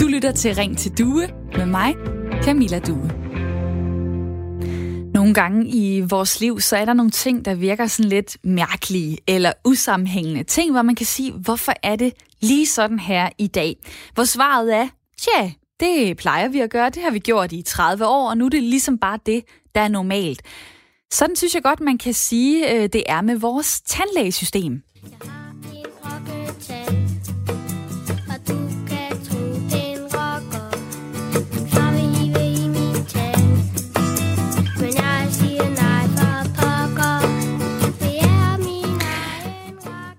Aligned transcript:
Du 0.00 0.06
lytter 0.06 0.32
til 0.36 0.54
Ring 0.54 0.78
til 0.78 0.98
Due 0.98 1.28
med 1.56 1.66
mig, 1.66 1.94
Camilla 2.42 2.78
Due. 2.78 3.10
Nogle 5.14 5.34
gange 5.34 5.66
i 5.66 6.00
vores 6.00 6.40
liv, 6.40 6.60
så 6.60 6.76
er 6.76 6.84
der 6.84 6.92
nogle 6.92 7.10
ting, 7.10 7.44
der 7.44 7.54
virker 7.54 7.86
sådan 7.86 8.08
lidt 8.08 8.36
mærkelige 8.44 9.18
eller 9.26 9.52
usammenhængende. 9.64 10.42
Ting, 10.42 10.72
hvor 10.72 10.82
man 10.82 10.94
kan 10.94 11.06
sige, 11.06 11.32
hvorfor 11.32 11.72
er 11.82 11.96
det 11.96 12.12
lige 12.40 12.66
sådan 12.66 12.98
her 12.98 13.28
i 13.38 13.46
dag? 13.46 13.76
Hvor 14.14 14.24
svaret 14.24 14.74
er, 14.74 14.88
tja, 15.18 15.52
det 15.80 16.16
plejer 16.16 16.48
vi 16.48 16.60
at 16.60 16.70
gøre, 16.70 16.90
det 16.90 17.02
har 17.02 17.10
vi 17.10 17.18
gjort 17.18 17.52
i 17.52 17.62
30 17.62 18.06
år, 18.06 18.30
og 18.30 18.38
nu 18.38 18.44
er 18.44 18.50
det 18.50 18.62
ligesom 18.62 18.98
bare 18.98 19.18
det, 19.26 19.44
der 19.74 19.80
er 19.80 19.88
normalt. 19.88 20.42
Sådan 21.12 21.36
synes 21.36 21.54
jeg 21.54 21.62
godt, 21.62 21.80
man 21.80 21.98
kan 21.98 22.14
sige, 22.14 22.74
øh, 22.74 22.82
det 22.82 23.02
er 23.06 23.20
med 23.20 23.36
vores 23.36 23.80
tandlægesystem. 23.80 24.82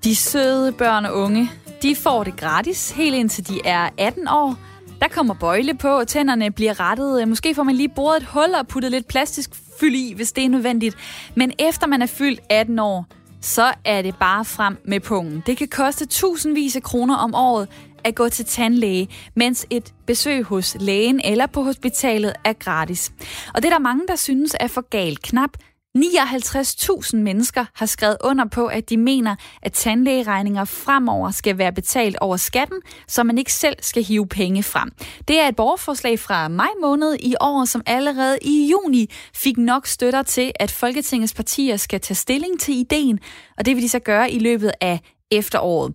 De 0.03 0.15
søde 0.15 0.71
børn 0.71 1.05
og 1.05 1.15
unge, 1.15 1.51
de 1.81 1.95
får 1.95 2.23
det 2.23 2.37
gratis, 2.37 2.91
helt 2.91 3.15
indtil 3.15 3.47
de 3.47 3.61
er 3.65 3.89
18 3.97 4.27
år. 4.27 4.55
Der 5.01 5.07
kommer 5.07 5.33
bøjle 5.33 5.73
på, 5.73 5.87
og 5.87 6.07
tænderne 6.07 6.51
bliver 6.51 6.79
rettet. 6.79 7.21
Øh, 7.21 7.27
måske 7.27 7.55
får 7.55 7.63
man 7.63 7.75
lige 7.75 7.89
boret 7.89 8.17
et 8.17 8.23
hul 8.23 8.53
og 8.59 8.67
puttet 8.67 8.91
lidt 8.91 9.07
plastisk 9.07 9.49
fyld 9.79 9.95
i, 9.95 10.13
hvis 10.15 10.31
det 10.31 10.45
er 10.45 10.49
nødvendigt. 10.49 10.95
Men 11.35 11.51
efter 11.59 11.87
man 11.87 12.01
er 12.01 12.05
fyldt 12.05 12.39
18 12.49 12.79
år, 12.79 13.05
så 13.41 13.73
er 13.85 14.01
det 14.01 14.15
bare 14.19 14.45
frem 14.45 14.77
med 14.85 14.99
pungen. 14.99 15.43
Det 15.45 15.57
kan 15.57 15.67
koste 15.67 16.05
tusindvis 16.05 16.75
af 16.75 16.83
kroner 16.83 17.15
om 17.15 17.35
året 17.35 17.67
at 18.03 18.15
gå 18.15 18.29
til 18.29 18.45
tandlæge, 18.45 19.09
mens 19.35 19.65
et 19.69 19.93
besøg 20.05 20.43
hos 20.43 20.77
lægen 20.79 21.21
eller 21.23 21.45
på 21.45 21.63
hospitalet 21.63 22.33
er 22.43 22.53
gratis. 22.53 23.11
Og 23.53 23.61
det 23.61 23.65
er 23.65 23.73
der 23.73 23.79
mange, 23.79 24.07
der 24.07 24.15
synes 24.15 24.55
er 24.59 24.67
for 24.67 24.89
galt. 24.89 25.21
Knap 25.21 25.49
59.000 25.97 27.17
mennesker 27.17 27.65
har 27.73 27.85
skrevet 27.85 28.17
under 28.23 28.45
på, 28.45 28.65
at 28.65 28.89
de 28.89 28.97
mener, 28.97 29.35
at 29.61 29.73
tandlægeregninger 29.73 30.65
fremover 30.65 31.31
skal 31.31 31.57
være 31.57 31.71
betalt 31.71 32.17
over 32.21 32.37
skatten, 32.37 32.81
så 33.07 33.23
man 33.23 33.37
ikke 33.37 33.53
selv 33.53 33.75
skal 33.81 34.03
hive 34.03 34.27
penge 34.27 34.63
frem. 34.63 34.91
Det 35.27 35.39
er 35.39 35.47
et 35.47 35.55
borgerforslag 35.55 36.19
fra 36.19 36.47
maj 36.47 36.69
måned 36.81 37.17
i 37.19 37.35
år, 37.41 37.65
som 37.65 37.81
allerede 37.85 38.37
i 38.41 38.69
juni 38.71 39.09
fik 39.35 39.57
nok 39.57 39.87
støtter 39.87 40.23
til, 40.23 40.51
at 40.59 40.71
Folketingets 40.71 41.33
partier 41.33 41.77
skal 41.77 42.01
tage 42.01 42.15
stilling 42.15 42.59
til 42.59 42.79
ideen, 42.79 43.19
og 43.57 43.65
det 43.65 43.75
vil 43.75 43.83
de 43.83 43.89
så 43.89 43.99
gøre 43.99 44.31
i 44.31 44.39
løbet 44.39 44.71
af 44.81 44.99
efteråret. 45.31 45.93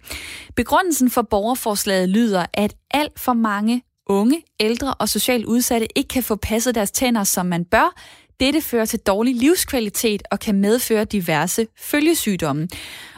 Begrundelsen 0.57 1.11
for 1.11 1.23
borgerforslaget 1.23 2.09
lyder, 2.09 2.47
at 2.55 2.75
alt 2.91 3.21
for 3.21 3.33
mange 3.33 3.83
unge, 4.07 4.43
ældre 4.61 4.95
og 4.95 5.09
socialt 5.09 5.45
udsatte 5.45 5.99
ikke 5.99 6.09
kan 6.09 6.23
få 6.23 6.37
passet 6.37 6.75
deres 6.75 6.91
tænder, 6.91 7.25
som 7.25 7.47
man 7.47 7.65
bør, 7.65 7.95
dette 8.43 8.61
fører 8.61 8.85
til 8.85 8.99
dårlig 8.99 9.35
livskvalitet 9.35 10.23
og 10.31 10.41
kan 10.41 10.55
medføre 10.55 11.05
diverse 11.05 11.67
følgesygdomme. 11.79 12.69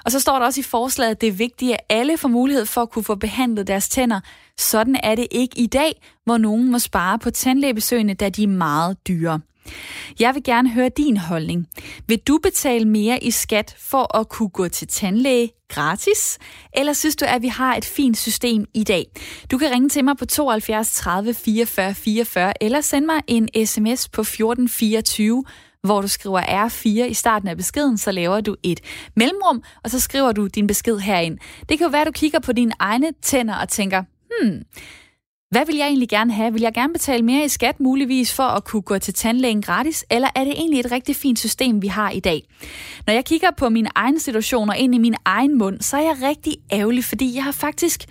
Og 0.05 0.13
så 0.13 0.21
står 0.21 0.39
der 0.39 0.47
også 0.47 0.61
i 0.61 0.63
forslaget, 0.63 1.11
at 1.11 1.21
det 1.21 1.27
er 1.27 1.33
vigtigt, 1.33 1.73
at 1.73 1.81
alle 1.89 2.19
får 2.19 2.29
mulighed 2.29 2.67
for 2.67 2.83
at 2.83 2.91
kunne 2.91 3.05
få 3.05 3.15
behandlet 3.15 3.67
deres 3.67 3.89
tænder. 3.89 4.21
Sådan 4.59 4.97
er 5.03 5.15
det 5.15 5.27
ikke 5.31 5.59
i 5.59 5.67
dag, 5.67 6.03
hvor 6.25 6.39
nogen 6.39 6.71
må 6.71 6.79
spare 6.79 7.19
på 7.19 7.31
tandlægebesøgene, 7.31 8.15
da 8.15 8.29
de 8.29 8.43
er 8.43 8.49
meget 8.49 8.97
dyre. 9.09 9.41
Jeg 10.21 10.35
vil 10.35 10.43
gerne 10.43 10.71
høre 10.71 10.89
din 10.89 11.17
holdning. 11.17 11.67
Vil 12.07 12.19
du 12.19 12.39
betale 12.43 12.85
mere 12.85 13.25
i 13.25 13.31
skat 13.31 13.77
for 13.79 14.17
at 14.17 14.29
kunne 14.29 14.49
gå 14.49 14.69
til 14.69 14.89
tandlæge 14.89 15.51
gratis? 15.69 16.39
Eller 16.77 16.93
synes 16.93 17.17
du, 17.17 17.25
at 17.29 17.43
vi 17.43 17.49
har 17.49 17.77
et 17.77 17.85
fint 17.85 18.19
system 18.19 18.65
i 18.75 18.85
dag? 18.85 19.07
Du 19.51 19.59
kan 19.59 19.71
ringe 19.71 19.89
til 19.89 20.05
mig 20.05 20.17
på 20.17 20.27
72 20.27 20.93
30 20.93 21.35
44 21.35 21.95
44 21.95 22.63
eller 22.63 22.81
sende 22.81 23.07
mig 23.07 23.21
en 23.27 23.49
sms 23.67 24.09
på 24.09 24.21
1424 24.21 25.45
hvor 25.85 26.01
du 26.01 26.09
skriver 26.09 26.41
R4 26.41 26.89
i 26.89 27.15
starten 27.15 27.49
af 27.49 27.57
beskeden, 27.57 27.99
så 27.99 28.13
laver 28.13 28.41
du 28.41 28.57
et 28.63 28.81
mellemrum, 29.17 29.63
og 29.83 29.91
så 29.91 30.01
skriver 30.01 30.33
du 30.33 30.47
din 30.47 30.67
besked 30.67 30.99
herind. 30.99 31.39
Det 31.69 31.79
kan 31.79 31.85
jo 31.85 31.91
være, 31.91 32.01
at 32.01 32.07
du 32.07 32.13
kigger 32.13 32.39
på 32.39 32.53
dine 32.53 32.73
egne 32.79 33.13
tænder 33.23 33.55
og 33.55 33.69
tænker, 33.69 34.03
hmm, 34.31 34.63
hvad 35.51 35.67
vil 35.67 35.77
jeg 35.77 35.87
egentlig 35.87 36.09
gerne 36.09 36.33
have? 36.33 36.53
Vil 36.53 36.63
jeg 36.63 36.75
gerne 36.75 36.93
betale 36.93 37.23
mere 37.23 37.45
i 37.45 37.49
skat 37.49 37.81
muligvis 37.81 38.35
for 38.35 38.43
at 38.43 38.65
kunne 38.65 38.83
gå 38.83 38.99
til 38.99 39.15
tandlægen 39.15 39.63
gratis? 39.63 40.05
Eller 40.11 40.29
er 40.35 40.45
det 40.45 40.53
egentlig 40.53 40.81
et 40.81 40.93
rigtig 40.93 41.17
fint 41.17 41.39
system, 41.39 41.83
vi 41.83 41.87
har 41.87 42.11
i 42.11 42.21
dag? 42.21 42.43
Når 43.07 43.15
jeg 43.15 43.25
kigger 43.25 43.51
på 43.57 43.69
min 43.69 43.89
egen 43.95 44.21
situation 44.21 44.71
og 44.71 44.77
ind 44.79 44.95
i 44.95 44.99
min 44.99 45.15
egen 45.25 45.59
mund, 45.59 45.81
så 45.81 45.97
er 45.97 46.03
jeg 46.03 46.17
rigtig 46.23 46.57
ærgerlig, 46.73 47.05
fordi 47.05 47.35
jeg 47.35 47.45
har 47.45 47.53
faktisk 47.53 48.05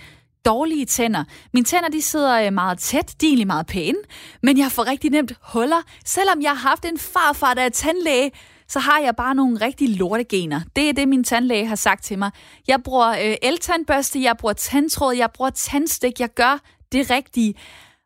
dårlige 0.45 0.85
tænder. 0.85 1.23
Mine 1.53 1.65
tænder 1.65 1.89
de 1.89 2.01
sidder 2.01 2.45
øh, 2.45 2.53
meget 2.53 2.79
tæt, 2.79 3.15
de 3.21 3.25
er 3.25 3.29
egentlig 3.29 3.47
meget 3.47 3.65
pæne, 3.65 3.97
men 4.43 4.57
jeg 4.57 4.71
får 4.71 4.87
rigtig 4.87 5.11
nemt 5.11 5.33
huller. 5.41 5.81
Selvom 6.05 6.41
jeg 6.41 6.51
har 6.51 6.69
haft 6.69 6.85
en 6.85 6.97
farfar, 6.97 7.53
der 7.53 7.61
er 7.61 7.69
tandlæge, 7.69 8.31
så 8.67 8.79
har 8.79 8.99
jeg 8.99 9.15
bare 9.15 9.35
nogle 9.35 9.65
rigtig 9.65 9.89
lortegener. 9.89 10.61
Det 10.75 10.89
er 10.89 10.93
det, 10.93 11.07
min 11.07 11.23
tandlæge 11.23 11.65
har 11.65 11.75
sagt 11.75 12.03
til 12.03 12.19
mig. 12.19 12.31
Jeg 12.67 12.83
bruger 12.83 13.09
øh, 13.09 13.35
el-tandbørste, 13.41 14.21
jeg 14.21 14.35
bruger 14.37 14.53
tandtråd, 14.53 15.15
jeg 15.15 15.29
bruger 15.31 15.49
tandstik, 15.49 16.19
jeg 16.19 16.29
gør 16.29 16.59
det 16.93 17.09
rigtige. 17.09 17.55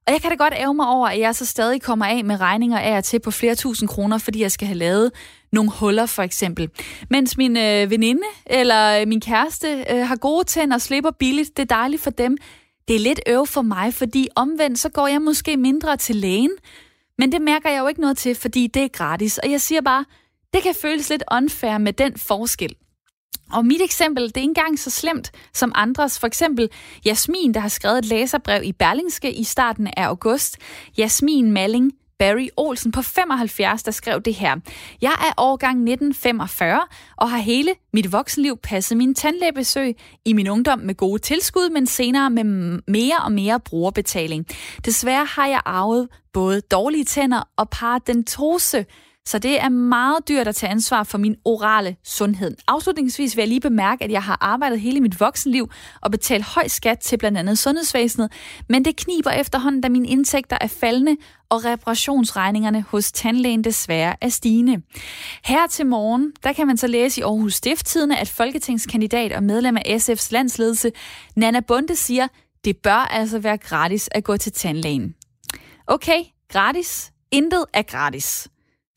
Og 0.08 0.14
jeg 0.14 0.22
kan 0.22 0.30
da 0.30 0.36
godt 0.36 0.54
æve 0.58 0.74
mig 0.74 0.88
over, 0.88 1.08
at 1.08 1.20
jeg 1.20 1.36
så 1.36 1.46
stadig 1.46 1.82
kommer 1.82 2.06
af 2.06 2.26
med 2.26 2.40
regninger 2.40 2.80
af 2.80 2.98
og 2.98 3.04
til 3.04 3.20
på 3.20 3.32
flere 3.32 3.56
tusind 3.56 3.90
kroner, 3.90 4.18
fordi 4.18 4.42
jeg 4.42 4.52
skal 4.52 4.68
have 4.68 4.78
lavet 4.78 5.12
nogle 5.52 5.72
huller 5.72 6.06
for 6.06 6.24
eksempel. 6.24 6.70
Mens 7.10 7.38
min 7.38 7.58
øh, 7.58 7.90
veninde 7.92 8.22
eller 8.46 9.02
øh, 9.02 9.08
min 9.08 9.22
kæreste 9.22 9.86
øh, 9.90 10.08
har 10.08 10.16
gode 10.16 10.44
tænder 10.44 10.76
og 10.76 10.82
slipper 10.82 11.12
billigt, 11.12 11.58
det 11.58 11.64
er 11.72 11.76
dejligt 11.76 12.02
for 12.02 12.10
dem. 12.10 12.38
Det 12.88 12.96
er 12.96 13.00
lidt 13.00 13.20
øv 13.28 13.48
for 13.48 13.62
mig, 13.62 13.94
fordi 13.94 14.28
omvendt 14.36 14.80
så 14.80 14.90
går 14.90 15.08
jeg 15.08 15.22
måske 15.22 15.58
mindre 15.58 15.98
til 15.98 16.16
lægen. 16.16 16.52
Men 17.18 17.32
det 17.32 17.42
mærker 17.42 17.70
jeg 17.70 17.80
jo 17.80 17.88
ikke 17.88 18.02
noget 18.02 18.18
til, 18.18 18.36
fordi 18.36 18.68
det 18.68 18.84
er 18.84 18.88
gratis. 18.88 19.38
Og 19.38 19.52
jeg 19.52 19.62
siger 19.62 19.82
bare, 19.82 20.06
det 20.54 20.64
kan 20.64 20.76
føles 20.82 21.10
lidt 21.10 21.24
unfair 21.32 21.78
med 21.78 21.94
den 21.94 22.18
forskel. 22.18 22.76
Og 23.52 23.66
mit 23.66 23.82
eksempel, 23.82 24.24
det 24.24 24.38
er 24.38 24.42
ikke 24.42 24.50
engang 24.50 24.80
så 24.80 24.90
slemt 24.90 25.32
som 25.54 25.72
andres. 25.76 26.20
For 26.20 26.28
eksempel 26.28 26.70
Jasmin, 27.06 27.54
der 27.54 27.60
har 27.60 27.70
skrevet 27.70 27.98
et 27.98 28.06
læserbrev 28.06 28.64
i 28.64 28.72
Berlingske 28.72 29.34
i 29.34 29.44
starten 29.44 29.88
af 29.88 30.04
august. 30.04 30.58
Jasmin 30.98 31.52
Malling 31.52 31.92
Barry 32.20 32.48
Olsen 32.58 32.92
på 32.92 33.02
75, 33.02 33.84
der 33.84 33.92
skrev 33.92 34.22
det 34.22 34.34
her. 34.34 34.56
Jeg 35.02 35.12
er 35.12 35.34
årgang 35.38 35.72
1945 35.72 36.82
og 37.18 37.30
har 37.30 37.38
hele 37.38 37.74
mit 37.94 38.12
voksenliv 38.12 38.58
passet 38.58 38.98
min 38.98 39.16
tandlægebesøg 39.16 39.96
i 40.26 40.34
min 40.34 40.48
ungdom 40.48 40.80
med 40.80 40.96
gode 40.96 41.22
tilskud, 41.22 41.70
men 41.70 41.86
senere 41.86 42.30
med 42.30 42.44
mere 42.88 43.18
og 43.24 43.32
mere 43.32 43.60
brugerbetaling. 43.60 44.46
Desværre 44.86 45.26
har 45.26 45.48
jeg 45.48 45.62
arvet 45.66 46.08
både 46.34 46.62
dårlige 46.62 47.06
tænder 47.06 47.50
og 47.58 47.70
paradentose, 47.70 48.86
så 49.28 49.40
det 49.40 49.62
er 49.62 49.70
meget 49.70 50.28
dyrt 50.28 50.48
at 50.48 50.56
tage 50.56 50.70
ansvar 50.70 51.04
for 51.04 51.18
min 51.18 51.36
orale 51.46 51.96
sundhed. 52.04 52.56
Afslutningsvis 52.68 53.36
vil 53.36 53.42
jeg 53.42 53.48
lige 53.48 53.62
bemærke, 53.62 54.04
at 54.04 54.12
jeg 54.12 54.24
har 54.24 54.38
arbejdet 54.42 54.80
hele 54.80 55.02
mit 55.02 55.20
voksenliv 55.20 55.72
og 56.02 56.12
betalt 56.12 56.44
høj 56.44 56.68
skat 56.68 57.00
til 57.00 57.18
blandt 57.18 57.38
andet 57.38 57.60
sundhedsvæsenet, 57.60 58.32
men 58.70 58.86
det 58.86 58.96
kniber 58.96 59.32
efterhånden, 59.32 59.82
da 59.82 59.90
mine 59.90 60.08
indtægter 60.08 60.58
er 60.62 60.68
faldende, 60.68 61.16
og 61.50 61.66
reparationsregningerne 61.66 62.82
hos 62.82 63.12
tandlægen 63.12 63.64
desværre 63.64 64.16
er 64.22 64.30
stigende. 64.30 64.82
Her 65.44 65.68
til 65.68 65.86
morgen, 65.86 66.32
der 66.44 66.54
kan 66.54 66.68
man 66.68 66.78
så 66.78 66.88
læse 66.88 67.22
i 67.22 67.24
Aarhus 67.24 67.54
Stifttidene, 67.54 68.20
at 68.20 68.30
folketingskandidat 68.30 69.32
og 69.32 69.44
medlem 69.44 69.78
af 69.78 69.98
SF's 69.98 70.28
landsledelse, 70.32 70.92
Nana 71.36 71.60
Bunde, 71.60 71.96
siger, 71.96 72.28
det 72.66 72.78
bør 72.78 73.08
altså 73.12 73.40
være 73.40 73.58
gratis 73.58 74.10
at 74.12 74.24
gå 74.24 74.38
til 74.38 74.52
tandlægen. 74.52 75.16
Okay, 75.88 76.20
gratis. 76.50 77.12
Intet 77.32 77.66
er 77.74 77.82
gratis 77.82 78.48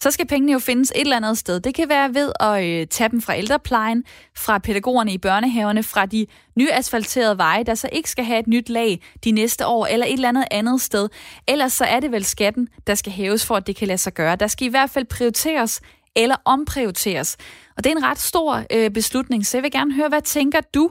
så 0.03 0.11
skal 0.11 0.27
pengene 0.27 0.53
jo 0.53 0.59
findes 0.59 0.93
et 0.95 1.01
eller 1.01 1.17
andet 1.17 1.39
sted. 1.39 1.61
Det 1.61 1.75
kan 1.75 1.89
være 1.89 2.15
ved 2.15 2.33
at 2.41 2.65
øh, 2.65 2.87
tage 2.87 3.11
dem 3.11 3.23
fra 3.23 3.39
ældreplejen, 3.39 4.05
fra 4.37 4.59
pædagogerne 4.59 5.13
i 5.13 5.19
børnehaverne, 5.19 5.83
fra 5.83 6.07
de 6.07 6.27
nyasfalterede 6.57 7.39
veje, 7.39 7.65
der 7.65 7.75
så 7.75 7.89
ikke 7.93 8.11
skal 8.11 8.25
have 8.25 8.41
et 8.41 8.47
nyt 8.47 8.69
lag 8.69 9.03
de 9.25 9.31
næste 9.31 9.67
år, 9.67 9.87
eller 9.87 10.07
et 10.07 10.13
eller 10.13 10.29
andet 10.29 10.45
andet 10.51 10.81
sted. 10.81 11.09
Ellers 11.49 11.73
så 11.73 11.85
er 11.85 12.01
det 12.01 12.13
vel 12.13 12.25
skatten, 12.25 12.69
der 12.87 12.95
skal 12.95 13.13
hæves 13.13 13.47
for, 13.47 13.57
at 13.57 13.67
det 13.67 13.77
kan 13.77 13.89
lade 13.89 13.99
sig 13.99 14.15
gøre. 14.15 14.37
Der 14.37 14.47
skal 14.47 14.67
i 14.67 14.71
hvert 14.71 14.91
fald 14.91 15.05
prioriteres 15.05 15.81
eller 16.17 16.37
omprioriteres. 16.45 17.37
Og 17.77 17.85
det 17.85 17.93
er 17.93 17.97
en 17.97 18.05
ret 18.05 18.19
stor 18.19 18.65
øh, 18.73 18.91
beslutning, 18.91 19.47
så 19.47 19.57
jeg 19.57 19.63
vil 19.63 19.71
gerne 19.71 19.95
høre, 19.95 20.09
hvad 20.09 20.23
tænker 20.23 20.61
du? 20.75 20.91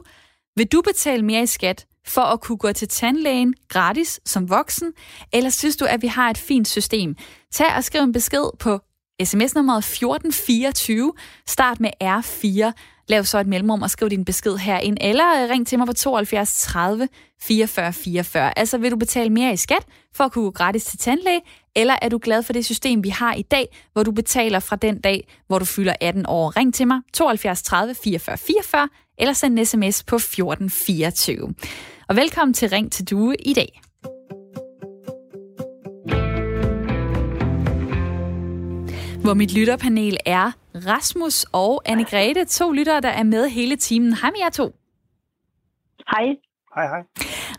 Vil 0.56 0.66
du 0.66 0.80
betale 0.80 1.22
mere 1.22 1.42
i 1.42 1.46
skat 1.46 1.86
for 2.06 2.20
at 2.20 2.40
kunne 2.40 2.58
gå 2.58 2.72
til 2.72 2.88
tandlægen 2.88 3.54
gratis 3.68 4.20
som 4.24 4.50
voksen, 4.50 4.92
eller 5.32 5.50
synes 5.50 5.76
du, 5.76 5.84
at 5.84 6.02
vi 6.02 6.06
har 6.06 6.30
et 6.30 6.38
fint 6.38 6.68
system? 6.68 7.16
Tag 7.52 7.76
og 7.76 7.84
skriv 7.84 8.02
en 8.02 8.12
besked 8.12 8.44
på 8.58 8.80
sms 9.24 9.54
nummeret 9.54 9.78
1424. 9.78 11.12
Start 11.46 11.80
med 11.80 11.90
R4. 12.04 12.72
Lav 13.08 13.24
så 13.24 13.38
et 13.38 13.46
mellemrum 13.46 13.82
og 13.82 13.90
skriv 13.90 14.10
din 14.10 14.24
besked 14.24 14.56
herind, 14.56 14.96
eller 15.00 15.42
øh, 15.42 15.50
ring 15.50 15.66
til 15.66 15.78
mig 15.78 15.86
på 15.86 15.92
72 15.92 16.60
30 16.60 17.08
44 17.42 17.92
44. 17.92 18.58
Altså 18.58 18.78
vil 18.78 18.90
du 18.90 18.96
betale 18.96 19.30
mere 19.30 19.52
i 19.52 19.56
skat 19.56 19.84
for 20.14 20.24
at 20.24 20.32
kunne 20.32 20.44
gå 20.44 20.50
gratis 20.50 20.84
til 20.84 20.98
tandlæge, 20.98 21.40
eller 21.76 21.96
er 22.02 22.08
du 22.08 22.18
glad 22.22 22.42
for 22.42 22.52
det 22.52 22.64
system, 22.64 23.04
vi 23.04 23.08
har 23.08 23.34
i 23.34 23.42
dag, 23.42 23.78
hvor 23.92 24.02
du 24.02 24.12
betaler 24.12 24.60
fra 24.60 24.76
den 24.76 25.00
dag, 25.00 25.28
hvor 25.46 25.58
du 25.58 25.64
fylder 25.64 25.94
18 26.00 26.26
år? 26.28 26.56
Ring 26.56 26.74
til 26.74 26.86
mig 26.86 27.00
72 27.12 27.62
30 27.62 27.94
44 28.04 28.38
44, 28.38 28.88
eller 29.18 29.32
send 29.32 29.58
en 29.58 29.66
sms 29.66 30.02
på 30.02 30.16
1424. 30.16 31.54
Og 32.08 32.16
velkommen 32.16 32.54
til 32.54 32.68
Ring 32.68 32.92
til 32.92 33.04
Due 33.10 33.36
i 33.36 33.52
dag. 33.52 33.80
Hvor 39.22 39.34
mit 39.34 39.54
lytterpanel 39.54 40.16
er 40.26 40.52
Rasmus 40.74 41.46
og 41.52 41.82
anne 41.84 42.04
Grete, 42.04 42.44
to 42.44 42.72
lyttere, 42.72 43.00
der 43.00 43.08
er 43.08 43.22
med 43.22 43.48
hele 43.48 43.76
timen. 43.76 44.14
Hej 44.14 44.30
med 44.30 44.40
jer 44.40 44.50
to. 44.50 44.74
Hej. 46.10 46.24
Hej, 46.74 46.86
hej. 46.86 47.02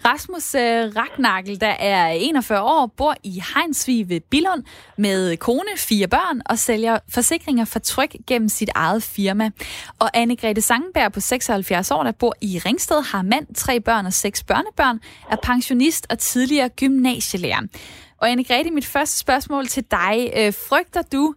Rasmus 0.05 0.55
uh, 0.55 0.61
Ragnagel, 0.61 1.61
der 1.61 1.75
er 1.79 2.07
41 2.07 2.61
år, 2.61 2.85
bor 2.97 3.15
i 3.23 3.43
Heinsvig 3.55 4.09
ved 4.09 4.19
Billund 4.19 4.63
med 4.97 5.37
kone, 5.37 5.69
fire 5.77 6.07
børn 6.07 6.41
og 6.45 6.59
sælger 6.59 6.99
forsikringer 7.09 7.65
for 7.65 7.79
tryg 7.79 8.09
gennem 8.27 8.49
sit 8.49 8.69
eget 8.75 9.03
firma. 9.03 9.51
Og 9.99 10.17
Anne-Grethe 10.17 10.59
Sangenberg 10.59 11.11
på 11.11 11.19
76 11.19 11.91
år, 11.91 12.03
der 12.03 12.11
bor 12.11 12.33
i 12.41 12.61
Ringsted, 12.65 13.01
har 13.01 13.21
mand, 13.21 13.55
tre 13.55 13.79
børn 13.79 14.05
og 14.05 14.13
seks 14.13 14.43
børnebørn, 14.43 14.99
er 15.31 15.37
pensionist 15.43 16.07
og 16.09 16.19
tidligere 16.19 16.69
gymnasielærer. 16.69 17.61
Og 18.17 18.29
Anne-Grethe, 18.29 18.71
mit 18.71 18.85
første 18.85 19.19
spørgsmål 19.19 19.67
til 19.67 19.83
dig. 19.91 20.31
Uh, 20.37 20.53
frygter 20.53 21.01
du 21.01 21.35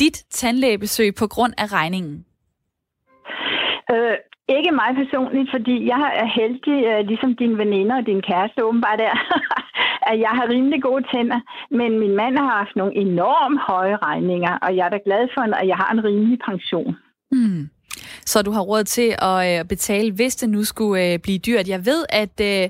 dit 0.00 0.16
tandlægebesøg 0.30 1.14
på 1.14 1.26
grund 1.26 1.52
af 1.58 1.72
regningen? 1.72 2.24
Øh, 3.92 4.16
ikke 4.48 4.72
mig 4.80 4.90
personligt, 5.02 5.48
fordi 5.54 5.74
jeg 5.92 6.02
er 6.22 6.28
heldig, 6.40 6.78
øh, 6.90 7.06
ligesom 7.10 7.36
din 7.36 7.58
veninder 7.58 7.96
og 7.96 8.06
din 8.06 8.22
kæreste 8.22 8.64
åbenbart 8.64 9.00
er, 9.00 9.16
at 10.10 10.16
jeg 10.24 10.32
har 10.38 10.46
rimelig 10.48 10.82
gode 10.82 11.04
tænder. 11.12 11.40
Men 11.70 11.98
min 11.98 12.14
mand 12.16 12.38
har 12.38 12.50
haft 12.60 12.76
nogle 12.76 12.94
enormt 12.96 13.60
høje 13.68 13.96
regninger, 13.96 14.52
og 14.62 14.76
jeg 14.76 14.86
er 14.86 14.92
da 14.94 14.98
glad 15.04 15.28
for, 15.34 15.40
at 15.62 15.68
jeg 15.68 15.76
har 15.76 15.90
en 15.92 16.04
rimelig 16.04 16.38
pension. 16.48 16.96
Hmm. 17.30 17.70
Så 18.26 18.42
du 18.42 18.50
har 18.50 18.60
råd 18.60 18.84
til 18.84 19.16
at 19.18 19.38
øh, 19.48 19.64
betale, 19.64 20.12
hvis 20.12 20.36
det 20.36 20.48
nu 20.48 20.64
skulle 20.64 21.12
øh, 21.12 21.18
blive 21.18 21.38
dyrt. 21.38 21.68
Jeg 21.68 21.86
ved, 21.86 22.04
at 22.08 22.40
øh, 22.40 22.68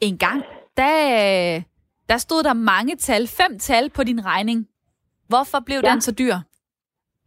en 0.00 0.18
gang, 0.18 0.42
der, 0.76 1.62
der 2.08 2.16
stod 2.16 2.42
der 2.42 2.52
mange 2.52 2.96
tal, 2.96 3.26
fem 3.26 3.58
tal 3.58 3.90
på 3.90 4.04
din 4.04 4.24
regning. 4.24 4.66
Hvorfor 5.28 5.58
blev 5.66 5.80
ja. 5.84 5.90
den 5.90 6.00
så 6.00 6.12
dyr? 6.12 6.34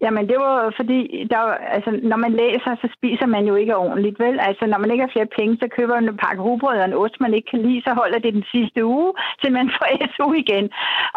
Jamen, 0.03 0.27
det 0.31 0.37
var 0.45 0.73
fordi, 0.79 0.99
der, 1.31 1.41
altså, 1.75 1.91
når 2.11 2.17
man 2.25 2.33
læser, 2.41 2.71
så 2.81 2.87
spiser 2.97 3.27
man 3.35 3.43
jo 3.49 3.55
ikke 3.55 3.75
ordentligt, 3.75 4.19
vel? 4.19 4.35
Altså, 4.47 4.63
når 4.65 4.77
man 4.77 4.91
ikke 4.91 5.05
har 5.05 5.15
flere 5.15 5.33
penge, 5.37 5.57
så 5.61 5.67
køber 5.77 5.93
man 5.95 6.09
en 6.09 6.21
pakke 6.25 6.41
rugbrød 6.47 6.77
og 6.79 6.85
en 6.85 6.99
ost, 7.01 7.15
man 7.19 7.33
ikke 7.33 7.49
kan 7.51 7.61
lide, 7.67 7.81
så 7.87 7.91
holder 8.01 8.19
det 8.19 8.33
den 8.33 8.45
sidste 8.53 8.85
uge, 8.85 9.13
til 9.41 9.51
man 9.51 9.69
får 9.75 9.87
SU 10.13 10.33
igen. 10.43 10.65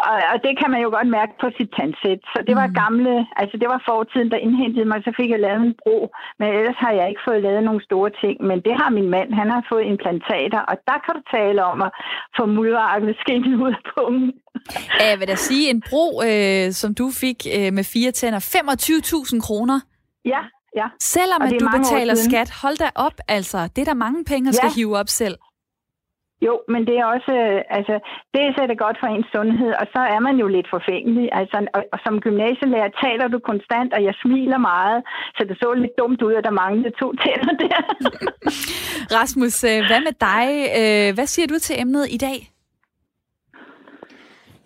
Og, 0.07 0.17
og 0.33 0.37
det 0.45 0.53
kan 0.59 0.69
man 0.71 0.81
jo 0.85 0.89
godt 0.97 1.09
mærke 1.19 1.33
på 1.41 1.47
sit 1.57 1.71
tandsæt. 1.79 2.21
Så 2.33 2.39
det 2.47 2.55
var 2.59 2.67
mm. 2.67 2.73
gamle, 2.81 3.13
altså 3.41 3.55
det 3.61 3.67
var 3.73 3.81
fortiden, 3.89 4.31
der 4.31 4.43
indhentede 4.45 4.85
mig, 4.91 4.99
så 5.03 5.11
fik 5.19 5.29
jeg 5.31 5.39
lavet 5.39 5.61
en 5.61 5.75
bro. 5.81 5.97
Men 6.39 6.47
ellers 6.57 6.79
har 6.85 6.91
jeg 6.99 7.09
ikke 7.09 7.25
fået 7.27 7.43
lavet 7.47 7.63
nogle 7.63 7.83
store 7.83 8.11
ting. 8.21 8.35
Men 8.49 8.57
det 8.65 8.73
har 8.81 8.89
min 8.89 9.09
mand, 9.15 9.29
han 9.33 9.49
har 9.55 9.63
fået 9.71 9.89
implantater, 9.91 10.61
og 10.71 10.75
der 10.87 10.97
kan 11.03 11.13
du 11.15 11.21
tale 11.37 11.63
om 11.71 11.81
at 11.87 11.91
få 12.37 12.43
mudderarkene 12.45 13.15
skinnet 13.21 13.55
ud 13.63 13.71
af 13.77 13.83
pungen. 13.91 14.33
Jeg 14.99 15.19
vil 15.19 15.27
da 15.27 15.35
sige, 15.35 15.69
en 15.69 15.83
bro, 15.89 16.23
øh, 16.29 16.71
som 16.71 16.95
du 16.95 17.11
fik 17.11 17.39
øh, 17.57 17.73
med 17.73 17.83
fire 17.83 18.11
tænder, 18.11 18.39
25.000 18.39 19.41
kroner. 19.41 19.79
Ja, 20.25 20.41
ja. 20.75 20.87
Selvom 20.99 21.41
at 21.41 21.51
du 21.59 21.67
betaler 21.77 22.15
skat, 22.15 22.51
hold 22.61 22.77
da 22.77 22.89
op, 22.95 23.17
altså. 23.27 23.69
Det 23.75 23.81
er 23.81 23.85
der 23.85 23.93
mange 23.93 24.25
penge, 24.25 24.49
at 24.49 24.53
ja. 24.53 24.57
skal 24.57 24.71
hive 24.75 24.97
op 24.97 25.09
selv. 25.09 25.37
Jo, 26.45 26.53
men 26.73 26.81
det 26.87 26.95
er 27.01 27.05
også, 27.15 27.31
øh, 27.43 27.77
altså, 27.77 27.95
det 28.33 28.41
er 28.63 28.67
det 28.71 28.83
godt 28.85 28.97
for 29.01 29.07
ens 29.15 29.29
sundhed, 29.35 29.71
og 29.81 29.85
så 29.93 30.01
er 30.15 30.19
man 30.27 30.35
jo 30.43 30.47
lidt 30.47 30.67
forfængelig. 30.75 31.25
Altså, 31.39 31.57
og, 31.75 31.81
og 31.93 31.99
som 32.05 32.13
gymnasielærer 32.25 32.91
taler 33.03 33.27
du 33.27 33.39
konstant, 33.51 33.91
og 33.97 34.01
jeg 34.07 34.13
smiler 34.21 34.59
meget, 34.73 34.99
så 35.35 35.41
det 35.49 35.55
så 35.61 35.73
lidt 35.73 35.95
dumt 36.01 36.21
ud, 36.27 36.33
at 36.39 36.43
der 36.47 36.59
manglede 36.63 36.93
to 37.01 37.07
tænder 37.23 37.55
der. 37.65 37.79
Rasmus, 39.19 39.63
øh, 39.71 39.79
hvad 39.89 40.01
med 40.07 40.15
dig? 40.29 40.47
Hvad 41.17 41.27
siger 41.33 41.47
du 41.47 41.57
til 41.59 41.75
emnet 41.81 42.05
i 42.17 42.17
dag? 42.17 42.52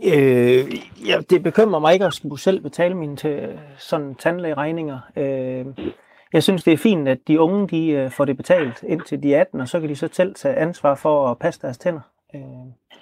Øh, 0.04 0.74
ja, 1.08 1.20
det 1.30 1.44
bekymrer 1.44 1.80
mig 1.80 1.94
ikke 1.94 2.06
at 2.06 2.14
skulle 2.14 2.40
selv 2.40 2.62
betale 2.62 2.96
mine 2.96 3.16
til 3.16 3.60
sådan 3.78 4.16
tandlægeregninger. 4.16 5.00
Øh, 5.16 5.66
jeg 6.34 6.44
synes, 6.44 6.64
det 6.64 6.74
er 6.74 6.78
fint, 6.78 7.08
at 7.08 7.18
de 7.28 7.40
unge 7.40 7.68
de 7.68 7.88
øh, 7.88 8.12
får 8.12 8.26
det 8.26 8.38
betalt 8.38 8.84
indtil 8.88 9.24
de 9.24 9.36
er 9.36 9.42
18, 9.42 9.62
og 9.62 9.68
så 9.68 9.80
kan 9.80 9.90
de 9.90 9.96
så 9.96 10.10
selv 10.12 10.36
tage 10.36 10.56
ansvar 10.56 10.96
for 10.96 11.32
at 11.32 11.38
passe 11.38 11.62
deres 11.62 11.78
tænder. 11.78 12.02
Øh, 12.36 12.42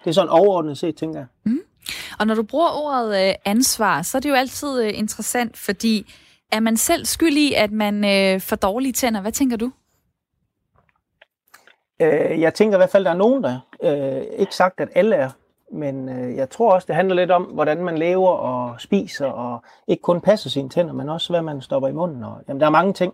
det 0.04 0.10
er 0.10 0.12
sådan 0.12 0.30
overordnet 0.30 0.78
set, 0.78 0.96
tænker 0.96 1.20
jeg. 1.20 1.28
Mm. 1.44 1.60
Og 2.20 2.28
når 2.28 2.36
du 2.36 2.44
bruger 2.44 2.70
ordet 2.70 3.28
øh, 3.28 3.36
ansvar, 3.46 4.02
så 4.02 4.18
er 4.18 4.20
det 4.20 4.30
jo 4.30 4.36
altid 4.36 4.84
øh, 4.84 5.00
interessant, 5.00 5.58
fordi 5.58 6.14
er 6.52 6.60
man 6.60 6.78
selv 6.78 7.06
skyld 7.06 7.38
i, 7.38 7.54
at 7.54 7.72
man 7.72 8.06
øh, 8.06 8.42
får 8.42 8.56
dårlige 8.56 8.94
tænder? 8.94 9.22
Hvad 9.22 9.32
tænker 9.32 9.58
du? 9.58 9.72
Øh, 12.02 12.42
jeg 12.42 12.54
tænker 12.54 12.78
i 12.78 12.80
hvert 12.80 12.90
fald, 12.90 13.04
at 13.04 13.06
der 13.06 13.14
er 13.14 13.18
nogen, 13.18 13.44
der 13.44 13.60
er. 13.84 14.18
Øh, 14.18 14.24
ikke 14.40 14.56
sagt, 14.56 14.80
at 14.80 14.90
alle 14.96 15.16
er. 15.16 15.30
Men 15.76 16.10
øh, 16.10 16.36
jeg 16.36 16.50
tror 16.50 16.74
også, 16.74 16.86
det 16.86 16.96
handler 16.96 17.16
lidt 17.16 17.32
om, 17.32 17.44
hvordan 17.44 17.84
man 17.84 17.98
lever 17.98 18.30
og 18.30 18.82
spiser, 18.82 19.26
og 19.26 19.64
ikke 19.88 20.02
kun 20.02 20.22
passer 20.22 20.50
sine 20.50 20.70
tænder, 20.70 20.94
men 20.94 21.10
også, 21.10 21.34
hvad 21.34 21.42
man 21.42 21.62
stopper 21.62 21.90
i 21.90 21.94
munden. 21.94 22.24
Og, 22.24 22.42
jamen, 22.48 22.60
der 22.60 22.66
er 22.66 22.72
mange 22.72 22.94
ting. 22.94 23.14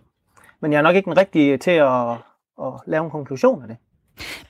Men 0.60 0.72
jeg 0.72 0.78
er 0.78 0.82
nok 0.82 0.96
ikke 0.96 1.10
den 1.10 1.16
rigtige 1.16 1.56
til 1.56 1.70
at, 1.70 2.10
at 2.62 2.72
lave 2.86 3.04
en 3.04 3.10
konklusion 3.10 3.62
af 3.62 3.68
det. 3.68 3.76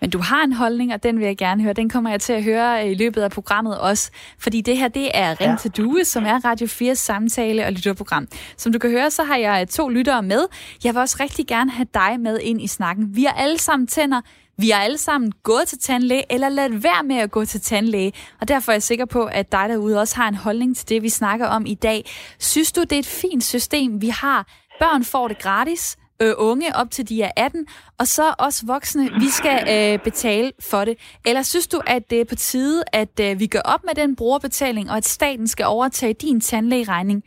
Men 0.01 0.11
du 0.11 0.19
har 0.19 0.45
en 0.45 0.53
holdning, 0.53 0.95
og 0.95 1.03
den 1.03 1.19
vil 1.19 1.27
jeg 1.27 1.37
gerne 1.37 1.63
høre. 1.63 1.73
Den 1.73 1.89
kommer 1.89 2.11
jeg 2.11 2.21
til 2.21 2.33
at 2.33 2.45
høre 2.45 2.89
i 2.89 2.95
løbet 2.95 3.23
af 3.23 3.31
programmet 3.31 3.79
også. 3.79 4.11
Fordi 4.39 4.61
det 4.61 4.79
her, 4.79 4.89
det 4.89 5.11
er 5.15 5.41
Ring 5.41 5.51
ja. 5.51 5.57
til 5.57 5.71
Due, 5.71 6.05
som 6.05 6.25
er 6.25 6.45
Radio 6.45 6.67
4 6.67 6.95
samtale- 6.95 7.67
og 7.67 7.73
lytterprogram. 7.73 8.29
Som 8.57 8.73
du 8.73 8.79
kan 8.79 8.91
høre, 8.91 9.11
så 9.11 9.25
har 9.25 9.37
jeg 9.37 9.69
to 9.69 9.89
lyttere 9.89 10.23
med. 10.23 10.47
Jeg 10.85 10.95
vil 10.95 11.01
også 11.01 11.17
rigtig 11.21 11.47
gerne 11.47 11.71
have 11.71 11.87
dig 11.95 12.21
med 12.21 12.39
ind 12.39 12.63
i 12.63 12.67
snakken. 12.67 13.17
Vi 13.17 13.25
har 13.25 13.33
alle 13.33 13.59
sammen 13.59 13.87
tænder. 13.87 14.21
Vi 14.63 14.71
har 14.71 14.83
alle 14.83 14.99
sammen 14.99 15.33
gået 15.43 15.69
til 15.69 15.79
tandlæge, 15.79 16.33
eller 16.33 16.49
ladt 16.49 16.83
være 16.83 17.03
med 17.03 17.17
at 17.17 17.31
gå 17.31 17.45
til 17.45 17.61
tandlæge. 17.61 18.13
Og 18.41 18.49
derfor 18.49 18.73
er 18.73 18.75
jeg 18.75 18.83
sikker 18.83 19.05
på, 19.05 19.25
at 19.25 19.53
dig 19.53 19.69
derude 19.69 20.01
også 20.01 20.17
har 20.17 20.29
en 20.29 20.35
holdning 20.35 20.77
til 20.77 20.89
det, 20.89 21.03
vi 21.03 21.09
snakker 21.09 21.47
om 21.47 21.67
i 21.67 21.75
dag. 21.75 22.11
Synes 22.39 22.73
du, 22.73 22.81
det 22.81 22.93
er 22.93 22.99
et 22.99 23.07
fint 23.07 23.45
system, 23.45 24.03
vi 24.03 24.09
har? 24.09 24.47
Børn 24.81 25.05
får 25.05 25.29
det 25.29 25.39
gratis, 25.39 25.97
øh, 26.23 26.35
unge 26.39 26.77
op 26.77 26.91
til 26.91 27.09
de 27.09 27.23
er 27.23 27.31
18, 27.37 27.67
og 27.99 28.09
så 28.09 28.35
os 28.39 28.65
voksne, 28.67 29.11
vi 29.21 29.29
skal 29.29 29.59
øh, 29.71 29.99
betale 30.05 30.53
for 30.61 30.85
det. 30.85 30.99
Eller 31.25 31.43
synes 31.43 31.67
du, 31.67 31.81
at 31.87 32.11
det 32.11 32.21
er 32.21 32.25
på 32.25 32.35
tide, 32.35 32.85
at 32.93 33.21
øh, 33.21 33.41
vi 33.41 33.47
gør 33.47 33.61
op 33.65 33.85
med 33.85 33.95
den 33.95 34.17
brugerbetaling, 34.17 34.91
og 34.91 34.97
at 34.97 35.07
staten 35.07 35.49
skal 35.49 35.67
overtage 35.67 36.13
din 36.13 36.41
tandlægeregning? 36.41 37.23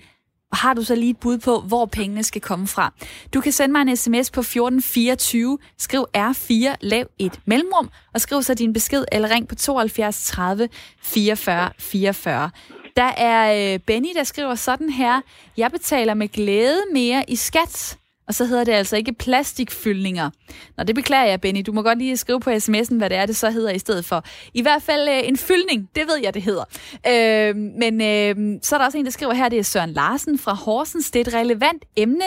Har 0.53 0.73
du 0.73 0.83
så 0.83 0.95
lige 0.95 1.09
et 1.09 1.19
bud 1.19 1.37
på, 1.37 1.59
hvor 1.59 1.85
pengene 1.85 2.23
skal 2.23 2.41
komme 2.41 2.67
fra? 2.67 2.93
Du 3.33 3.41
kan 3.41 3.51
sende 3.51 3.71
mig 3.71 3.81
en 3.81 3.97
sms 3.97 4.31
på 4.31 4.39
1424, 4.39 5.57
skriv 5.77 6.05
R4, 6.17 6.75
lav 6.81 7.05
et 7.19 7.39
mellemrum, 7.45 7.89
og 8.13 8.21
skriv 8.21 8.43
så 8.43 8.53
din 8.53 8.73
besked 8.73 9.05
eller 9.11 9.29
ring 9.31 9.47
på 9.47 9.55
72 9.55 10.25
30 10.25 10.69
44 11.01 11.71
44. 11.79 12.49
Der 12.95 13.11
er 13.17 13.73
øh, 13.73 13.79
Benny, 13.79 14.09
der 14.15 14.23
skriver 14.23 14.55
sådan 14.55 14.89
her. 14.89 15.21
Jeg 15.57 15.71
betaler 15.71 16.13
med 16.13 16.27
glæde 16.27 16.81
mere 16.93 17.23
i 17.27 17.35
skat 17.35 17.97
og 18.27 18.33
så 18.33 18.45
hedder 18.45 18.63
det 18.63 18.71
altså 18.71 18.97
ikke 18.97 19.13
plastikfyldninger. 19.13 20.29
Nå, 20.77 20.83
det 20.83 20.95
beklager 20.95 21.25
jeg, 21.25 21.41
Benny. 21.41 21.61
Du 21.65 21.71
må 21.71 21.81
godt 21.81 21.97
lige 21.97 22.17
skrive 22.17 22.39
på 22.39 22.49
sms'en, 22.49 22.95
hvad 22.95 23.09
det 23.09 23.17
er, 23.17 23.25
det 23.25 23.35
så 23.35 23.49
hedder 23.49 23.71
i 23.71 23.79
stedet 23.79 24.05
for. 24.05 24.23
I 24.53 24.61
hvert 24.61 24.81
fald 24.81 25.09
øh, 25.09 25.27
en 25.27 25.37
fyldning, 25.37 25.89
det 25.95 26.03
ved 26.07 26.17
jeg, 26.23 26.33
det 26.33 26.41
hedder. 26.41 26.63
Øh, 27.07 27.55
men 27.55 28.01
øh, 28.01 28.59
så 28.61 28.75
er 28.75 28.77
der 28.79 28.85
også 28.85 28.97
en, 28.97 29.05
der 29.05 29.11
skriver 29.11 29.33
her, 29.33 29.49
det 29.49 29.59
er 29.59 29.63
Søren 29.63 29.89
Larsen 29.89 30.39
fra 30.39 30.53
Horsens. 30.53 31.11
Det 31.11 31.19
er 31.19 31.31
et 31.31 31.33
relevant 31.33 31.85
emne. 31.95 32.25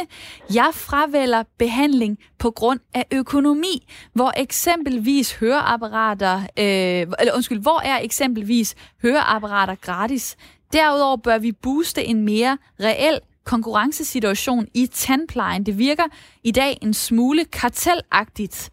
Jeg 0.54 0.70
fravælger 0.72 1.42
behandling 1.58 2.18
på 2.38 2.50
grund 2.50 2.80
af 2.94 3.04
økonomi, 3.12 3.86
hvor 4.12 4.32
eksempelvis 4.36 5.34
høreapparater, 5.34 6.36
øh, 6.38 7.14
eller 7.20 7.34
undskyld, 7.34 7.58
hvor 7.58 7.80
er 7.84 7.98
eksempelvis 7.98 8.74
høreapparater 9.02 9.74
gratis? 9.74 10.36
Derudover 10.72 11.16
bør 11.16 11.38
vi 11.38 11.52
booste 11.52 12.04
en 12.04 12.24
mere 12.24 12.58
reel 12.80 13.20
konkurrencesituation 13.48 14.66
i 14.74 14.86
tandplejen. 14.86 15.66
Det 15.66 15.78
virker 15.78 16.04
i 16.44 16.50
dag 16.50 16.78
en 16.82 16.94
smule 16.94 17.44
kartelagtigt, 17.44 18.70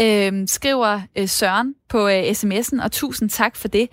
øh, 0.00 0.32
skriver 0.46 1.00
øh, 1.16 1.28
Søren 1.28 1.74
på 1.88 2.08
øh, 2.08 2.22
sms'en, 2.22 2.82
og 2.84 2.92
tusind 2.92 3.30
tak 3.30 3.56
for 3.56 3.68
det. 3.68 3.88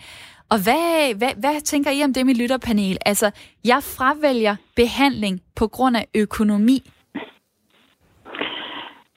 Og 0.49 0.59
hvad, 0.59 1.13
hvad, 1.15 1.29
hvad 1.37 1.61
tænker 1.61 1.91
I 1.91 2.03
om 2.03 2.13
det, 2.13 2.25
mit 2.25 2.37
lytterpanel? 2.37 2.97
Altså, 3.05 3.31
jeg 3.63 3.83
fravælger 3.83 4.55
behandling 4.75 5.41
på 5.55 5.67
grund 5.67 5.97
af 5.97 6.07
økonomi. 6.15 6.91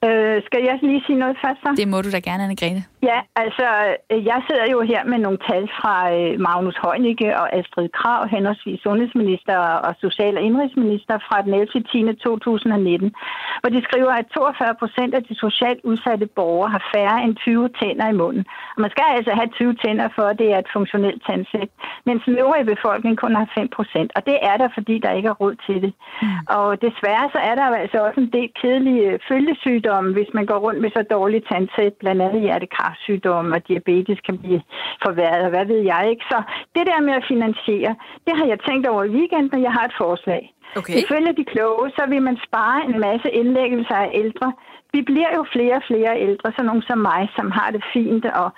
Øh, 0.06 0.36
skal 0.46 0.60
jeg 0.68 0.78
lige 0.82 1.02
sige 1.06 1.18
noget 1.22 1.36
først 1.44 1.60
så? 1.64 1.70
Det 1.82 1.88
må 1.88 1.98
du 2.04 2.10
da 2.16 2.20
gerne, 2.28 2.42
Anne-Grethe. 2.46 2.82
Ja, 3.10 3.18
altså, 3.44 3.66
øh, 4.12 4.20
jeg 4.30 4.38
sidder 4.48 4.66
jo 4.74 4.78
her 4.92 5.02
med 5.12 5.18
nogle 5.26 5.38
tal 5.48 5.64
fra 5.78 5.94
øh, 6.16 6.40
Magnus 6.46 6.76
Heunicke 6.82 7.28
og 7.40 7.46
Astrid 7.58 7.88
Krav, 7.98 8.20
henholdsvis 8.34 8.80
sundhedsminister 8.86 9.56
og 9.86 9.92
social- 10.04 10.38
og 10.38 10.44
indrigsminister 10.48 11.14
fra 11.28 11.36
den 11.44 11.54
11. 11.54 11.66
10. 11.92 12.04
2019, 12.24 13.12
hvor 13.60 13.70
de 13.74 13.80
skriver, 13.88 14.12
at 14.20 14.26
42 14.26 14.74
procent 14.82 15.12
af 15.18 15.22
de 15.28 15.34
socialt 15.44 15.80
udsatte 15.90 16.26
borgere 16.38 16.70
har 16.76 16.82
færre 16.94 17.16
end 17.24 17.34
20 17.36 17.68
tænder 17.80 18.06
i 18.08 18.18
munden. 18.22 18.44
Og 18.74 18.80
man 18.84 18.90
skal 18.94 19.06
altså 19.18 19.32
have 19.38 19.48
20 19.48 19.74
tænder, 19.84 20.08
for 20.16 20.24
at 20.30 20.38
det 20.40 20.48
er 20.54 20.58
et 20.58 20.72
funktionelt 20.76 21.22
tandsæt, 21.28 21.70
mens 22.06 22.22
den 22.26 22.38
øvrige 22.42 22.70
befolkning 22.74 23.14
kun 23.18 23.34
har 23.40 23.46
5 23.54 23.68
procent. 23.76 24.10
Og 24.16 24.20
det 24.28 24.36
er 24.50 24.56
der, 24.62 24.68
fordi 24.76 24.94
der 25.04 25.16
ikke 25.18 25.28
er 25.32 25.40
råd 25.42 25.54
til 25.66 25.78
det. 25.84 25.92
Mm. 26.22 26.28
Og 26.56 26.68
desværre 26.86 27.26
så 27.34 27.40
er 27.50 27.54
der 27.60 27.66
altså 27.84 27.98
også 28.06 28.20
en 28.20 28.32
del 28.36 28.50
kedelige 28.60 29.18
følgesygdomme, 29.28 29.93
hvis 30.02 30.30
man 30.34 30.46
går 30.46 30.58
rundt 30.58 30.80
med 30.80 30.90
så 30.96 31.02
dårligt 31.10 31.48
tandsæt, 31.52 31.94
blandt 32.00 32.22
andet 32.22 32.42
hjertekar 32.42 32.76
kræftsygdomme 32.76 33.54
og 33.56 33.68
diabetes 33.68 34.20
kan 34.26 34.38
blive 34.38 34.62
forværret, 35.04 35.42
og 35.44 35.50
hvad 35.50 35.66
ved 35.66 35.80
jeg 35.92 36.02
ikke. 36.10 36.24
Så 36.32 36.38
det 36.74 36.84
der 36.90 37.00
med 37.00 37.14
at 37.20 37.24
finansiere, 37.28 37.94
det 38.26 38.34
har 38.38 38.46
jeg 38.46 38.58
tænkt 38.68 38.86
over 38.86 39.04
i 39.04 39.14
weekenden, 39.18 39.54
og 39.54 39.62
jeg 39.62 39.72
har 39.72 39.84
et 39.84 39.98
forslag. 40.02 40.42
Okay. 40.76 40.94
Ifølge 41.02 41.32
de 41.38 41.44
kloge, 41.44 41.90
så 41.96 42.02
vil 42.08 42.22
man 42.22 42.36
spare 42.46 42.78
en 42.88 43.00
masse 43.00 43.28
indlæggelser 43.30 43.98
af 44.06 44.10
ældre. 44.14 44.52
Vi 44.92 45.02
bliver 45.02 45.30
jo 45.36 45.42
flere 45.52 45.76
og 45.80 45.86
flere 45.90 46.20
ældre, 46.26 46.52
så 46.56 46.62
nogen 46.62 46.82
som 46.82 46.98
mig, 46.98 47.22
som 47.36 47.50
har 47.50 47.70
det 47.70 47.84
fint 47.92 48.24
og 48.42 48.48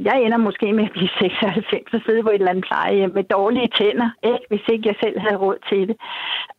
jeg 0.00 0.16
ender 0.24 0.36
måske 0.36 0.72
med 0.72 0.84
at 0.84 0.94
blive 0.96 1.08
96 1.20 1.94
og 1.94 2.00
sidde 2.06 2.22
på 2.22 2.30
et 2.30 2.34
eller 2.34 2.50
andet 2.50 2.66
plejehjem 2.70 3.12
med 3.14 3.24
dårlige 3.36 3.70
tænder, 3.78 4.10
ikke? 4.30 4.44
hvis 4.50 4.64
ikke 4.72 4.88
jeg 4.88 4.96
selv 5.02 5.18
havde 5.24 5.42
råd 5.44 5.58
til 5.70 5.82
det. 5.88 5.96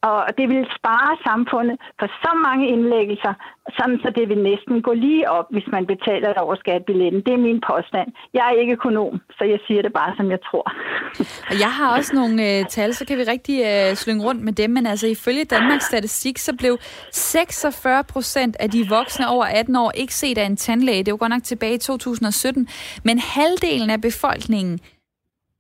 Og 0.02 0.28
det 0.38 0.46
ville 0.52 0.68
spare 0.80 1.12
samfundet 1.28 1.78
for 2.00 2.08
så 2.24 2.32
mange 2.48 2.66
indlæggelser, 2.74 3.34
sådan 3.78 4.00
så 4.04 4.10
det 4.18 4.30
vil 4.30 4.42
næsten 4.52 4.82
gå 4.88 4.94
lige 4.94 5.30
op, 5.38 5.48
hvis 5.52 5.68
man 5.76 5.86
betaler 5.86 6.28
det 6.34 6.42
over 6.46 6.56
skatbilletten. 6.56 7.22
Det 7.26 7.34
er 7.34 7.48
min 7.48 7.62
påstand. 7.72 8.10
Jeg 8.34 8.44
er 8.50 8.60
ikke 8.62 8.74
økonom, 8.74 9.22
så 9.38 9.44
jeg 9.54 9.60
siger 9.68 9.82
det 9.82 9.94
bare, 9.94 10.14
som 10.18 10.32
jeg 10.32 10.42
tror. 10.48 10.66
Og 11.52 11.56
jeg 11.64 11.72
har 11.78 11.98
også 11.98 12.12
nogle 12.16 12.36
øh, 12.50 12.66
tal, 12.66 12.94
så 12.94 13.06
kan 13.06 13.18
vi 13.18 13.24
rigtig 13.24 13.58
øh, 13.72 13.96
slynge 13.96 14.24
rundt 14.28 14.42
med 14.44 14.54
dem, 14.54 14.70
men 14.70 14.86
altså 14.88 15.08
ifølge 15.08 15.44
Danmarks 15.46 15.86
Statistik, 15.86 16.38
så 16.38 16.56
blev 16.58 16.78
46 17.12 18.04
procent 18.04 18.56
af 18.60 18.70
de 18.70 18.90
voksne 18.90 19.30
over 19.30 19.46
18 19.46 19.76
år 19.76 19.92
ikke 19.96 20.16
set 20.16 20.38
af 20.38 20.46
en 20.46 20.58
tandlæge. 20.58 21.04
Det 21.04 21.12
var 21.12 21.18
godt 21.18 21.30
nok 21.30 21.44
tilbage 21.44 21.74
i 21.74 21.78
2017, 21.78 22.68
men 23.04 23.20
halvdelen 23.28 23.90
af 23.90 24.02
befolkningen, 24.02 24.80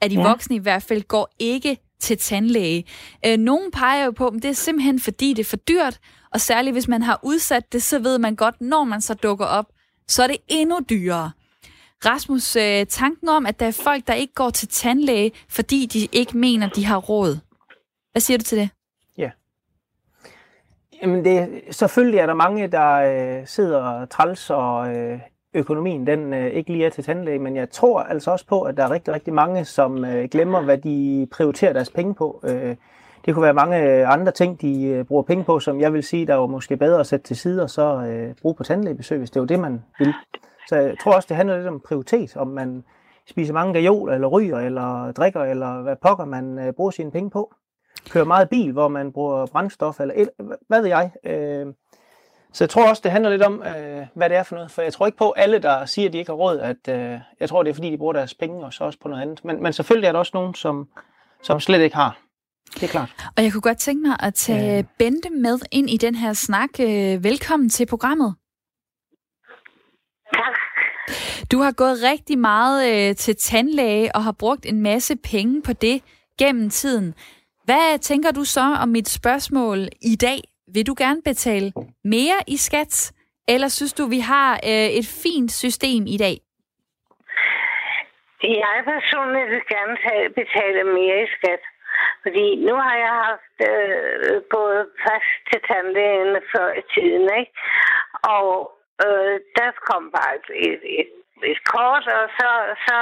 af 0.02 0.10
de 0.10 0.16
ja. 0.16 0.28
voksne 0.28 0.56
i 0.56 0.60
hvert 0.60 0.84
fald, 0.84 1.02
går 1.02 1.30
ikke 1.40 1.78
til 2.00 2.18
tandlæge. 2.18 2.86
Øh, 3.26 3.38
nogen 3.38 3.72
peger 3.72 4.06
jo 4.06 4.12
på, 4.12 4.28
at 4.28 4.34
det 4.34 4.46
er 4.46 4.54
simpelthen 4.54 5.00
fordi, 5.00 5.34
det 5.34 5.40
er 5.40 5.50
for 5.50 5.58
dyrt, 5.58 6.00
og 6.34 6.42
særligt 6.42 6.74
hvis 6.74 6.88
man 6.88 7.02
har 7.02 7.20
udsat 7.24 7.74
det, 7.74 7.84
så 7.84 8.00
ved 8.00 8.20
man 8.20 8.36
godt, 8.36 8.62
når 8.62 8.84
man 8.84 9.02
så 9.02 9.14
dukker 9.14 9.46
op, 9.46 9.66
så 10.08 10.24
er 10.24 10.28
det 10.28 10.38
endnu 10.48 10.80
dyrere. 10.90 11.32
Rasmus, 12.06 12.56
øh, 12.56 12.86
tanken 12.86 13.30
om, 13.30 13.46
at 13.46 13.60
der 13.60 13.66
er 13.68 13.72
folk, 13.84 14.08
der 14.08 14.14
ikke 14.14 14.34
går 14.34 14.50
til 14.50 14.68
tandlæge, 14.68 15.32
fordi 15.50 15.86
de 15.86 16.08
ikke 16.12 16.38
mener, 16.38 16.70
de 16.70 16.86
har 16.86 16.98
råd. 16.98 17.40
Hvad 18.12 18.22
siger 18.22 18.38
du 18.38 18.44
til 18.44 18.58
det? 18.58 18.70
Ja. 19.18 19.32
Jamen 21.02 21.26
det, 21.26 21.62
selvfølgelig 21.72 22.20
er 22.20 22.26
der 22.26 22.34
mange, 22.34 22.68
der 22.68 22.94
øh, 22.94 23.48
sidder 23.48 24.06
træls 24.06 24.50
og 24.50 24.96
øh, 24.96 25.20
økonomien 25.58 26.08
den 26.08 26.34
øh, 26.34 26.46
ikke 26.46 26.72
lige 26.72 26.86
er 26.86 26.90
til 26.90 27.04
tandlæge, 27.04 27.40
men 27.40 27.56
jeg 27.56 27.70
tror 27.70 28.00
altså 28.00 28.32
også 28.32 28.46
på, 28.48 28.62
at 28.62 28.78
der 28.78 28.84
er 28.84 28.92
rigtig, 28.92 29.14
rigtig 29.14 29.34
mange, 29.34 29.66
som 29.66 30.06
øh, 30.06 30.30
glemmer, 30.30 30.62
hvad 30.62 30.78
de 30.78 31.28
prioriterer 31.32 31.74
deres 31.74 31.90
penge 31.90 32.14
på. 32.16 32.40
Øh, 32.44 32.76
det 33.26 33.34
kunne 33.34 33.44
være 33.44 33.54
mange 33.54 33.84
øh, 33.84 34.14
andre 34.14 34.32
ting, 34.32 34.62
de 34.62 34.84
øh, 34.84 35.06
bruger 35.06 35.24
penge 35.24 35.44
på, 35.44 35.60
som 35.60 35.82
jeg 35.82 35.94
vil 35.94 36.04
sige, 36.04 36.28
der 36.28 36.36
var 36.36 36.48
måske 36.48 36.78
bedre 36.78 37.00
at 37.00 37.08
sætte 37.08 37.26
til 37.26 37.36
side 37.36 37.64
og 37.64 37.70
så 37.70 38.06
øh, 38.10 38.36
bruge 38.42 38.56
på 38.56 38.64
tandlægebesøg, 38.64 39.18
hvis 39.18 39.32
det 39.32 39.40
var 39.40 39.46
det, 39.46 39.60
man 39.60 39.84
vil. 40.00 40.14
Så 40.70 40.76
jeg 40.76 40.96
tror 41.04 41.14
også, 41.14 41.26
det 41.30 41.38
handler 41.38 41.58
lidt 41.58 41.68
om 41.68 41.82
prioritet, 41.88 42.38
om 42.38 42.48
man 42.48 42.84
spiser 43.30 43.54
mange 43.54 43.74
gajol, 43.74 44.14
eller 44.14 44.28
ryger, 44.28 44.58
eller 44.58 45.12
drikker, 45.12 45.44
eller 45.44 45.82
hvad 45.82 45.96
pokker 46.02 46.26
man 46.26 46.60
øh, 46.60 46.74
bruger 46.74 46.92
sine 46.92 47.12
penge 47.12 47.30
på. 47.30 47.54
Kører 48.10 48.26
meget 48.26 48.50
bil, 48.50 48.72
hvor 48.72 48.88
man 48.88 49.12
bruger 49.12 49.46
brændstof, 49.46 50.00
eller 50.00 50.14
et, 50.18 50.30
hvad 50.68 50.82
ved 50.82 50.88
jeg. 50.88 51.12
Øh, 51.24 51.66
så 52.54 52.64
jeg 52.64 52.70
tror 52.70 52.90
også, 52.90 53.02
det 53.04 53.12
handler 53.12 53.30
lidt 53.30 53.42
om, 53.42 53.64
øh, 53.64 54.06
hvad 54.14 54.30
det 54.30 54.38
er 54.38 54.44
for 54.44 54.56
noget. 54.56 54.72
For 54.72 54.82
jeg 54.82 54.94
tror 54.94 55.06
ikke 55.06 55.18
på, 55.18 55.32
alle, 55.32 55.60
der 55.60 55.86
siger, 55.86 56.08
at 56.08 56.14
de 56.14 56.18
ikke 56.18 56.32
har 56.32 56.36
råd, 56.36 56.60
at 56.60 56.88
øh, 56.90 57.20
jeg 57.40 57.50
tror, 57.50 57.64
det 57.64 57.70
er 57.70 57.74
fordi, 57.74 57.92
de 57.92 57.98
bruger 57.98 58.14
deres 58.14 58.34
penge, 58.34 58.66
og 58.66 58.74
så 58.74 58.84
også 58.84 59.00
på 59.00 59.08
noget 59.08 59.22
andet. 59.22 59.46
Men, 59.46 59.64
men 59.64 59.74
selvfølgelig 59.74 60.08
er 60.08 60.12
der 60.12 60.20
også 60.20 60.32
nogen, 60.34 60.56
som, 60.56 60.88
som 61.44 61.60
slet 61.60 61.82
ikke 61.82 61.96
har. 61.96 62.20
Det 62.74 62.84
er 62.84 62.88
klart. 62.88 63.10
Og 63.38 63.44
jeg 63.44 63.52
kunne 63.52 63.62
godt 63.62 63.78
tænke 63.78 64.08
mig 64.08 64.18
at 64.20 64.34
tage 64.34 64.76
ja. 64.76 64.84
Bente 65.00 65.30
med 65.30 65.60
ind 65.72 65.90
i 65.90 65.98
den 65.98 66.16
her 66.16 66.34
snak. 66.34 66.70
Øh, 66.80 67.24
velkommen 67.24 67.70
til 67.70 67.86
programmet. 67.86 68.36
Tak. 70.34 70.54
Du 71.52 71.60
har 71.60 71.72
gået 71.72 71.98
rigtig 72.04 72.40
meget 72.40 73.10
øh, 73.10 73.16
til 73.16 73.36
tandlæge 73.36 74.16
og 74.16 74.24
har 74.24 74.32
brugt 74.32 74.66
en 74.66 74.82
masse 74.82 75.16
penge 75.16 75.62
på 75.62 75.74
det 75.74 76.02
gennem 76.40 76.70
tiden. 76.70 77.14
Hvad 77.66 78.00
tænker 78.00 78.32
du 78.32 78.44
så 78.44 78.78
om 78.82 78.90
mit 78.90 79.10
spørgsmål 79.10 79.90
i 80.02 80.16
dag? 80.16 80.42
Vil 80.74 80.88
du 80.88 80.96
gerne 80.98 81.22
betale 81.22 81.74
mere 82.04 82.40
i 82.48 82.58
skat, 82.58 83.12
eller 83.48 83.68
synes 83.68 83.94
du, 83.94 84.04
vi 84.16 84.20
har 84.20 84.52
øh, 84.72 84.90
et 85.00 85.08
fint 85.24 85.52
system 85.52 86.02
i 86.16 86.18
dag? 86.18 86.38
Jeg 88.44 88.78
personligt 88.94 89.50
vil 89.50 89.66
gerne 89.76 89.98
betale 90.42 90.84
mere 90.84 91.18
i 91.24 91.28
skat. 91.38 91.64
Fordi 92.24 92.46
nu 92.68 92.74
har 92.86 92.96
jeg 93.06 93.14
haft 93.28 93.58
øh, 93.72 94.42
både 94.56 94.80
fast 95.06 95.34
til 95.50 95.60
tandlægen 95.68 96.36
før 96.54 96.70
i 96.82 96.84
tiden, 96.94 97.26
ikke? 97.40 97.54
Og 98.38 98.50
øh, 99.06 99.36
der 99.58 99.70
kom 99.90 100.04
bare 100.18 100.34
et, 100.40 100.48
et, 100.68 100.82
et 101.02 101.12
et 101.44 101.62
kort, 101.72 102.06
og 102.08 102.26
så, 102.40 102.50
så 102.88 102.98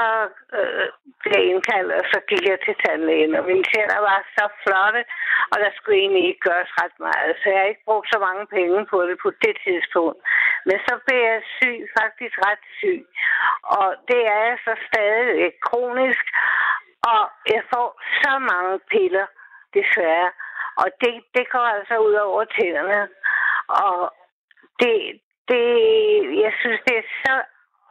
øh, 0.58 0.88
blev 1.22 1.34
jeg 1.38 1.46
indkaldt, 1.52 1.92
og 2.00 2.04
så 2.14 2.20
gik 2.30 2.44
jeg 2.52 2.60
til 2.66 2.76
tandlægen. 2.84 3.36
Og 3.36 3.44
mine 3.46 3.66
tænder 3.74 4.00
var 4.10 4.20
så 4.38 4.46
flotte, 4.64 5.02
og 5.52 5.58
der 5.64 5.72
skulle 5.74 5.98
egentlig 6.00 6.26
ikke 6.28 6.46
gøres 6.50 6.72
ret 6.82 6.98
meget. 7.08 7.34
Så 7.40 7.46
jeg 7.50 7.60
har 7.60 7.72
ikke 7.72 7.88
brugt 7.90 8.08
så 8.14 8.20
mange 8.28 8.46
penge 8.58 8.86
på 8.92 8.98
det 9.08 9.18
på 9.26 9.30
det 9.44 9.56
tidspunkt. 9.66 10.20
Men 10.68 10.78
så 10.88 10.94
blev 11.06 11.20
jeg 11.32 11.42
syg, 11.58 11.80
faktisk 12.00 12.36
ret 12.48 12.64
syg. 12.80 13.02
Og 13.78 13.88
det 14.10 14.22
er 14.36 14.42
jeg 14.50 14.58
så 14.68 14.74
stadig 14.88 15.52
kronisk. 15.68 16.26
Og 17.14 17.24
jeg 17.54 17.64
får 17.74 17.88
så 18.24 18.34
mange 18.52 18.80
piller, 18.92 19.28
desværre. 19.74 20.32
Og 20.82 20.88
det, 21.02 21.14
det 21.36 21.46
går 21.50 21.68
altså 21.76 21.96
ud 21.98 22.14
over 22.14 22.44
tænderne. 22.46 23.08
Og 23.68 24.14
det, 24.80 24.96
det, 25.52 25.66
jeg 26.44 26.54
synes, 26.62 26.80
det 26.88 26.98
er 26.98 27.08
så 27.26 27.36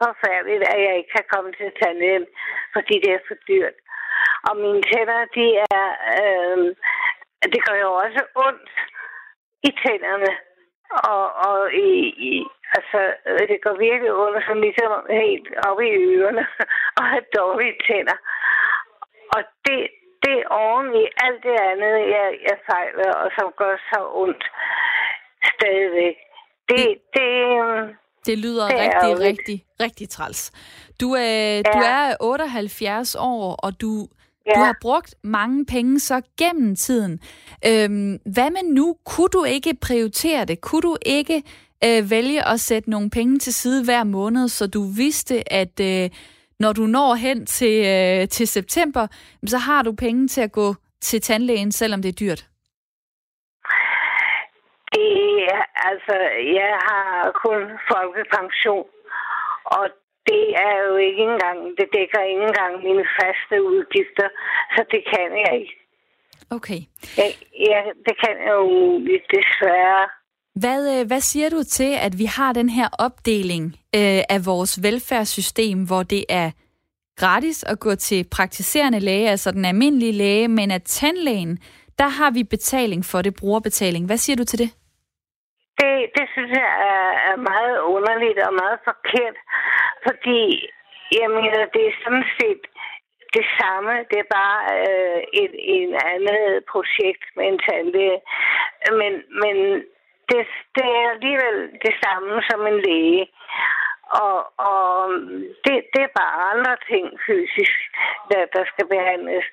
forfærdeligt, 0.03 0.63
at 0.73 0.81
jeg 0.87 0.95
ikke 0.97 1.13
kan 1.17 1.27
komme 1.33 1.53
til 1.53 1.73
tandlægen, 1.81 2.27
fordi 2.75 2.95
det 3.05 3.11
er 3.13 3.27
for 3.29 3.37
dyrt. 3.49 3.77
Og 4.49 4.57
mine 4.57 4.83
tænder, 4.91 5.21
de 5.37 5.47
er... 5.73 5.87
Øh, 6.21 6.59
det 7.53 7.61
gør 7.67 7.77
jo 7.85 7.93
også 7.93 8.23
ondt 8.47 8.71
i 9.69 9.71
tænderne. 9.83 10.33
Og, 11.11 11.25
og 11.49 11.73
i, 11.73 11.91
i, 12.31 12.47
altså, 12.77 13.01
det 13.51 13.59
går 13.65 13.77
virkelig 13.89 14.13
ondt, 14.13 14.45
som 14.47 14.61
ligesom 14.61 14.93
helt 15.11 15.49
op 15.69 15.81
i 15.81 15.91
ørerne, 15.91 16.47
og 16.97 17.05
har 17.11 17.23
dårlige 17.39 17.77
tænder. 17.87 18.19
Og 19.35 19.41
det, 19.67 19.79
det 20.23 20.35
er 20.41 20.49
oven 20.49 20.95
i 21.03 21.05
alt 21.25 21.43
det 21.43 21.57
andet, 21.71 21.95
jeg, 22.17 22.27
jeg 22.49 22.59
fejler, 22.71 23.13
og 23.23 23.31
som 23.39 23.53
gør 23.57 23.77
så 23.91 24.01
ondt 24.23 24.45
stadigvæk. 25.55 26.17
Det, 26.69 26.85
det, 27.17 27.31
øh, 27.65 27.95
det 28.27 28.39
lyder 28.39 28.69
det 28.69 28.77
rigtig, 28.79 29.03
rigtig, 29.03 29.27
rigtig, 29.27 29.65
rigtig 29.81 30.09
træls. 30.09 30.53
Du, 31.01 31.17
øh, 31.17 31.23
ja. 31.23 31.63
du 31.63 31.79
er 31.79 32.17
78 32.21 33.17
år, 33.19 33.55
og 33.55 33.81
du, 33.81 34.09
ja. 34.47 34.53
du 34.55 34.61
har 34.61 34.77
brugt 34.81 35.15
mange 35.23 35.67
penge 35.67 36.01
så 36.01 36.21
gennem 36.39 36.77
tiden. 36.77 37.21
Øhm, 37.67 38.19
hvad 38.27 38.51
med 38.51 38.75
nu? 38.75 38.97
Kunne 39.05 39.29
du 39.29 39.45
ikke 39.45 39.75
prioritere 39.81 40.45
det? 40.45 40.61
Kunne 40.61 40.83
du 40.83 40.97
ikke 41.07 41.43
øh, 41.85 42.11
vælge 42.11 42.49
at 42.49 42.61
sætte 42.61 42.91
nogle 42.91 43.11
penge 43.11 43.39
til 43.39 43.55
side 43.55 43.85
hver 43.85 44.05
måned, 44.05 44.49
så 44.49 44.67
du 44.67 44.83
vidste, 44.83 45.53
at 45.53 45.81
øh, 45.81 46.11
når 46.61 46.73
du 46.73 46.87
når 46.87 47.15
hen 47.15 47.47
til, 47.47 47.87
øh, 47.87 48.29
til 48.29 48.49
september, 48.49 49.07
så 49.47 49.59
har 49.59 49.83
du 49.83 49.93
penge 49.93 50.29
til 50.29 50.41
at 50.41 50.53
gå 50.53 50.75
til 51.01 51.21
tandlægen, 51.21 51.73
selvom 51.73 52.03
det 52.03 52.09
er 52.09 52.13
dyrt? 52.13 52.47
Ja, 55.49 55.61
altså, 55.91 56.17
jeg 56.61 56.73
har 56.89 57.33
kun 57.45 57.61
folkepension, 57.91 58.87
og 59.65 59.85
det 60.31 60.47
er 60.67 60.77
jo 60.89 60.97
ikke 61.09 61.23
engang, 61.31 61.59
det 61.79 61.87
dækker 61.97 62.21
ikke 62.31 62.45
engang 62.51 62.73
mine 62.89 63.05
faste 63.19 63.57
udgifter, 63.73 64.29
så 64.75 64.85
det 64.93 65.03
kan 65.13 65.29
jeg 65.45 65.53
ikke. 65.61 65.77
Okay. 66.51 66.81
Ja, 67.19 67.29
ja 67.71 67.81
det 68.07 68.15
kan 68.23 68.35
jeg 68.47 68.55
jo 68.65 68.99
desværre. 69.35 70.09
Hvad, 70.55 71.01
øh, 71.01 71.07
hvad 71.07 71.21
siger 71.21 71.51
du 71.51 71.63
til, 71.63 71.93
at 72.01 72.19
vi 72.19 72.25
har 72.25 72.53
den 72.53 72.69
her 72.69 72.89
opdeling 72.99 73.65
øh, 73.95 74.23
af 74.29 74.47
vores 74.47 74.83
velfærdssystem, 74.83 75.87
hvor 75.87 76.03
det 76.03 76.25
er 76.29 76.51
gratis 77.17 77.65
at 77.65 77.81
gå 77.81 77.95
til 77.95 78.27
praktiserende 78.31 79.01
læge, 79.01 79.31
altså 79.31 79.51
den 79.51 79.65
almindelige 79.65 80.13
læge, 80.13 80.49
men 80.49 80.71
at 80.71 80.83
tandlægen, 80.83 81.59
der 81.99 82.09
har 82.09 82.31
vi 82.31 82.45
betaling 82.45 83.05
for 83.05 83.23
det, 83.23 83.35
brugerbetaling. 83.35 84.07
Hvad 84.07 84.17
siger 84.17 84.37
du 84.37 84.45
til 84.45 84.59
det? 84.59 84.71
Det, 85.81 85.95
det 86.17 86.27
synes 86.33 86.51
jeg 86.63 86.71
er, 86.93 87.07
er 87.31 87.37
meget 87.53 87.77
underligt 87.95 88.39
og 88.47 88.53
meget 88.63 88.79
forkert, 88.89 89.37
fordi 90.07 90.43
jeg 91.21 91.31
mener, 91.39 91.73
det 91.75 91.83
er 91.87 92.01
sådan 92.05 92.27
set 92.39 92.63
det 93.37 93.47
samme. 93.61 93.93
Det 94.11 94.19
er 94.25 94.35
bare 94.41 94.61
øh, 94.81 95.21
et, 95.43 95.55
et 95.77 95.93
andet 96.13 96.65
projekt 96.73 97.25
med 97.37 97.45
en 97.53 97.59
tandlæge. 97.67 98.21
Men, 99.01 99.13
men 99.43 99.57
det, 100.29 100.41
det 100.77 100.87
er 101.01 101.11
alligevel 101.15 101.59
det 101.87 101.95
samme 102.05 102.43
som 102.51 102.61
en 102.67 102.79
læge. 102.87 103.25
Og, 104.23 104.39
og 104.73 104.85
det, 105.65 105.75
det 105.93 106.03
er 106.05 106.19
bare 106.21 106.43
andre 106.53 106.75
ting 106.91 107.07
fysisk, 107.27 107.79
der, 108.31 108.43
der 108.55 108.65
skal 108.73 108.87
behandles. 108.95 109.47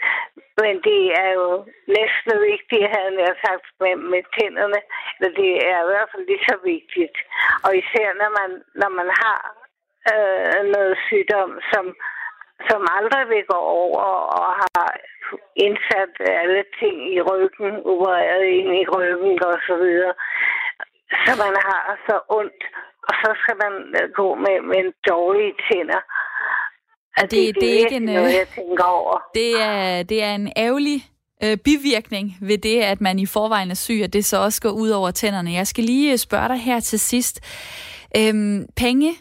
Men 0.61 0.73
det 0.89 1.01
er 1.23 1.31
jo 1.41 1.49
næsten 1.97 2.33
vigtigt, 2.51 2.93
havde 2.95 3.15
jeg 3.27 3.35
sagt, 3.45 3.65
med, 3.81 3.95
med 4.11 4.23
tænderne. 4.35 4.81
Eller 5.15 5.31
det 5.41 5.51
er 5.71 5.79
i 5.81 5.89
hvert 5.89 6.09
fald 6.11 6.25
lige 6.27 6.47
så 6.49 6.57
vigtigt. 6.73 7.17
Og 7.65 7.71
især 7.81 8.07
når 8.21 8.31
man, 8.39 8.51
når 8.81 8.89
man 8.99 9.09
har 9.23 9.39
øh, 10.11 10.59
noget 10.75 10.95
sygdom, 11.07 11.51
som, 11.71 11.85
som 12.69 12.81
aldrig 12.97 13.23
vil 13.29 13.45
gå 13.53 13.59
over 13.83 14.03
og 14.39 14.49
har 14.63 14.87
indsat 15.55 16.13
alle 16.41 16.63
ting 16.79 16.95
i 17.15 17.21
ryggen, 17.21 17.73
opereret 17.91 18.43
ind 18.59 18.71
i 18.81 18.85
ryggen 18.95 19.43
og 19.43 19.57
så 19.67 19.75
videre. 19.75 20.13
Så 21.25 21.31
man 21.43 21.55
har 21.69 21.99
så 22.07 22.15
ondt, 22.29 22.63
og 23.07 23.13
så 23.21 23.29
skal 23.41 23.55
man 23.63 23.73
øh, 23.99 24.05
gå 24.19 24.27
med, 24.35 24.55
med 24.69 24.77
en 24.85 24.91
dårlige 25.09 25.53
tænder. 25.67 26.01
Og 27.17 27.23
det, 27.23 27.31
det, 27.31 27.55
det, 27.61 27.73
er 27.73 27.79
ikke 27.79 27.95
en, 27.95 28.01
noget, 28.01 28.33
jeg 28.33 28.47
tænker 28.55 28.83
over. 28.83 29.15
Det 29.35 29.61
er, 29.61 30.03
det 30.03 30.23
er 30.23 30.35
en 30.35 30.51
ærgerlig 30.57 30.99
øh, 31.43 31.57
bivirkning 31.57 32.37
ved 32.41 32.57
det, 32.57 32.81
at 32.81 33.01
man 33.01 33.19
i 33.19 33.25
forvejen 33.25 33.71
er 33.71 33.75
syg, 33.75 34.01
at 34.03 34.13
det 34.13 34.25
så 34.25 34.37
også 34.37 34.61
går 34.61 34.69
ud 34.71 34.89
over 34.89 35.11
tænderne. 35.11 35.53
Jeg 35.53 35.67
skal 35.67 35.83
lige 35.83 36.17
spørge 36.17 36.47
dig 36.47 36.57
her 36.57 36.79
til 36.79 36.99
sidst. 36.99 37.39
Øhm, 38.17 38.65
penge 38.77 39.13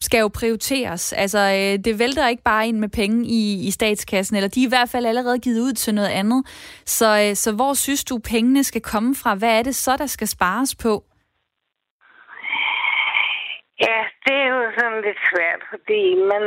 skal 0.00 0.20
jo 0.20 0.28
prioriteres. 0.28 1.12
Altså, 1.12 1.38
øh, 1.38 1.84
det 1.84 1.98
vælter 1.98 2.28
ikke 2.28 2.42
bare 2.42 2.68
ind 2.68 2.78
med 2.78 2.88
penge 2.88 3.26
i, 3.26 3.66
i 3.66 3.70
statskassen, 3.70 4.36
eller 4.36 4.48
de 4.48 4.62
er 4.62 4.66
i 4.66 4.68
hvert 4.68 4.88
fald 4.88 5.06
allerede 5.06 5.38
givet 5.38 5.60
ud 5.60 5.72
til 5.72 5.94
noget 5.94 6.08
andet. 6.08 6.46
Så, 6.86 7.28
øh, 7.28 7.36
så 7.36 7.52
hvor 7.52 7.74
synes 7.74 8.04
du, 8.04 8.18
pengene 8.18 8.64
skal 8.64 8.80
komme 8.80 9.14
fra? 9.14 9.34
Hvad 9.34 9.58
er 9.58 9.62
det 9.62 9.74
så, 9.74 9.96
der 9.96 10.06
skal 10.06 10.28
spares 10.28 10.74
på? 10.74 11.04
Ja, 13.80 14.04
det 14.24 14.34
er 14.34 14.48
jo 14.48 14.72
sådan 14.78 15.00
lidt 15.02 15.18
svært, 15.30 15.62
fordi 15.70 16.14
man 16.14 16.44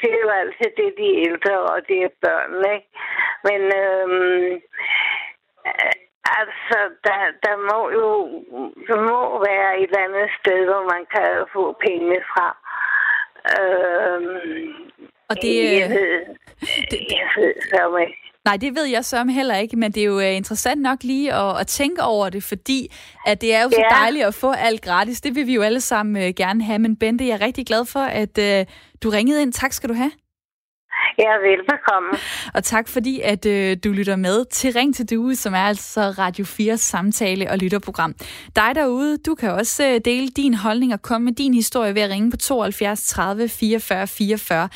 siger 0.00 0.18
jo 0.24 0.28
altid, 0.28 0.70
det 0.76 0.86
er 0.86 1.00
de 1.02 1.10
ældre, 1.26 1.58
og 1.60 1.88
det 1.88 1.98
er 2.02 2.18
børn, 2.22 2.72
ikke? 2.74 2.88
Men 3.48 3.60
øhm, 3.82 4.60
altså, 6.40 6.78
der, 7.04 7.20
der 7.46 7.56
må 7.70 7.90
jo 7.90 8.08
der 8.88 8.98
må 9.10 9.20
være 9.48 9.80
et 9.80 9.90
eller 9.90 10.04
andet 10.08 10.30
sted, 10.40 10.64
hvor 10.64 10.84
man 10.94 11.04
kan 11.14 11.30
få 11.52 11.76
penge 11.86 12.16
fra. 12.32 12.48
Øhm, 13.58 14.88
og 15.30 15.36
det, 15.42 15.54
jeg 15.80 15.90
ved, 15.90 16.20
det, 16.90 17.00
jeg 17.18 17.28
ved 17.36 17.54
så 17.70 17.96
ikke. 17.96 18.27
Nej, 18.44 18.56
det 18.56 18.74
ved 18.74 18.84
jeg 18.84 19.04
så 19.04 19.24
heller 19.24 19.56
ikke, 19.56 19.76
men 19.76 19.92
det 19.92 20.00
er 20.00 20.04
jo 20.06 20.16
uh, 20.16 20.36
interessant 20.36 20.82
nok 20.82 21.02
lige 21.02 21.34
at, 21.34 21.60
at 21.60 21.66
tænke 21.66 22.02
over 22.02 22.28
det, 22.28 22.42
fordi 22.42 22.94
at 23.26 23.40
det 23.40 23.54
er 23.54 23.62
jo 23.62 23.70
så 23.70 23.84
ja. 23.90 23.96
dejligt 23.96 24.24
at 24.24 24.34
få 24.34 24.52
alt 24.52 24.82
gratis. 24.82 25.20
Det 25.20 25.34
vil 25.34 25.46
vi 25.46 25.54
jo 25.54 25.62
alle 25.62 25.80
sammen 25.80 26.16
uh, 26.16 26.28
gerne 26.36 26.64
have. 26.64 26.78
Men 26.78 26.96
Bente, 26.96 27.26
jeg 27.26 27.34
er 27.34 27.40
rigtig 27.40 27.66
glad 27.66 27.84
for, 27.84 28.00
at 28.00 28.38
uh, 28.38 28.74
du 29.02 29.10
ringede 29.10 29.42
ind. 29.42 29.52
Tak 29.52 29.72
skal 29.72 29.88
du 29.88 29.94
have. 29.94 30.10
Ja, 31.18 31.32
velbekomme. 31.48 32.10
Og 32.56 32.64
tak 32.64 32.88
fordi, 32.88 33.20
at 33.20 33.46
øh, 33.46 33.76
du 33.84 33.92
lytter 33.92 34.16
med 34.16 34.44
til 34.44 34.72
Ring 34.72 34.94
til 34.94 35.10
Due, 35.10 35.34
som 35.34 35.54
er 35.54 35.58
altså 35.58 36.00
Radio 36.00 36.44
4 36.44 36.76
samtale- 36.76 37.50
og 37.50 37.58
lytterprogram. 37.58 38.14
Dig 38.56 38.70
derude, 38.74 39.18
du 39.18 39.34
kan 39.34 39.50
også 39.50 39.88
øh, 39.88 40.00
dele 40.04 40.28
din 40.28 40.54
holdning 40.54 40.92
og 40.92 41.02
komme 41.02 41.24
med 41.24 41.32
din 41.32 41.54
historie 41.54 41.94
ved 41.94 42.02
at 42.02 42.10
ringe 42.10 42.30
på 42.30 42.36
72 42.36 43.06
30 43.06 43.48
44 43.48 44.06
44 44.06 44.68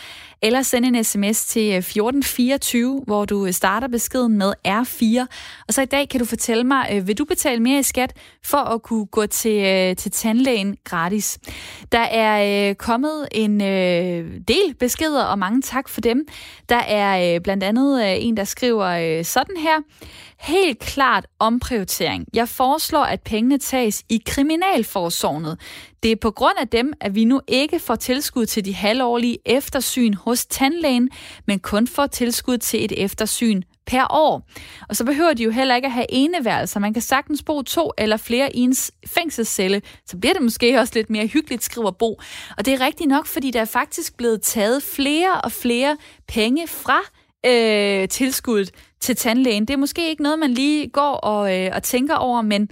eller 0.43 0.63
send 0.63 0.85
en 0.85 1.05
sms 1.05 1.47
til 1.47 1.63
øh, 1.63 1.77
1424, 1.79 3.03
hvor 3.07 3.25
du 3.25 3.47
øh, 3.47 3.53
starter 3.53 3.89
beskeden 3.89 4.39
med 4.39 4.53
R4. 4.69 5.27
Og 5.69 5.75
så 5.75 5.83
i 5.83 5.87
dag 5.87 6.09
kan 6.09 6.21
du 6.21 6.27
fortælle 6.27 6.65
mig, 6.65 6.89
øh, 6.93 7.09
vil 7.09 7.19
du 7.19 7.25
betale 7.25 7.61
mere 7.61 7.79
i 7.79 7.83
skat 7.83 8.17
for 8.45 8.59
at 8.59 8.83
kunne 8.83 9.07
gå 9.07 9.27
til, 9.27 9.97
til 9.97 10.11
tandlægen 10.11 10.77
gratis? 10.85 11.39
Der 11.93 11.99
er 11.99 12.75
kommet 12.75 13.29
en 13.33 13.61
del 14.41 14.75
beskeder, 14.79 15.25
og 15.25 15.39
mange 15.39 15.63
tak 15.63 15.89
for 15.89 16.01
dem. 16.01 16.27
Der 16.69 16.77
er 16.77 17.41
blandt 17.41 17.65
andet 17.65 18.27
en, 18.27 18.37
der 18.37 18.45
skriver 18.45 19.23
sådan 19.23 19.57
her. 19.57 19.77
Helt 20.43 20.79
klart 20.79 21.27
omprioritering. 21.39 22.27
Jeg 22.35 22.49
foreslår, 22.49 23.05
at 23.05 23.21
pengene 23.21 23.59
tages 23.59 24.03
i 24.09 24.23
kriminalforsorgen. 24.27 25.59
Det 26.03 26.13
er 26.13 26.17
på 26.17 26.31
grund 26.31 26.59
af 26.61 26.69
dem, 26.69 26.93
at 27.01 27.15
vi 27.15 27.25
nu 27.25 27.41
ikke 27.49 27.79
får 27.79 27.97
tilskud 27.97 28.47
til 28.47 28.65
de 28.65 28.75
halvårlige 28.75 29.39
eftersyn 29.47 30.15
hos 30.15 30.47
tandlægen, 30.47 31.11
men 31.47 31.61
kun 31.61 31.87
får 31.87 32.07
tilskud 32.07 32.59
til 32.59 32.85
et 32.85 33.05
eftersyn 33.05 33.63
per 33.87 34.07
år. 34.11 34.49
Og 34.89 34.97
så 34.97 35.05
behøver 35.05 35.35
de 35.35 35.43
jo 35.43 35.51
heller 35.51 35.77
ikke 35.77 35.87
at 35.87 35.93
have 35.93 36.07
eneværelser. 36.09 36.81
Man 36.81 36.93
kan 36.93 37.03
sagtens 37.03 37.43
bo 37.43 37.63
to 37.63 37.91
eller 37.99 38.17
flere 38.17 38.57
i 38.57 38.61
en 38.61 38.75
fængselscelle. 39.07 39.83
Så 40.07 40.17
bliver 40.19 40.33
det 40.33 40.43
måske 40.43 40.81
også 40.81 40.93
lidt 40.97 41.11
mere 41.11 41.27
hyggeligt, 41.27 41.65
skriver 41.65 41.91
Bo. 41.91 42.21
Og 42.59 42.67
det 42.67 42.75
er 42.75 42.81
rigtigt 42.81 43.09
nok, 43.09 43.27
fordi 43.27 43.51
der 43.51 43.61
er 43.61 43.65
faktisk 43.65 44.17
blevet 44.17 44.43
taget 44.43 44.83
flere 44.83 45.41
og 45.41 45.53
flere 45.53 45.97
penge 46.29 46.69
fra 46.69 47.01
øh, 47.47 48.09
tilskuddet 48.09 48.71
til 49.01 49.17
tandlægen. 49.17 49.67
Det 49.67 49.75
er 49.75 49.79
måske 49.79 50.09
ikke 50.09 50.23
noget, 50.23 50.39
man 50.39 50.51
lige 50.51 50.89
går 50.89 51.15
og, 51.15 51.59
øh, 51.59 51.71
og 51.75 51.83
tænker 51.83 52.15
over, 52.15 52.43
men 52.43 52.71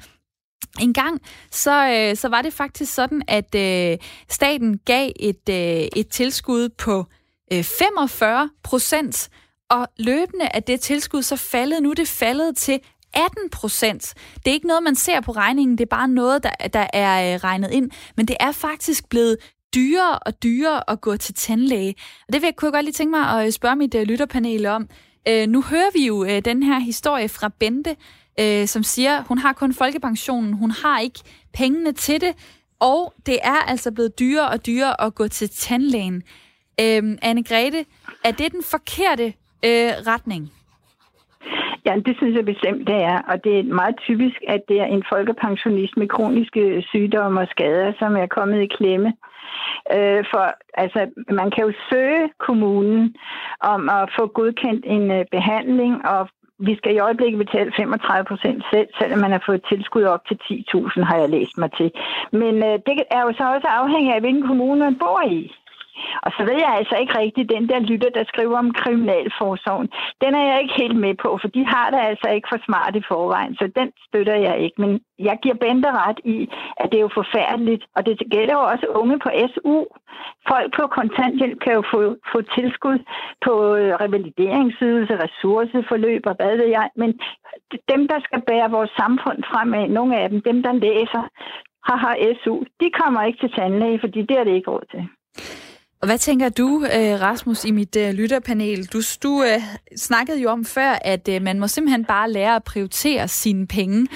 en 0.81 0.93
gang, 0.93 1.21
så, 1.51 1.89
øh, 1.91 2.17
så 2.17 2.29
var 2.29 2.43
det 2.43 2.53
faktisk 2.53 2.95
sådan, 2.95 3.23
at 3.29 3.55
øh, 3.55 3.99
staten 4.29 4.79
gav 4.79 5.11
et, 5.17 5.49
øh, 5.51 5.89
et 5.97 6.09
tilskud 6.09 6.69
på 6.69 7.05
øh, 7.53 7.65
45 7.65 8.51
procent, 8.63 9.31
og 9.71 9.89
løbende 9.99 10.49
af 10.55 10.63
det 10.63 10.81
tilskud 10.81 11.23
så 11.23 11.37
faldet, 11.37 11.83
nu 11.83 11.93
det 11.93 12.09
faldet 12.09 12.57
til 12.57 12.81
18 13.15 13.51
procent. 13.51 14.15
Det 14.37 14.51
er 14.51 14.55
ikke 14.55 14.67
noget, 14.67 14.83
man 14.83 14.95
ser 14.95 15.21
på 15.21 15.33
regningen, 15.33 15.79
det 15.79 15.85
er 15.85 15.97
bare 15.97 16.09
noget, 16.09 16.43
der, 16.43 16.69
der 16.73 16.87
er 16.93 17.35
øh, 17.35 17.41
regnet 17.41 17.71
ind, 17.71 17.91
men 18.17 18.27
det 18.27 18.37
er 18.41 18.53
faktisk 18.53 19.09
blevet 19.09 19.37
dyrere 19.75 20.19
og 20.19 20.43
dyrere 20.43 20.91
at 20.91 21.01
gå 21.01 21.17
til 21.17 21.35
tandlæge. 21.35 21.95
Og 22.29 22.33
det 22.33 22.43
vil 22.43 22.47
jeg, 22.47 22.57
kunne 22.57 22.67
jeg 22.67 22.73
godt 22.73 22.85
lige 22.85 22.93
tænke 22.93 23.11
mig 23.11 23.45
at 23.47 23.55
spørge 23.55 23.77
mit 23.77 23.95
uh, 23.95 24.03
lytterpanel 24.03 24.67
om. 24.67 24.89
Uh, 25.31 25.49
nu 25.49 25.63
hører 25.63 25.91
vi 25.95 26.07
jo 26.07 26.15
uh, 26.15 26.39
den 26.45 26.63
her 26.63 26.79
historie 26.79 27.29
fra 27.29 27.51
Bente, 27.59 27.97
uh, 28.43 28.67
som 28.67 28.83
siger, 28.83 29.23
hun 29.23 29.39
har 29.39 29.53
kun 29.53 29.75
folkepensionen, 29.75 30.53
hun 30.53 30.71
har 30.71 31.01
ikke 31.01 31.21
pengene 31.53 31.93
til 31.93 32.21
det, 32.21 32.35
og 32.81 33.15
det 33.27 33.39
er 33.43 33.63
altså 33.67 33.93
blevet 33.93 34.19
dyrere 34.19 34.49
og 34.49 34.67
dyrere 34.67 35.01
at 35.01 35.15
gå 35.15 35.29
til 35.29 35.51
tandlægen. 35.51 36.23
Uh, 36.83 37.15
Anne-Grethe, 37.25 37.85
er 38.25 38.31
det 38.31 38.53
den 38.53 38.63
forkerte 38.63 39.27
uh, 39.67 40.07
retning? 40.07 40.53
Ja, 41.87 41.95
det 42.07 42.17
synes 42.17 42.37
jeg 42.37 42.45
bestemt, 42.45 42.87
det 42.87 43.03
er. 43.03 43.19
Og 43.31 43.45
det 43.45 43.59
er 43.59 43.75
meget 43.81 43.97
typisk, 44.07 44.37
at 44.49 44.63
det 44.69 44.81
er 44.81 44.85
en 44.85 45.05
folkepensionist 45.13 45.97
med 45.97 46.09
kroniske 46.09 46.83
sygdomme 46.91 47.41
og 47.41 47.49
skader, 47.51 47.93
som 47.99 48.17
er 48.17 48.27
kommet 48.27 48.63
i 48.63 48.75
klemme. 48.77 49.13
Øh, 49.97 50.25
for 50.31 50.45
altså, 50.75 51.01
man 51.31 51.51
kan 51.51 51.65
jo 51.65 51.73
søge 51.91 52.31
kommunen 52.39 53.17
om 53.61 53.89
at 53.89 54.11
få 54.19 54.27
godkendt 54.27 54.85
en 54.87 55.11
øh, 55.11 55.25
behandling, 55.31 56.09
og 56.09 56.29
vi 56.59 56.77
skal 56.77 56.95
i 56.95 56.99
øjeblikket 56.99 57.45
betale 57.47 57.73
35 57.77 58.25
procent 58.25 58.65
selv, 58.73 58.89
selvom 58.99 59.19
man 59.21 59.33
har 59.33 59.43
fået 59.47 59.67
tilskud 59.71 60.03
op 60.03 60.23
til 60.29 60.39
10.000, 60.43 61.05
har 61.05 61.17
jeg 61.17 61.29
læst 61.29 61.59
mig 61.59 61.71
til. 61.73 61.91
Men 62.33 62.55
øh, 62.69 62.77
det 62.87 62.97
er 63.17 63.21
jo 63.27 63.33
så 63.39 63.45
også 63.55 63.69
afhængigt 63.69 64.15
af, 64.15 64.21
hvilken 64.21 64.47
kommune 64.47 64.81
man 64.81 64.99
bor 64.99 65.23
i. 65.27 65.41
Og 66.25 66.31
så 66.37 66.41
ved 66.49 66.59
jeg 66.67 66.73
altså 66.79 66.97
ikke 66.97 67.19
rigtigt, 67.19 67.53
den 67.57 67.69
der 67.69 67.81
lytter, 67.91 68.11
der 68.11 68.25
skriver 68.33 68.59
om 68.59 68.73
kriminalforsorgen, 68.73 69.89
den 70.23 70.33
er 70.35 70.45
jeg 70.51 70.63
ikke 70.63 70.75
helt 70.83 70.99
med 71.05 71.15
på, 71.15 71.39
for 71.41 71.49
de 71.49 71.63
har 71.75 71.91
det 71.91 72.01
altså 72.11 72.29
ikke 72.35 72.49
for 72.53 72.61
smart 72.67 72.97
i 72.97 73.03
forvejen, 73.09 73.55
så 73.55 73.65
den 73.79 73.89
støtter 74.07 74.37
jeg 74.49 74.57
ikke. 74.65 74.81
Men 74.83 75.01
jeg 75.19 75.39
giver 75.43 75.55
Bente 75.55 75.91
ret 75.91 76.21
i, 76.25 76.49
at 76.81 76.87
det 76.91 76.99
er 76.99 77.07
jo 77.09 77.19
forfærdeligt, 77.21 77.85
og 77.97 78.07
det 78.07 78.15
gælder 78.31 78.55
jo 78.59 78.65
også 78.73 78.87
unge 79.01 79.19
på 79.19 79.31
SU. 79.53 79.77
Folk 80.49 80.69
på 80.79 80.87
kontanthjælp 80.87 81.59
kan 81.65 81.73
jo 81.79 81.83
få, 81.93 82.01
få 82.33 82.39
tilskud 82.57 82.99
på 83.47 83.75
øh, 83.75 83.93
revalideringsydelse, 84.03 85.23
ressourceforløb 85.25 86.23
og 86.27 86.35
hvad 86.39 86.57
ved 86.57 86.69
jeg, 86.79 86.89
men 86.97 87.11
dem, 87.93 88.09
der 88.09 88.19
skal 88.27 88.41
bære 88.51 88.71
vores 88.71 88.93
samfund 89.01 89.39
fremad, 89.51 89.89
nogle 89.89 90.17
af 90.21 90.29
dem, 90.31 90.41
dem 90.43 90.63
der 90.63 90.73
læser, 90.73 91.23
har 91.89 92.17
SU, 92.45 92.63
de 92.81 92.91
kommer 92.91 93.23
ikke 93.23 93.39
til 93.41 93.53
tandlæge, 93.53 94.01
fordi 94.01 94.23
det 94.23 94.39
er 94.39 94.45
det 94.45 94.55
ikke 94.55 94.71
råd 94.71 94.87
til. 94.91 95.09
Og 96.03 96.07
hvad 96.07 96.19
tænker 96.19 96.49
du, 96.49 96.85
øh, 96.85 97.21
Rasmus, 97.21 97.65
i 97.65 97.71
mit 97.71 97.97
øh, 97.97 98.11
lytterpanel? 98.11 98.87
Du, 98.87 99.01
du 99.23 99.43
øh, 99.43 99.63
snakkede 99.97 100.41
jo 100.41 100.51
om 100.51 100.65
før, 100.65 100.99
at 101.05 101.29
øh, 101.29 101.43
man 101.43 101.61
må 101.61 101.69
simpelthen 101.69 102.05
bare 102.05 102.33
lære 102.33 102.57
at 102.57 102.65
prioritere 102.65 103.29
sine 103.29 103.67
penge. 103.67 104.07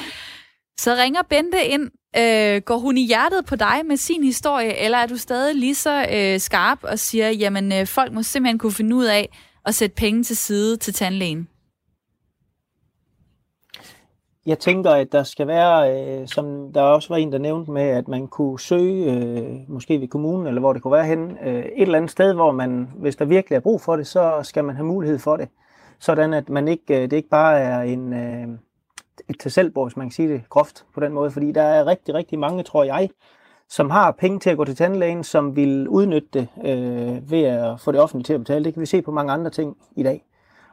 Så 0.81 0.95
ringer 0.95 1.23
Bente 1.23 1.67
ind. 1.67 1.91
Øh, 2.17 2.63
går 2.63 2.79
hun 2.79 2.97
i 2.97 3.07
hjertet 3.07 3.45
på 3.47 3.57
dig 3.57 3.81
med 3.87 3.97
sin 3.97 4.25
historie, 4.25 4.77
eller 4.77 4.99
er 4.99 5.07
du 5.07 5.17
stadig 5.17 5.55
lige 5.55 5.75
så 5.75 6.07
øh, 6.13 6.41
skarp 6.41 6.79
og 6.83 6.99
siger, 6.99 7.31
jamen 7.31 7.73
øh, 7.73 7.87
folk 7.87 8.13
må 8.13 8.23
simpelthen 8.23 8.59
kunne 8.59 8.73
finde 8.73 8.97
ud 8.97 9.05
af 9.05 9.29
at 9.67 9.75
sætte 9.75 9.95
penge 9.95 10.25
til 10.25 10.37
side 10.37 10.77
til 10.77 10.95
tandlægen? 10.95 11.49
Jeg 14.47 14.59
tænker, 14.59 14.91
at 14.91 15.13
der 15.13 15.23
skal 15.23 15.47
være, 15.47 15.93
øh, 16.21 16.29
som 16.29 16.73
der 16.73 16.83
også 16.83 17.09
var 17.09 17.17
en, 17.17 17.33
der 17.33 17.39
nævnte 17.39 17.71
med, 17.71 17.83
at 17.83 18.09
man 18.09 18.27
kunne 18.27 18.61
søge, 18.61 19.13
øh, 19.13 19.57
måske 19.69 20.01
ved 20.01 20.09
kommunen, 20.09 20.47
eller 20.47 20.61
hvor 20.61 20.73
det 20.73 20.83
kunne 20.83 20.93
være 20.93 21.07
hen, 21.07 21.39
øh, 21.45 21.65
et 21.65 21.83
eller 21.83 21.97
andet 21.97 22.11
sted, 22.11 22.35
hvor 22.35 22.53
man, 22.53 22.91
hvis 22.97 23.17
der 23.17 23.25
virkelig 23.25 23.57
er 23.57 23.61
brug 23.61 23.81
for 23.81 23.97
det, 23.97 24.07
så 24.07 24.41
skal 24.43 24.65
man 24.65 24.77
have 24.77 24.87
mulighed 24.87 25.19
for 25.19 25.37
det. 25.37 25.49
Sådan 25.99 26.35
at 26.35 26.49
man 26.49 26.69
ikke, 26.69 26.97
øh, 26.97 27.03
det 27.03 27.13
ikke 27.13 27.29
bare 27.29 27.61
er 27.61 27.83
en, 27.83 28.13
øh, 28.13 28.49
et 29.29 29.41
til 29.41 29.51
selvbord, 29.51 29.89
hvis 29.89 29.97
man 29.97 30.07
kan 30.07 30.13
sige 30.13 30.29
det 30.29 30.43
groft 30.49 30.85
på 30.95 31.01
den 31.01 31.13
måde, 31.13 31.31
fordi 31.31 31.53
der 31.53 31.63
er 31.63 31.87
rigtig, 31.87 32.15
rigtig 32.15 32.39
mange, 32.39 32.63
tror 32.63 32.85
jeg, 32.85 33.11
som 33.69 33.91
har 33.91 34.11
penge 34.11 34.39
til 34.39 34.51
at 34.51 34.57
gå 34.57 34.65
til 34.65 34.77
tandlægen, 34.77 35.25
som 35.25 35.57
vil 35.57 35.89
udnytte 35.89 36.29
det 36.33 36.49
øh, 36.65 37.31
ved 37.31 37.43
at 37.43 37.81
få 37.81 37.93
det 37.93 38.01
offentlige 38.01 38.25
til 38.25 38.33
at 38.35 38.41
betale. 38.41 38.65
Det 38.65 38.75
kan 38.75 38.81
vi 38.81 38.87
se 38.87 39.03
på 39.03 39.11
mange 39.11 39.33
andre 39.33 39.51
ting 39.51 39.77
i 39.97 40.03
dag. 40.03 40.25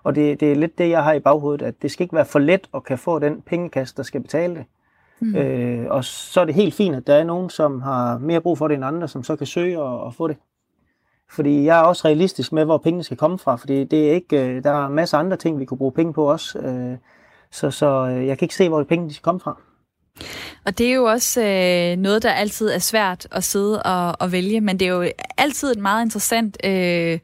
Og 0.04 0.16
det, 0.16 0.40
det 0.40 0.52
er 0.52 0.56
lidt 0.56 0.78
det, 0.78 0.90
jeg 0.90 1.04
har 1.04 1.14
i 1.14 1.20
baghovedet, 1.20 1.66
at 1.66 1.82
det 1.82 1.92
skal 1.92 2.04
ikke 2.04 2.16
være 2.16 2.26
for 2.26 2.40
let 2.40 2.70
at 2.74 2.84
kan 2.84 2.98
få 2.98 3.20
den 3.20 3.42
pengekasse, 3.42 3.96
der 3.98 4.04
skal 4.04 4.22
betale 4.22 4.56
det. 4.56 4.66
Mm. 5.20 5.36
Øh, 5.36 5.86
og 5.90 6.06
så 6.06 6.42
er 6.42 6.46
det 6.46 6.56
helt 6.56 6.74
fint, 6.74 6.96
at 6.96 7.08
der 7.08 7.16
er 7.16 7.24
nogen, 7.24 7.50
som 7.50 7.82
har 7.82 8.18
mere 8.18 8.42
brug 8.42 8.58
for 8.58 8.68
det 8.68 8.76
end 8.76 8.86
andre, 8.86 9.08
som 9.08 9.24
så 9.24 9.36
kan 9.36 9.48
søge 9.48 9.82
og, 9.82 10.04
og 10.04 10.14
få 10.14 10.28
det. 10.28 10.38
Fordi 11.32 11.66
jeg 11.66 11.80
er 11.80 11.84
også 11.84 12.08
realistisk 12.08 12.52
med, 12.52 12.66
hvor 12.66 12.78
pengene 12.78 13.04
skal 13.04 13.18
komme 13.18 13.40
fra, 13.40 13.56
fordi 13.56 13.84
det 13.84 14.10
er 14.10 14.14
ikke, 14.14 14.48
øh, 14.48 14.64
der 14.64 14.72
er 14.72 14.90
masser 14.90 15.18
af 15.18 15.22
andre 15.22 15.38
ting, 15.38 15.60
vi 15.60 15.66
kunne 15.66 15.78
bruge 15.78 15.92
penge 15.92 16.14
på 16.14 16.32
også. 16.32 16.60
Øh, 16.60 16.98
så, 17.52 17.72
så 17.72 18.08
øh, 18.08 18.28
jeg 18.28 18.38
kan 18.38 18.46
ikke 18.46 18.56
se, 18.56 18.70
hvor 18.70 18.84
pengene 18.84 19.14
skal 19.14 19.24
komme 19.24 19.40
fra. 19.40 19.58
Og 20.66 20.78
det 20.78 20.88
er 20.88 20.94
jo 20.94 21.04
også 21.04 21.42
øh, 21.42 21.98
noget, 21.98 22.24
der 22.24 22.32
altid 22.32 22.70
er 22.70 22.80
svært 22.80 23.28
at 23.32 23.44
sidde 23.44 23.84
og, 23.84 24.16
og 24.20 24.32
vælge, 24.32 24.62
men 24.62 24.80
det 24.80 24.88
er 24.88 24.92
jo 24.92 25.06
altid 25.38 25.72
et 25.72 25.80
meget 25.80 26.06
interessant 26.06 26.58
øh, 26.64 27.20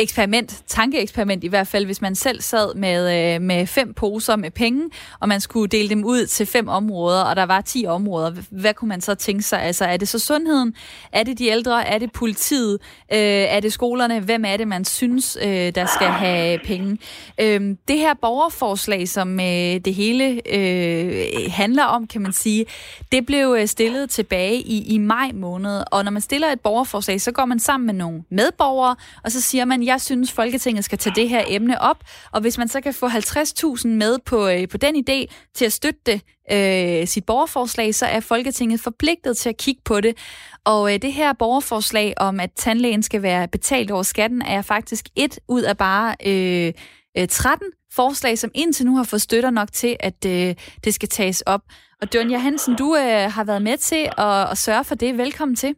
eksperiment, 0.00 0.62
tankeeksperiment 0.66 1.44
i 1.44 1.48
hvert 1.48 1.66
fald, 1.66 1.84
hvis 1.84 2.00
man 2.00 2.14
selv 2.14 2.40
sad 2.40 2.74
med, 2.74 3.34
øh, 3.34 3.42
med 3.42 3.66
fem 3.66 3.94
poser 3.94 4.36
med 4.36 4.50
penge, 4.50 4.90
og 5.20 5.28
man 5.28 5.40
skulle 5.40 5.68
dele 5.68 5.88
dem 5.88 6.04
ud 6.04 6.26
til 6.26 6.46
fem 6.46 6.68
områder, 6.68 7.22
og 7.22 7.36
der 7.36 7.46
var 7.46 7.60
ti 7.60 7.84
områder. 7.88 8.32
Hvad 8.50 8.74
kunne 8.74 8.88
man 8.88 9.00
så 9.00 9.14
tænke 9.14 9.42
sig? 9.42 9.62
Altså, 9.62 9.84
er 9.84 9.96
det 9.96 10.08
så 10.08 10.18
sundheden? 10.18 10.74
Er 11.12 11.22
det 11.22 11.38
de 11.38 11.46
ældre? 11.46 11.86
Er 11.86 11.98
det 11.98 12.12
politiet? 12.12 12.78
Øh, 13.12 13.18
er 13.18 13.60
det 13.60 13.72
skolerne? 13.72 14.20
Hvem 14.20 14.44
er 14.44 14.56
det, 14.56 14.68
man 14.68 14.84
synes, 14.84 15.38
øh, 15.42 15.74
der 15.74 15.86
skal 15.86 16.06
have 16.06 16.58
penge? 16.64 16.98
Øh, 17.40 17.60
det 17.88 17.98
her 17.98 18.14
borgerforslag, 18.22 19.08
som 19.08 19.40
øh, 19.40 19.46
det 19.84 19.94
hele 19.94 20.40
øh, 20.54 21.26
handler 21.50 21.84
om, 21.84 22.06
kan 22.06 22.22
man 22.22 22.32
sige, 22.32 22.66
det 23.12 23.26
blev 23.26 23.56
øh, 23.58 23.66
stillet 23.66 24.10
tilbage 24.10 24.54
i, 24.60 24.94
i 24.94 24.98
maj 24.98 25.30
måned, 25.34 25.82
og 25.92 26.04
når 26.04 26.10
man 26.10 26.22
stiller 26.22 26.48
et 26.48 26.60
borgerforslag, 26.60 27.20
så 27.20 27.32
går 27.32 27.44
man 27.44 27.58
sammen 27.58 27.86
med 27.86 27.94
nogle 27.94 28.22
medborgere, 28.30 28.96
og 29.24 29.32
så 29.32 29.40
siger 29.40 29.64
man, 29.64 29.87
jeg 29.88 30.00
synes, 30.00 30.32
Folketinget 30.32 30.84
skal 30.84 30.98
tage 30.98 31.14
det 31.14 31.28
her 31.28 31.44
emne 31.46 31.80
op, 31.80 32.04
og 32.32 32.40
hvis 32.40 32.58
man 32.58 32.68
så 32.68 32.80
kan 32.80 32.94
få 32.94 33.08
50.000 33.08 33.88
med 33.88 34.18
på, 34.26 34.48
øh, 34.48 34.68
på 34.68 34.76
den 34.76 34.96
idé 34.96 35.34
til 35.54 35.64
at 35.64 35.72
støtte 35.72 36.00
det, 36.06 36.20
øh, 36.52 37.06
sit 37.06 37.24
borgerforslag, 37.24 37.94
så 37.94 38.06
er 38.06 38.20
Folketinget 38.20 38.80
forpligtet 38.80 39.36
til 39.36 39.48
at 39.48 39.56
kigge 39.56 39.82
på 39.84 40.00
det. 40.00 40.16
Og 40.64 40.94
øh, 40.94 41.02
det 41.02 41.12
her 41.12 41.32
borgerforslag 41.32 42.14
om, 42.16 42.40
at 42.40 42.50
tandlægen 42.56 43.02
skal 43.02 43.22
være 43.22 43.48
betalt 43.48 43.90
over 43.90 44.02
skatten, 44.02 44.42
er 44.42 44.62
faktisk 44.62 45.08
et 45.16 45.38
ud 45.48 45.62
af 45.62 45.76
bare 45.76 46.16
øh, 46.26 46.72
øh 47.18 47.28
13 47.28 47.66
forslag, 47.92 48.38
som 48.38 48.50
indtil 48.54 48.86
nu 48.86 48.96
har 48.96 49.04
fået 49.04 49.22
støtter 49.22 49.50
nok 49.50 49.72
til, 49.72 49.96
at 50.00 50.24
øh, 50.26 50.54
det 50.84 50.94
skal 50.94 51.08
tages 51.08 51.40
op. 51.40 51.60
Og 52.02 52.12
Dønja 52.12 52.38
Hansen, 52.38 52.76
du 52.76 52.96
øh, 52.96 53.32
har 53.32 53.44
været 53.44 53.62
med 53.62 53.76
til 53.76 54.10
at, 54.18 54.50
at 54.50 54.58
sørge 54.58 54.84
for 54.84 54.94
det. 54.94 55.18
Velkommen 55.18 55.56
til. 55.56 55.74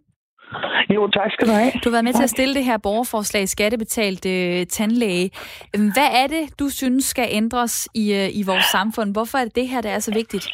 Jo, 0.95 1.09
tak 1.09 1.31
skal 1.33 1.49
du 1.49 1.53
have. 1.53 1.73
Du 1.83 1.87
har 1.89 1.95
været 1.97 2.05
med 2.05 2.13
til 2.13 2.29
at 2.29 2.35
stille 2.37 2.55
det 2.55 2.65
her 2.65 2.79
borgerforslag, 2.79 3.49
skattebetalt 3.49 4.27
øh, 4.27 4.67
tandlæge. 4.67 5.31
Hvad 5.95 6.11
er 6.23 6.27
det, 6.37 6.45
du 6.61 6.67
synes 6.81 7.05
skal 7.05 7.29
ændres 7.31 7.89
i, 7.95 8.05
øh, 8.21 8.29
i 8.41 8.43
vores 8.51 8.65
samfund? 8.77 9.09
Hvorfor 9.17 9.39
er 9.39 9.45
det 9.45 9.57
det 9.57 9.69
her, 9.69 9.81
der 9.81 9.91
er 9.91 9.99
så 9.99 10.13
vigtigt? 10.15 10.47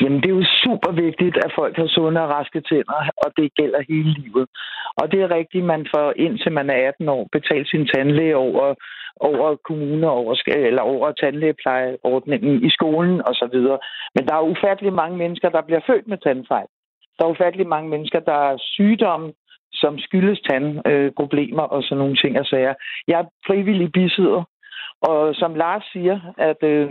Jamen, 0.00 0.18
det 0.22 0.28
er 0.30 0.38
jo 0.40 0.46
super 0.64 0.92
vigtigt, 1.06 1.36
at 1.44 1.50
folk 1.60 1.76
har 1.76 1.88
sunde 1.96 2.20
og 2.24 2.28
raske 2.28 2.60
tænder, 2.60 3.00
og 3.24 3.28
det 3.36 3.54
gælder 3.54 3.80
hele 3.88 4.12
livet. 4.20 4.46
Og 5.00 5.12
det 5.12 5.20
er 5.22 5.34
rigtigt, 5.38 5.64
man 5.64 5.86
får 5.94 6.12
indtil 6.16 6.52
man 6.52 6.70
er 6.70 6.88
18 6.88 7.08
år 7.08 7.28
betalt 7.32 7.68
sin 7.68 7.86
tandlæge 7.86 8.36
over, 8.36 8.74
over 9.20 9.56
kommuner, 9.68 10.08
over, 10.08 10.34
eller 10.46 10.82
over 10.82 11.12
tandlægeplejeordningen 11.12 12.64
i 12.64 12.70
skolen 12.70 13.22
osv. 13.28 13.58
Men 14.14 14.22
der 14.28 14.34
er 14.34 14.50
ufattelig 14.52 14.92
mange 14.92 15.16
mennesker, 15.16 15.48
der 15.48 15.62
bliver 15.68 15.80
født 15.86 16.06
med 16.08 16.18
tandfejl. 16.18 16.68
Der 17.18 17.24
er 17.24 17.30
ufattelig 17.30 17.66
mange 17.66 17.88
mennesker, 17.90 18.20
der 18.20 18.38
er 18.50 18.56
sygdomme, 18.58 19.32
som 19.72 19.98
skyldes 19.98 20.40
tandproblemer 20.40 21.64
øh, 21.64 21.70
og 21.70 21.82
sådan 21.82 21.98
nogle 21.98 22.16
ting 22.16 22.38
og 22.40 22.46
sager. 22.46 22.74
Jeg 23.08 23.20
er 23.20 23.24
frivillig 23.46 23.92
bisidder, 23.92 24.44
og 25.00 25.34
som 25.34 25.54
Lars 25.54 25.84
siger, 25.92 26.20
at 26.38 26.62
øh, 26.62 26.90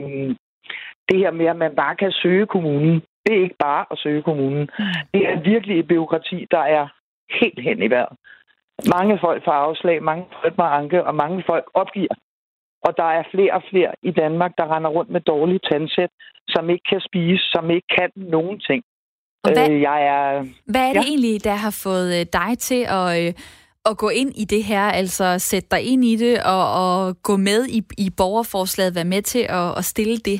det 1.10 1.20
her 1.20 1.32
med, 1.32 1.46
at 1.46 1.56
man 1.56 1.76
bare 1.76 1.96
kan 1.96 2.12
søge 2.12 2.46
kommunen, 2.46 3.02
det 3.26 3.38
er 3.38 3.44
ikke 3.44 3.56
bare 3.60 3.86
at 3.92 3.98
søge 3.98 4.22
kommunen. 4.22 4.70
Det 5.14 5.30
er 5.30 5.40
virkelig 5.40 5.80
et 5.80 5.88
byråkrati, 5.88 6.48
der 6.52 6.64
er 6.78 6.88
helt 7.42 7.60
hen 7.60 7.84
i 7.84 7.90
vejret. 7.90 8.18
Mange 8.96 9.20
folk 9.20 9.44
får 9.46 9.52
afslag, 9.52 10.04
mange 10.04 10.26
folk 10.42 10.58
må 10.58 10.64
anke, 10.64 11.04
og 11.04 11.16
mange 11.16 11.44
folk 11.48 11.66
opgiver. 11.74 12.16
Og 12.86 12.98
der 12.98 13.04
er 13.04 13.24
flere 13.32 13.54
og 13.54 13.64
flere 13.70 13.92
i 14.04 14.12
Danmark, 14.12 14.52
der 14.58 14.76
render 14.76 14.90
rundt 14.90 15.12
med 15.12 15.22
dårlige 15.22 15.60
tandsæt, 15.72 16.10
som 16.48 16.70
ikke 16.70 16.84
kan 16.90 17.02
spise, 17.02 17.44
som 17.52 17.70
ikke 17.70 17.88
kan 17.98 18.12
nogen 18.16 18.60
ting. 18.60 18.84
Og 19.46 19.50
hvad, 19.54 19.70
øh, 19.72 19.82
jeg 19.82 20.00
er, 20.16 20.44
hvad 20.72 20.84
er 20.90 20.94
det 20.94 21.04
ja. 21.06 21.10
egentlig, 21.12 21.44
der 21.44 21.58
har 21.66 21.74
fået 21.86 22.10
øh, 22.20 22.26
dig 22.40 22.52
til 22.68 22.82
at, 23.00 23.08
øh, 23.20 23.34
at 23.90 23.98
gå 24.04 24.10
ind 24.22 24.32
i 24.44 24.46
det 24.54 24.64
her, 24.64 24.84
altså 25.02 25.40
sætte 25.40 25.68
dig 25.72 25.82
ind 25.92 26.04
i 26.06 26.16
det 26.24 26.36
og, 26.56 26.64
og 26.84 27.16
gå 27.24 27.36
med 27.38 27.60
i, 27.78 27.80
i 28.06 28.08
borgerforslaget, 28.18 28.96
være 28.96 29.14
med 29.16 29.22
til 29.22 29.44
at, 29.60 29.68
at 29.80 29.84
stille 29.94 30.18
det? 30.30 30.40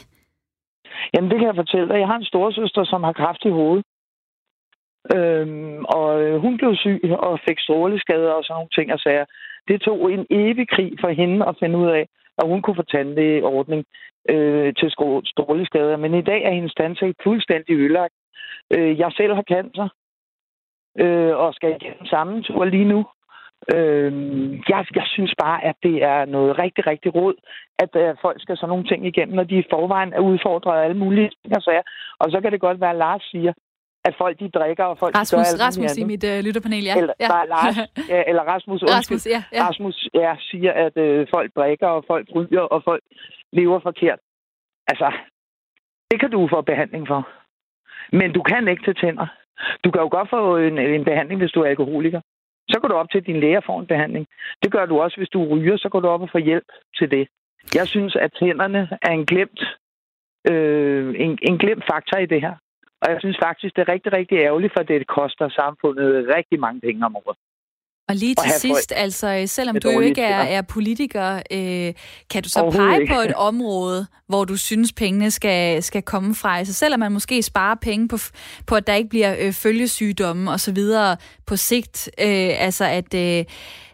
Jamen, 1.14 1.30
det 1.32 1.38
kan 1.40 1.48
jeg 1.48 1.62
fortælle 1.64 1.88
dig. 1.90 2.00
Jeg 2.00 2.08
har 2.08 2.20
en 2.20 2.32
storesøster, 2.32 2.84
som 2.84 3.04
har 3.04 3.14
kraft 3.14 3.46
i 3.46 3.50
hovedet. 3.50 3.86
Øhm, 5.16 5.86
og 5.98 6.40
hun 6.40 6.58
blev 6.58 6.76
syg 6.76 7.02
og 7.20 7.40
fik 7.48 7.60
stråleskader 7.60 8.32
og 8.32 8.44
sådan 8.44 8.56
nogle 8.56 8.76
ting 8.78 8.94
og 8.94 9.00
sager. 9.00 9.26
Det 9.68 9.82
tog 9.82 10.12
en 10.14 10.26
evig 10.30 10.68
krig 10.70 10.92
for 11.02 11.10
hende 11.10 11.46
at 11.50 11.56
finde 11.60 11.78
ud 11.78 11.88
af, 11.88 12.04
at 12.38 12.48
hun 12.48 12.62
kunne 12.62 12.76
få 12.76 12.84
tandlægeordning 12.84 13.86
øh, 14.30 14.74
til 14.80 14.90
stråleskader. 15.34 15.98
Men 15.98 16.14
i 16.14 16.22
dag 16.22 16.42
er 16.44 16.54
hendes 16.54 16.74
tandsæt 16.74 17.16
fuldstændig 17.24 17.74
ødelagt. 17.76 18.14
Øh, 18.74 19.00
jeg 19.00 19.12
selv 19.12 19.34
har 19.34 19.44
cancer, 19.54 19.88
øh, 21.00 21.36
og 21.38 21.54
skal 21.54 21.70
igennem 21.70 22.06
samme 22.06 22.44
tur 22.44 22.66
lige 22.66 22.86
nu. 22.86 23.06
Øh, 23.76 24.12
jeg, 24.70 24.86
jeg 24.96 25.08
synes 25.16 25.34
bare, 25.44 25.64
at 25.64 25.76
det 25.84 26.04
er 26.04 26.26
noget 26.26 26.60
rigtig, 26.60 26.88
rigtig 26.88 27.16
råd, 27.16 27.36
at 27.80 27.96
øh, 27.96 28.16
folk 28.22 28.42
skal 28.42 28.58
sådan 28.58 28.70
nogle 28.70 28.88
ting 28.88 29.08
igennem, 29.08 29.36
når 29.36 29.44
de 29.44 29.60
i 29.60 29.70
forvejen 29.74 30.14
er 30.14 30.20
udfordret 30.20 30.78
af 30.78 30.84
alle 30.84 30.98
mulige 30.98 31.30
ting 31.30 31.56
og 31.56 31.62
sager. 31.62 31.82
Og 32.20 32.32
så 32.32 32.42
kan 32.42 32.52
det 32.52 32.62
godt 32.62 32.82
være, 32.82 32.90
at 32.90 32.96
Lars 32.96 33.24
siger, 33.32 33.54
at 34.06 34.14
folk 34.18 34.40
de 34.40 34.50
drikker, 34.50 34.84
og 34.84 34.98
folk 34.98 35.16
Rasmus, 35.16 35.48
de 35.48 35.58
gør 35.58 35.66
Rasmus 35.66 35.98
i 35.98 36.04
mit 36.04 36.24
uh, 36.24 36.40
lytterpanel, 36.46 36.84
ja. 36.84 36.96
Eller, 36.98 37.14
ja. 37.20 37.28
Nej, 37.28 37.46
Lars, 37.46 37.78
ja, 38.14 38.24
eller 38.28 38.44
Rasmus, 38.54 38.84
Rasmus, 38.84 39.26
ja, 39.26 39.44
ja. 39.54 39.68
Rasmus 39.68 40.10
ja, 40.14 40.36
siger, 40.40 40.72
at 40.86 40.98
øh, 40.98 41.28
folk 41.36 41.50
drikker, 41.56 41.88
og 41.88 42.04
folk 42.08 42.28
ryger, 42.36 42.62
og 42.62 42.82
folk 42.84 43.04
lever 43.54 43.80
forkert. 43.80 44.20
Altså, 44.88 45.12
det 46.12 46.20
kan 46.20 46.32
du 46.32 46.48
få 46.52 46.62
behandling 46.62 47.08
for. 47.08 47.28
Men 48.12 48.34
du 48.34 48.42
kan 48.42 48.68
ikke 48.68 48.84
til 48.84 48.96
tænder. 48.96 49.28
Du 49.84 49.92
kan 49.92 50.02
jo 50.02 50.10
godt 50.12 50.30
få 50.30 50.58
en, 50.58 50.78
en 50.78 51.04
behandling, 51.04 51.40
hvis 51.40 51.52
du 51.52 51.62
er 51.62 51.70
alkoholiker. 51.70 52.22
Så 52.70 52.80
går 52.80 52.88
du 52.88 52.96
op 52.96 53.10
til, 53.12 53.18
at 53.18 53.26
din 53.26 53.40
læge 53.40 53.62
får 53.66 53.80
en 53.80 53.88
behandling. 53.88 54.28
Det 54.64 54.72
gør 54.72 54.86
du 54.86 55.02
også, 55.02 55.18
hvis 55.18 55.30
du 55.30 55.44
ryger, 55.44 55.78
så 55.78 55.90
går 55.90 56.00
du 56.00 56.08
op 56.08 56.22
og 56.22 56.30
får 56.32 56.40
hjælp 56.40 56.70
til 56.98 57.12
det. 57.12 57.28
Jeg 57.76 57.88
synes, 57.88 58.16
at 58.16 58.32
tænderne 58.40 58.90
er 59.02 59.12
en 59.12 59.26
glemt, 59.26 59.62
øh, 60.52 61.16
en, 61.18 61.40
en 61.42 61.58
glemt 61.58 61.84
faktor 61.92 62.18
i 62.18 62.26
det 62.26 62.42
her. 62.42 62.56
Og 63.02 63.12
jeg 63.12 63.20
synes 63.20 63.38
faktisk, 63.44 63.76
det 63.76 63.82
er 63.82 63.94
rigtig, 63.94 64.14
rigtig 64.14 64.38
ærgerligt, 64.38 64.74
for 64.78 64.84
det 64.84 65.08
koster 65.08 65.50
samfundet 65.50 66.36
rigtig 66.36 66.60
mange 66.60 66.82
penge 66.82 67.06
om 67.06 67.16
året. 67.16 67.38
Og 68.12 68.18
lige 68.18 68.36
til 68.36 68.52
sidst, 68.60 68.94
altså 68.96 69.44
selvom 69.46 69.76
du 69.80 69.90
jo 69.90 70.00
ikke 70.00 70.22
er, 70.22 70.42
er 70.42 70.62
politiker, 70.62 71.42
øh, 71.52 71.94
kan 72.30 72.44
du 72.44 72.50
så 72.50 72.72
pege 72.72 73.08
på 73.08 73.20
et 73.20 73.34
område, 73.50 74.08
hvor 74.28 74.46
du 74.46 74.58
synes, 74.58 74.94
pengene 74.94 75.32
skal, 75.32 75.84
skal 75.84 76.02
komme 76.02 76.36
fra? 76.36 76.58
Altså 76.58 76.74
selvom 76.74 77.00
man 77.00 77.12
måske 77.12 77.44
sparer 77.44 77.76
penge 77.82 78.08
på, 78.08 78.18
på 78.66 78.76
at 78.76 78.88
der 78.88 78.94
ikke 78.94 79.10
bliver 79.10 79.36
øh, 79.40 79.54
følgesygdomme 79.54 80.52
osv. 80.52 80.78
på 81.46 81.56
sigt, 81.56 82.10
øh, 82.20 82.50
altså 82.58 82.86
at... 82.86 83.14
Øh, 83.14 83.46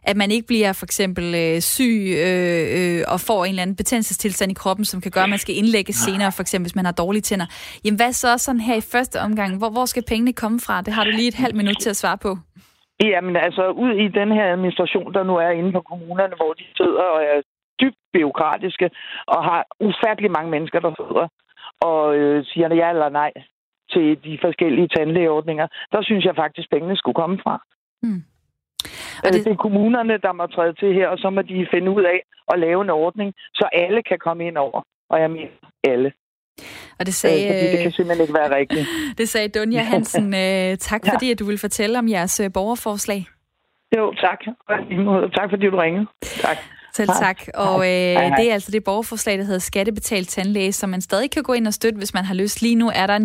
at 0.03 0.17
man 0.17 0.31
ikke 0.31 0.47
bliver 0.47 0.73
for 0.73 0.85
eksempel 0.85 1.35
øh, 1.35 1.61
syg 1.61 2.13
øh, 2.17 2.97
øh, 2.97 3.03
og 3.07 3.21
får 3.21 3.45
en 3.45 3.49
eller 3.49 3.61
anden 3.61 3.75
betændelsestilstand 3.75 4.51
i 4.51 4.53
kroppen, 4.53 4.85
som 4.85 5.01
kan 5.01 5.11
gøre, 5.11 5.23
at 5.23 5.29
man 5.29 5.39
skal 5.39 5.55
indlægge 5.55 5.93
senere, 5.93 6.31
for 6.31 6.41
eksempel 6.41 6.63
hvis 6.63 6.75
man 6.75 6.85
har 6.85 6.91
dårlige 6.91 7.21
tænder. 7.21 7.45
Jamen 7.83 7.95
hvad 7.95 8.13
så 8.13 8.37
sådan 8.37 8.61
her 8.61 8.75
i 8.75 8.81
første 8.81 9.21
omgang? 9.21 9.57
Hvor, 9.57 9.69
hvor 9.69 9.85
skal 9.85 10.03
pengene 10.03 10.33
komme 10.33 10.59
fra? 10.59 10.81
Det 10.81 10.93
har 10.93 11.03
du 11.03 11.09
lige 11.09 11.27
et 11.27 11.33
halvt 11.33 11.55
minut 11.55 11.75
til 11.81 11.89
at 11.89 11.97
svare 11.97 12.17
på. 12.17 12.37
Jamen 13.03 13.35
altså, 13.35 13.69
ud 13.69 13.91
i 13.91 14.07
den 14.07 14.31
her 14.31 14.51
administration, 14.51 15.13
der 15.13 15.23
nu 15.23 15.35
er 15.35 15.49
inde 15.49 15.71
på 15.71 15.81
kommunerne, 15.81 16.35
hvor 16.35 16.53
de 16.53 16.63
sidder 16.77 17.03
og 17.03 17.23
er 17.23 17.41
dybt 17.81 17.97
byråkratiske 18.13 18.89
og 19.27 19.43
har 19.43 19.65
ufattelig 19.79 20.31
mange 20.31 20.51
mennesker, 20.51 20.79
der 20.79 20.93
sidder 20.95 21.27
og 21.81 22.15
øh, 22.15 22.45
siger 22.45 22.75
ja 22.75 22.89
eller 22.89 23.09
nej 23.09 23.31
til 23.91 24.23
de 24.23 24.37
forskellige 24.41 24.87
tandlægeordninger, 24.87 25.67
der 25.91 26.01
synes 26.01 26.25
jeg 26.25 26.35
faktisk, 26.35 26.69
pengene 26.69 26.97
skulle 26.97 27.15
komme 27.15 27.39
fra. 27.43 27.63
Mm. 28.03 28.23
Og 29.23 29.33
det... 29.33 29.45
det 29.45 29.51
er 29.51 29.55
kommunerne, 29.55 30.17
der 30.17 30.31
må 30.31 30.47
træde 30.47 30.73
til 30.73 30.93
her, 30.93 31.07
og 31.07 31.17
så 31.17 31.29
må 31.29 31.41
de 31.41 31.67
finde 31.73 31.91
ud 31.91 32.03
af 32.03 32.19
at 32.53 32.59
lave 32.59 32.81
en 32.81 32.89
ordning, 32.89 33.33
så 33.53 33.69
alle 33.73 34.03
kan 34.03 34.19
komme 34.19 34.47
ind 34.47 34.57
over. 34.57 34.81
Og 35.09 35.21
jeg 35.21 35.31
mener 35.31 35.49
alle. 35.87 36.11
Og 36.99 37.05
det 37.05 37.13
sagde, 37.13 37.43
øh, 37.43 37.53
fordi 37.53 37.71
det 37.71 37.83
kan 37.83 37.91
simpelthen 37.91 38.21
ikke 38.21 38.33
være 38.33 38.55
rigtigt. 38.55 38.87
det 39.19 39.29
sagde 39.29 39.47
Dunja 39.59 39.83
Hansen. 39.83 40.33
Øh, 40.43 40.77
tak 40.77 41.05
ja. 41.05 41.13
fordi, 41.13 41.31
at 41.31 41.39
du 41.39 41.45
vil 41.45 41.57
fortælle 41.57 41.99
om 41.99 42.07
jeres 42.09 42.39
øh, 42.39 42.49
borgerforslag. 42.53 43.25
Jo, 43.97 44.13
tak. 44.13 44.39
Tak 45.37 45.49
fordi 45.49 45.65
du 45.69 45.77
ringede. 45.77 46.07
Tak. 46.21 46.57
Selv 46.95 47.09
tak. 47.09 47.41
Og 47.53 47.79
øh, 47.79 48.37
det 48.37 48.49
er 48.49 48.53
altså 48.53 48.71
det 48.71 48.83
borgerforslag, 48.83 49.37
der 49.37 49.43
hedder 49.43 49.59
Skattebetalt 49.59 50.29
Tandlæge, 50.29 50.73
som 50.73 50.89
man 50.89 51.01
stadig 51.01 51.31
kan 51.31 51.43
gå 51.43 51.53
ind 51.53 51.67
og 51.67 51.73
støtte, 51.73 51.97
hvis 51.97 52.13
man 52.13 52.25
har 52.25 52.33
lyst. 52.33 52.61
Lige 52.61 52.75
nu 52.75 52.91
er 52.95 53.07
der 53.07 53.19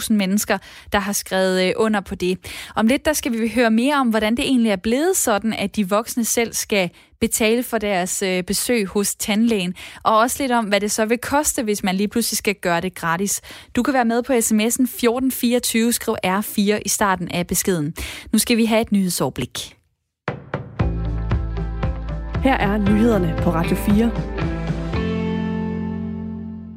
59.000 0.00 0.12
mennesker, 0.12 0.58
der 0.92 0.98
har 0.98 1.12
skrevet 1.12 1.64
øh, 1.64 1.72
under 1.76 2.00
på 2.00 2.14
det. 2.14 2.38
Om 2.74 2.86
lidt, 2.86 3.04
der 3.04 3.12
skal 3.12 3.32
vi 3.32 3.52
høre 3.54 3.70
mere 3.70 3.94
om, 3.94 4.08
hvordan 4.08 4.36
det 4.36 4.44
egentlig 4.44 4.70
er 4.70 4.76
blevet 4.76 5.16
sådan, 5.16 5.52
at 5.52 5.76
de 5.76 5.88
voksne 5.88 6.24
selv 6.24 6.54
skal 6.54 6.90
betale 7.20 7.62
for 7.62 7.78
deres 7.78 8.22
øh, 8.22 8.42
besøg 8.42 8.86
hos 8.86 9.14
tandlægen, 9.14 9.74
og 10.02 10.18
også 10.18 10.42
lidt 10.42 10.52
om, 10.52 10.64
hvad 10.64 10.80
det 10.80 10.90
så 10.90 11.04
vil 11.04 11.18
koste, 11.18 11.62
hvis 11.62 11.82
man 11.82 11.94
lige 11.94 12.08
pludselig 12.08 12.38
skal 12.38 12.54
gøre 12.54 12.80
det 12.80 12.94
gratis. 12.94 13.40
Du 13.76 13.82
kan 13.82 13.94
være 13.94 14.04
med 14.04 14.22
på 14.22 14.32
sms'en 14.32 14.82
1424, 14.82 15.92
skriv 15.92 16.16
R4 16.26 16.82
i 16.84 16.88
starten 16.88 17.28
af 17.30 17.46
beskeden. 17.46 17.94
Nu 18.32 18.38
skal 18.38 18.56
vi 18.56 18.64
have 18.64 18.80
et 18.80 18.92
nyhedsoverblik. 18.92 19.81
Her 22.42 22.54
er 22.54 22.78
nyhederne 22.78 23.34
på 23.42 23.50
Radio 23.50 23.76
4. 23.76 24.10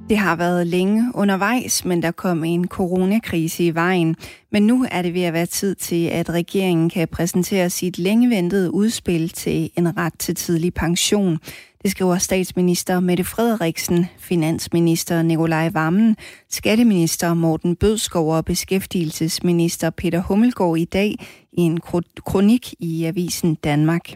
Det 0.09 0.17
har 0.17 0.35
været 0.35 0.67
længe 0.67 1.11
undervejs, 1.13 1.85
men 1.85 2.01
der 2.01 2.11
kom 2.11 2.43
en 2.43 2.67
coronakrise 2.67 3.65
i 3.65 3.75
vejen. 3.75 4.15
Men 4.51 4.67
nu 4.67 4.85
er 4.91 5.01
det 5.01 5.13
ved 5.13 5.21
at 5.21 5.33
være 5.33 5.45
tid 5.45 5.75
til, 5.75 6.05
at 6.05 6.29
regeringen 6.29 6.89
kan 6.89 7.07
præsentere 7.07 7.69
sit 7.69 7.97
længeventede 7.97 8.73
udspil 8.73 9.29
til 9.29 9.69
en 9.77 9.97
ret 9.97 10.13
til 10.19 10.35
tidlig 10.35 10.73
pension. 10.73 11.39
Det 11.83 11.91
skriver 11.91 12.17
statsminister 12.17 12.99
Mette 12.99 13.23
Frederiksen, 13.23 14.05
finansminister 14.19 15.21
Nikolaj 15.21 15.69
Vammen, 15.73 16.15
skatteminister 16.49 17.33
Morten 17.33 17.75
Bødskov 17.75 18.35
og 18.35 18.45
beskæftigelsesminister 18.45 19.89
Peter 19.89 20.21
Hummelgaard 20.21 20.77
i 20.77 20.85
dag 20.85 21.15
i 21.53 21.61
en 21.61 21.79
kronik 22.25 22.73
i 22.79 23.05
Avisen 23.05 23.55
Danmark. 23.55 24.15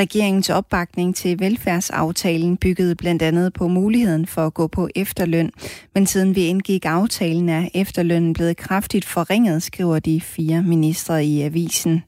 Regeringens 0.00 0.50
opbakning 0.50 1.16
til 1.16 1.40
velfærdsaftalen 1.40 2.56
byggede 2.56 2.94
blandt 2.94 3.22
andet 3.22 3.52
på 3.52 3.68
muligheden 3.68 4.26
for 4.26 4.46
at 4.46 4.54
gå 4.54 4.66
på 4.66 4.88
efterløn, 4.94 5.50
men 5.94 6.06
siden 6.06 6.36
vi 6.36 6.44
indgik 6.44 6.84
aftalen 6.84 7.48
er 7.48 7.68
efterlønnen 7.74 8.32
blevet 8.32 8.56
kraftigt 8.56 9.04
forringet, 9.04 9.62
skriver 9.62 9.98
de 9.98 10.20
fire 10.20 10.62
ministre 10.62 11.24
i 11.24 11.42
avisen. 11.42 12.02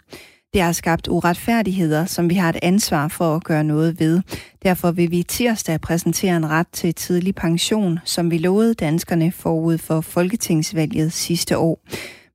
Det 0.52 0.62
har 0.62 0.72
skabt 0.72 1.08
uretfærdigheder, 1.08 2.04
som 2.04 2.30
vi 2.30 2.34
har 2.34 2.48
et 2.48 2.58
ansvar 2.62 3.08
for 3.08 3.36
at 3.36 3.44
gøre 3.44 3.64
noget 3.64 4.00
ved. 4.00 4.20
Derfor 4.62 4.90
vil 4.90 5.10
vi 5.10 5.22
tirsdag 5.22 5.80
præsentere 5.80 6.36
en 6.36 6.50
ret 6.50 6.68
til 6.72 6.94
tidlig 6.94 7.34
pension, 7.34 7.98
som 8.04 8.30
vi 8.30 8.38
lovede 8.38 8.74
danskerne 8.74 9.32
forud 9.32 9.78
for 9.78 10.00
folketingsvalget 10.00 11.12
sidste 11.12 11.58
år. 11.58 11.80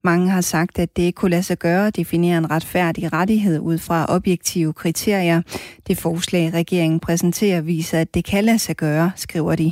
Mange 0.03 0.29
har 0.29 0.41
sagt, 0.41 0.79
at 0.79 0.97
det 0.97 1.03
ikke 1.03 1.15
kunne 1.15 1.31
lade 1.31 1.43
sig 1.43 1.59
gøre 1.59 1.87
at 1.87 1.95
definere 1.95 2.37
en 2.37 2.51
retfærdig 2.51 3.13
rettighed 3.13 3.59
ud 3.59 3.77
fra 3.77 4.05
objektive 4.09 4.73
kriterier. 4.73 5.41
Det 5.87 5.97
forslag, 5.97 6.53
regeringen 6.53 6.99
præsenterer, 6.99 7.61
viser, 7.61 7.99
at 7.99 8.13
det 8.13 8.25
kan 8.25 8.43
lade 8.43 8.59
sig 8.59 8.75
gøre, 8.75 9.11
skriver 9.15 9.55
de. 9.55 9.71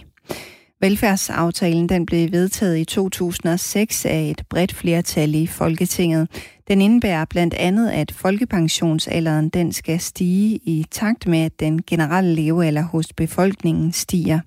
Velfærdsaftalen 0.81 1.89
den 1.89 2.05
blev 2.05 2.31
vedtaget 2.31 2.77
i 2.77 2.85
2006 2.85 4.05
af 4.05 4.21
et 4.21 4.43
bredt 4.49 4.75
flertal 4.75 5.35
i 5.35 5.47
Folketinget. 5.47 6.27
Den 6.67 6.81
indebærer 6.81 7.25
blandt 7.25 7.53
andet, 7.53 7.89
at 7.89 8.11
folkepensionsalderen 8.11 9.49
den 9.49 9.73
skal 9.73 9.99
stige 9.99 10.55
i 10.55 10.85
takt 10.91 11.27
med, 11.27 11.39
at 11.39 11.59
den 11.59 11.81
generelle 11.87 12.35
levealder 12.35 12.81
hos 12.81 13.13
befolkningen 13.13 13.91
stiger 13.91 14.39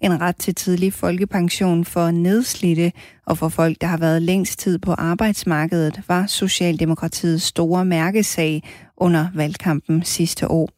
en 0.00 0.20
ret 0.20 0.36
til 0.36 0.54
tidlig 0.54 0.92
folkepension 0.92 1.84
for 1.84 2.10
nedslidte 2.10 2.92
og 3.26 3.38
for 3.38 3.48
folk, 3.48 3.80
der 3.80 3.86
har 3.86 3.96
været 3.96 4.22
længst 4.22 4.58
tid 4.58 4.78
på 4.78 4.92
arbejdsmarkedet, 4.92 6.02
var 6.08 6.26
Socialdemokratiets 6.26 7.44
store 7.44 7.84
mærkesag 7.84 8.62
under 8.96 9.26
valgkampen 9.34 10.02
sidste 10.02 10.50
år. 10.50 10.70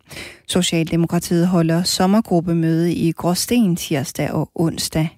Socialdemokratiet 0.49 1.47
holder 1.47 1.83
sommergruppemøde 1.83 2.93
i 2.95 3.13
Gråsten 3.13 3.77
tirsdag 3.77 4.31
og 4.33 4.51
onsdag. 4.55 5.18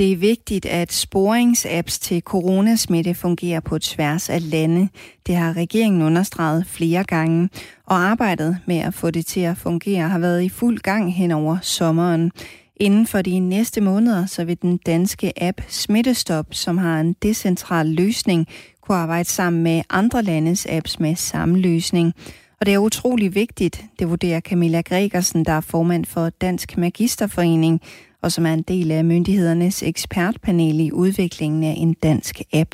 Det 0.00 0.12
er 0.12 0.16
vigtigt, 0.16 0.66
at 0.66 0.92
sporingsapps 0.92 1.98
til 1.98 2.22
coronasmitte 2.22 3.14
fungerer 3.14 3.60
på 3.60 3.78
tværs 3.78 4.30
af 4.30 4.50
lande. 4.50 4.88
Det 5.26 5.36
har 5.36 5.56
regeringen 5.56 6.02
understreget 6.02 6.66
flere 6.66 7.04
gange, 7.04 7.48
og 7.86 7.96
arbejdet 7.96 8.58
med 8.66 8.76
at 8.76 8.94
få 8.94 9.10
det 9.10 9.26
til 9.26 9.40
at 9.40 9.56
fungere 9.56 10.08
har 10.08 10.18
været 10.18 10.42
i 10.42 10.48
fuld 10.48 10.78
gang 10.78 11.14
hen 11.14 11.30
over 11.30 11.58
sommeren. 11.62 12.32
Inden 12.76 13.06
for 13.06 13.22
de 13.22 13.38
næste 13.38 13.80
måneder, 13.80 14.26
så 14.26 14.44
vil 14.44 14.62
den 14.62 14.76
danske 14.76 15.42
app 15.42 15.60
Smittestop, 15.68 16.46
som 16.50 16.78
har 16.78 17.00
en 17.00 17.12
decentral 17.22 17.86
løsning, 17.86 18.46
kunne 18.82 18.98
arbejde 18.98 19.28
sammen 19.28 19.62
med 19.62 19.82
andre 19.90 20.22
landes 20.22 20.66
apps 20.66 21.00
med 21.00 21.16
samme 21.16 21.58
løsning. 21.58 22.14
Og 22.60 22.66
det 22.66 22.74
er 22.74 22.78
utrolig 22.78 23.34
vigtigt, 23.34 23.84
det 23.98 24.10
vurderer 24.10 24.40
Camilla 24.40 24.80
Gregersen, 24.80 25.44
der 25.44 25.52
er 25.52 25.60
formand 25.60 26.04
for 26.04 26.30
Dansk 26.30 26.76
Magisterforening, 26.76 27.80
og 28.22 28.32
som 28.32 28.46
er 28.46 28.54
en 28.54 28.62
del 28.62 28.92
af 28.92 29.04
myndighedernes 29.04 29.82
ekspertpanel 29.82 30.80
i 30.86 30.90
udviklingen 30.92 31.62
af 31.64 31.74
en 31.76 31.94
dansk 31.94 32.36
app. 32.52 32.72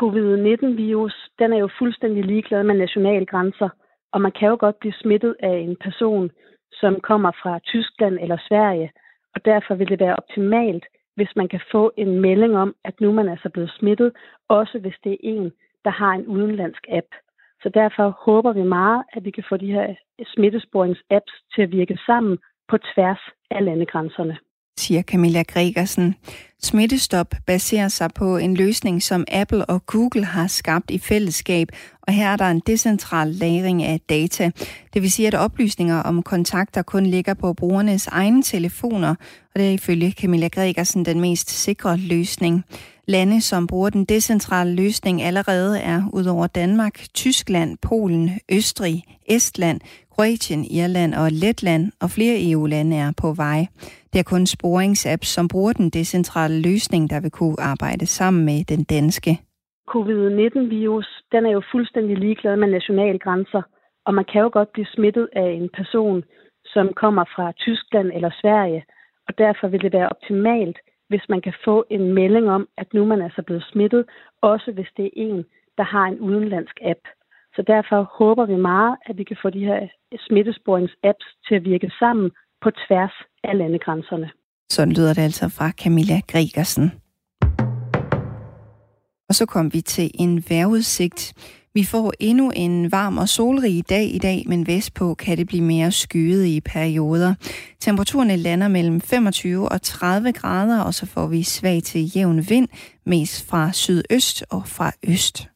Covid-19-virus, 0.00 1.14
den 1.38 1.52
er 1.52 1.58
jo 1.58 1.68
fuldstændig 1.78 2.24
ligeglad 2.24 2.62
med 2.64 2.74
nationale 2.74 3.26
grænser, 3.26 3.68
og 4.12 4.20
man 4.20 4.32
kan 4.38 4.48
jo 4.48 4.56
godt 4.60 4.78
blive 4.80 4.92
smittet 5.02 5.36
af 5.40 5.56
en 5.58 5.76
person, 5.80 6.30
som 6.72 7.00
kommer 7.02 7.32
fra 7.42 7.58
Tyskland 7.58 8.18
eller 8.22 8.38
Sverige, 8.48 8.90
og 9.34 9.44
derfor 9.44 9.74
vil 9.74 9.88
det 9.88 10.00
være 10.00 10.16
optimalt, 10.16 10.84
hvis 11.16 11.32
man 11.36 11.48
kan 11.48 11.60
få 11.72 11.92
en 11.96 12.20
melding 12.20 12.56
om, 12.56 12.74
at 12.84 13.00
nu 13.00 13.12
man 13.12 13.28
er 13.28 13.36
så 13.42 13.48
blevet 13.48 13.72
smittet, 13.78 14.12
også 14.48 14.78
hvis 14.78 14.96
det 15.04 15.12
er 15.12 15.16
en, 15.22 15.52
der 15.84 15.90
har 15.90 16.12
en 16.12 16.26
udenlandsk 16.26 16.84
app. 16.88 17.06
Så 17.62 17.68
derfor 17.68 18.18
håber 18.24 18.52
vi 18.52 18.62
meget, 18.62 19.02
at 19.12 19.24
vi 19.24 19.30
kan 19.30 19.44
få 19.48 19.56
de 19.56 19.72
her 19.72 19.94
smittesporings-apps 20.32 21.34
til 21.54 21.62
at 21.62 21.72
virke 21.72 21.98
sammen 22.06 22.38
på 22.68 22.78
tværs 22.78 23.20
af 23.50 23.64
landegrænserne 23.64 24.38
siger 24.78 25.02
Camilla 25.02 25.42
Gregersen. 25.42 26.14
Smittestop 26.62 27.34
baserer 27.46 27.88
sig 27.88 28.10
på 28.14 28.36
en 28.36 28.54
løsning, 28.54 29.02
som 29.02 29.24
Apple 29.28 29.64
og 29.64 29.86
Google 29.86 30.24
har 30.24 30.46
skabt 30.46 30.90
i 30.90 30.98
fællesskab, 30.98 31.68
og 32.02 32.12
her 32.12 32.28
er 32.28 32.36
der 32.36 32.44
en 32.44 32.62
decentral 32.66 33.28
lagring 33.28 33.82
af 33.82 34.00
data. 34.08 34.50
Det 34.94 35.02
vil 35.02 35.12
sige, 35.12 35.26
at 35.26 35.34
oplysninger 35.34 35.96
om 35.96 36.22
kontakter 36.22 36.82
kun 36.82 37.06
ligger 37.06 37.34
på 37.34 37.52
brugernes 37.52 38.06
egne 38.06 38.42
telefoner, 38.42 39.14
og 39.54 39.60
det 39.60 39.68
er 39.68 39.72
ifølge 39.72 40.10
Camilla 40.10 40.48
Gregersen 40.48 41.04
den 41.04 41.20
mest 41.20 41.50
sikre 41.50 41.96
løsning. 41.96 42.64
Lande, 43.08 43.40
som 43.40 43.66
bruger 43.66 43.90
den 43.90 44.04
decentrale 44.04 44.74
løsning 44.74 45.22
allerede 45.22 45.78
er 45.78 46.02
udover 46.12 46.46
Danmark, 46.46 46.94
Tyskland, 47.14 47.78
Polen, 47.88 48.30
Østrig, 48.52 49.02
Estland, 49.28 49.80
Kroatien, 50.10 50.64
Irland 50.64 51.14
og 51.14 51.28
Letland, 51.30 51.92
og 52.02 52.10
flere 52.10 52.50
EU-lande 52.50 52.96
er 52.96 53.12
på 53.22 53.32
vej. 53.32 53.66
Det 54.12 54.18
er 54.18 54.30
kun 54.32 54.46
sporingsapps, 54.46 55.28
som 55.28 55.48
bruger 55.48 55.72
den 55.72 55.90
decentrale 55.90 56.62
løsning, 56.62 57.10
der 57.10 57.20
vil 57.20 57.30
kunne 57.30 57.60
arbejde 57.60 58.06
sammen 58.06 58.44
med 58.44 58.64
den 58.64 58.84
danske. 58.84 59.38
Covid-19-virus, 59.94 61.08
den 61.32 61.46
er 61.46 61.50
jo 61.50 61.62
fuldstændig 61.72 62.16
ligeglad 62.18 62.56
med 62.56 62.68
nationale 62.68 63.18
grænser, 63.18 63.62
og 64.06 64.14
man 64.14 64.24
kan 64.32 64.40
jo 64.40 64.50
godt 64.52 64.72
blive 64.72 64.86
smittet 64.94 65.28
af 65.36 65.50
en 65.60 65.68
person, 65.78 66.22
som 66.64 66.86
kommer 67.02 67.24
fra 67.34 67.52
Tyskland 67.52 68.08
eller 68.14 68.30
Sverige, 68.40 68.84
og 69.28 69.38
derfor 69.38 69.68
vil 69.68 69.80
det 69.80 69.92
være 69.92 70.08
optimalt, 70.08 70.78
hvis 71.08 71.24
man 71.28 71.40
kan 71.40 71.54
få 71.64 71.84
en 71.90 72.14
melding 72.14 72.50
om, 72.50 72.68
at 72.76 72.94
nu 72.94 73.04
man 73.04 73.22
altså 73.22 73.40
er 73.40 73.42
så 73.42 73.46
blevet 73.46 73.64
smittet, 73.72 74.04
også 74.42 74.72
hvis 74.72 74.90
det 74.96 75.04
er 75.04 75.10
en, 75.16 75.44
der 75.78 75.84
har 75.84 76.04
en 76.04 76.20
udenlandsk 76.20 76.76
app. 76.82 77.02
Så 77.54 77.62
derfor 77.66 78.02
håber 78.18 78.46
vi 78.46 78.56
meget, 78.56 78.96
at 79.06 79.18
vi 79.18 79.24
kan 79.24 79.36
få 79.42 79.50
de 79.50 79.64
her 79.64 79.88
smittesporings-apps 80.26 81.26
til 81.48 81.54
at 81.54 81.64
virke 81.64 81.90
sammen 81.98 82.30
på 82.62 82.70
tværs 82.70 83.16
af 83.44 83.58
landegrænserne. 83.58 84.30
Sådan 84.70 84.94
lyder 84.94 85.14
det 85.14 85.22
altså 85.22 85.48
fra 85.48 85.70
Camilla 85.70 86.20
Gregersen. 86.28 86.92
Og 89.28 89.34
så 89.34 89.46
kom 89.46 89.72
vi 89.72 89.80
til 89.80 90.10
en 90.14 90.44
vejrudsigt. 90.48 91.34
Vi 91.74 91.84
får 91.84 92.12
endnu 92.20 92.50
en 92.50 92.92
varm 92.92 93.18
og 93.18 93.28
solrig 93.28 93.88
dag 93.88 94.14
i 94.14 94.18
dag, 94.18 94.44
men 94.46 94.66
vestpå 94.66 95.14
kan 95.14 95.38
det 95.38 95.46
blive 95.46 95.64
mere 95.64 95.92
skyet 95.92 96.46
i 96.46 96.60
perioder. 96.60 97.34
Temperaturerne 97.80 98.36
lander 98.36 98.68
mellem 98.68 99.00
25 99.00 99.68
og 99.68 99.82
30 99.82 100.32
grader, 100.32 100.80
og 100.80 100.94
så 100.94 101.06
får 101.06 101.26
vi 101.26 101.42
svag 101.42 101.82
til 101.82 102.16
jævn 102.16 102.50
vind, 102.50 102.68
mest 103.06 103.46
fra 103.46 103.72
sydøst 103.72 104.44
og 104.50 104.68
fra 104.68 104.92
øst. 105.08 105.48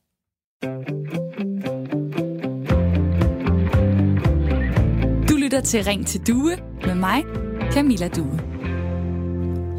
Du 5.28 5.36
lytter 5.36 5.60
til 5.60 5.84
Ring 5.84 6.06
til 6.06 6.20
Due 6.26 6.56
med 6.86 6.94
mig, 6.94 7.22
Camilla 7.72 8.08
Due. 8.08 8.55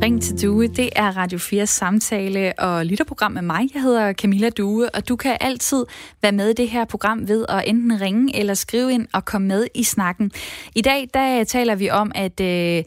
Ring 0.02 0.22
til 0.22 0.42
Due, 0.42 0.68
det 0.68 0.90
er 0.96 1.18
Radio 1.18 1.38
4's 1.38 1.66
samtale- 1.66 2.54
og 2.60 2.86
lytterprogram 2.86 3.32
med 3.32 3.42
mig. 3.42 3.70
Jeg 3.74 3.82
hedder 3.82 4.14
Camilla 4.14 4.50
Due, 4.50 4.90
og 4.96 5.08
du 5.10 5.16
kan 5.16 5.38
altid 5.42 5.86
være 6.22 6.32
med 6.32 6.50
i 6.50 6.54
det 6.54 6.70
her 6.70 6.86
program 6.86 7.28
ved 7.28 7.46
at 7.50 7.64
enten 7.68 8.02
ringe 8.02 8.40
eller 8.40 8.54
skrive 8.54 8.92
ind 8.92 9.08
og 9.14 9.26
komme 9.26 9.48
med 9.48 9.68
i 9.76 9.84
snakken. 9.84 10.32
I 10.76 10.82
dag, 10.82 11.08
der 11.14 11.44
taler 11.44 11.76
vi 11.76 11.90
om, 11.90 12.12
at... 12.16 12.40
Øh, 12.40 12.84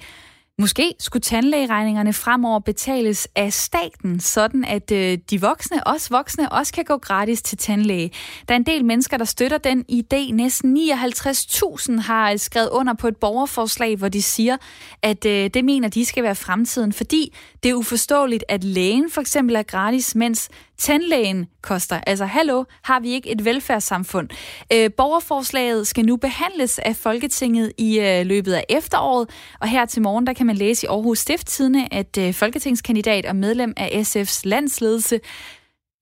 Måske 0.60 0.94
skulle 0.98 1.20
tandlægeregningerne 1.20 2.12
fremover 2.12 2.58
betales 2.58 3.28
af 3.36 3.52
staten, 3.52 4.20
sådan 4.20 4.64
at 4.64 4.90
øh, 4.92 5.18
de 5.30 5.40
voksne, 5.40 5.86
også 5.86 6.08
voksne, 6.10 6.52
også 6.52 6.72
kan 6.72 6.84
gå 6.84 6.96
gratis 6.96 7.42
til 7.42 7.58
tandlæge. 7.58 8.10
Der 8.48 8.54
er 8.54 8.56
en 8.58 8.66
del 8.66 8.84
mennesker, 8.84 9.16
der 9.16 9.24
støtter 9.24 9.58
den 9.58 9.84
idé. 9.92 10.32
Næsten 10.32 10.76
59.000 10.76 12.00
har 12.00 12.32
øh, 12.32 12.38
skrevet 12.38 12.68
under 12.68 12.94
på 12.94 13.08
et 13.08 13.16
borgerforslag, 13.16 13.96
hvor 13.96 14.08
de 14.08 14.22
siger, 14.22 14.56
at 15.02 15.26
øh, 15.26 15.50
det 15.54 15.64
mener, 15.64 15.88
de 15.88 16.04
skal 16.04 16.22
være 16.22 16.34
fremtiden, 16.34 16.92
fordi 16.92 17.36
det 17.62 17.70
er 17.70 17.74
uforståeligt, 17.74 18.44
at 18.48 18.64
lægen 18.64 19.10
for 19.10 19.20
eksempel 19.20 19.56
er 19.56 19.62
gratis, 19.62 20.14
mens 20.14 20.48
tandlægen 20.80 21.46
koster. 21.62 22.00
Altså, 22.06 22.24
hallo, 22.24 22.64
har 22.82 23.00
vi 23.00 23.10
ikke 23.10 23.30
et 23.30 23.44
velfærdssamfund? 23.44 24.28
Øh, 24.72 24.90
borgerforslaget 24.96 25.86
skal 25.86 26.04
nu 26.04 26.16
behandles 26.16 26.78
af 26.78 26.96
Folketinget 26.96 27.72
i 27.78 28.00
øh, 28.00 28.26
løbet 28.26 28.52
af 28.52 28.64
efteråret, 28.68 29.30
og 29.60 29.68
her 29.68 29.86
til 29.86 30.02
morgen, 30.02 30.26
der 30.26 30.32
kan 30.32 30.46
man 30.46 30.56
læse 30.56 30.86
i 30.86 30.88
Aarhus 30.88 31.18
Stifttidene, 31.18 31.94
at 31.94 32.18
øh, 32.18 32.34
folketingskandidat 32.34 33.26
og 33.26 33.36
medlem 33.36 33.72
af 33.76 33.88
SF's 33.88 34.40
landsledelse, 34.44 35.20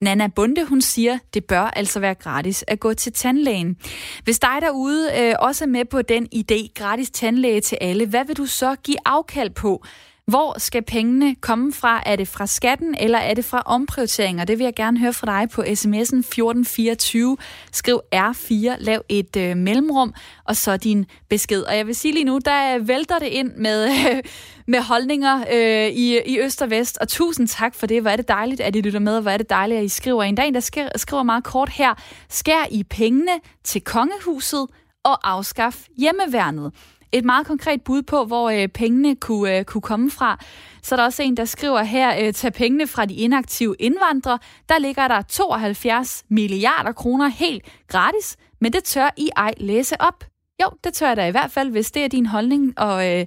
Nana 0.01 0.27
Bunde, 0.27 0.65
hun 0.65 0.81
siger, 0.81 1.19
det 1.35 1.45
bør 1.45 1.61
altså 1.61 2.01
være 2.01 2.15
gratis 2.15 2.65
at 2.69 2.81
gå 2.81 2.95
til 2.95 3.13
tandlægen. 3.13 3.77
Hvis 4.25 4.39
dig 4.39 4.59
derude 4.61 5.11
øh, 5.19 5.35
også 5.39 5.65
er 5.65 5.69
med 5.69 5.85
på 5.85 6.03
den 6.03 6.29
idé, 6.35 6.73
gratis 6.75 7.11
tandlæge 7.11 7.61
til 7.61 7.79
alle, 7.81 8.07
hvad 8.07 8.25
vil 8.25 8.37
du 8.37 8.47
så 8.47 8.75
give 8.75 8.97
afkald 9.05 9.51
på? 9.51 9.85
Hvor 10.29 10.59
skal 10.59 10.83
pengene 10.83 11.35
komme 11.35 11.73
fra? 11.73 12.03
Er 12.07 12.17
det 12.17 12.29
fra 12.29 12.47
skatten, 12.47 12.95
eller 13.01 13.19
er 13.19 13.35
det 13.35 13.45
fra 13.45 13.63
omprioriteringer? 13.67 14.45
Det 14.45 14.59
vil 14.59 14.65
jeg 14.65 14.75
gerne 14.75 14.99
høre 14.99 15.13
fra 15.13 15.41
dig 15.41 15.51
på 15.51 15.63
sms'en 15.63 16.19
1424. 16.19 17.37
Skriv 17.73 18.01
R4, 18.15 18.53
lav 18.79 19.03
et 19.09 19.37
øh, 19.37 19.57
mellemrum, 19.57 20.15
og 20.45 20.57
så 20.57 20.77
din 20.77 21.07
besked. 21.29 21.63
Og 21.63 21.77
jeg 21.77 21.87
vil 21.87 21.95
sige 21.95 22.15
lige 22.15 22.25
nu, 22.25 22.39
der 22.45 22.79
vælter 22.79 23.19
det 23.19 23.27
ind 23.27 23.53
med, 23.57 23.85
øh, 23.85 24.23
med 24.73 24.81
holdninger 24.81 25.45
øh, 25.53 25.89
i, 25.89 26.21
i 26.27 26.41
øst 26.41 26.63
og 26.63 26.71
vest. 26.71 26.99
Og 27.01 27.09
tusind 27.09 27.49
tak 27.49 27.75
for 27.75 27.87
det. 27.87 28.03
Hvor 28.03 28.11
er 28.11 28.17
det 28.17 28.29
dejligt, 28.29 28.61
at 28.61 28.77
I 28.77 28.81
lytter 28.81 29.01
med, 29.01 29.17
og 29.17 29.23
hvor 29.23 29.31
er 29.31 29.37
det 29.37 29.51
dejligt, 29.51 29.79
at 29.79 29.85
I 29.85 29.89
skriver. 29.89 30.23
En 30.23 30.35
dag, 30.35 30.55
der 30.55 30.91
skriver 30.97 31.23
meget 31.23 31.45
kort 31.45 31.69
her. 31.69 31.95
Skær 32.29 32.67
i 32.71 32.83
pengene 32.83 33.33
til 33.65 33.81
kongehuset 33.81 34.67
og 35.05 35.31
afskaf 35.31 35.87
hjemmeværnet 35.97 36.73
et 37.13 37.25
meget 37.25 37.47
konkret 37.47 37.83
bud 37.83 38.03
på, 38.03 38.25
hvor 38.25 38.51
øh, 38.51 38.69
pengene 38.69 39.17
kunne, 39.17 39.59
øh, 39.59 39.65
kunne 39.65 39.81
komme 39.81 40.11
fra. 40.11 40.45
Så 40.83 40.95
er 40.95 40.97
der 40.97 41.05
også 41.05 41.23
en, 41.23 41.37
der 41.37 41.45
skriver 41.45 41.83
her, 41.83 42.27
øh, 42.27 42.33
tag 42.33 42.53
pengene 42.53 42.87
fra 42.87 43.05
de 43.05 43.15
inaktive 43.15 43.77
indvandrere. 43.79 44.39
Der 44.69 44.79
ligger 44.79 45.09
der 45.09 45.23
72 45.23 46.25
milliarder 46.29 46.93
kroner 46.93 47.29
helt 47.29 47.63
gratis, 47.89 48.37
men 48.61 48.73
det 48.73 48.85
tør 48.85 49.11
I 49.17 49.31
ej 49.37 49.55
læse 49.57 50.01
op. 50.01 50.25
Jo, 50.63 50.71
det 50.85 50.95
tør 50.95 51.07
jeg 51.07 51.17
da 51.17 51.27
i 51.27 51.31
hvert 51.31 51.51
fald, 51.51 51.71
hvis 51.71 51.91
det 51.91 52.05
er 52.05 52.09
din 52.09 52.27
holdning, 52.27 52.79
og 52.79 53.19
øh, 53.19 53.27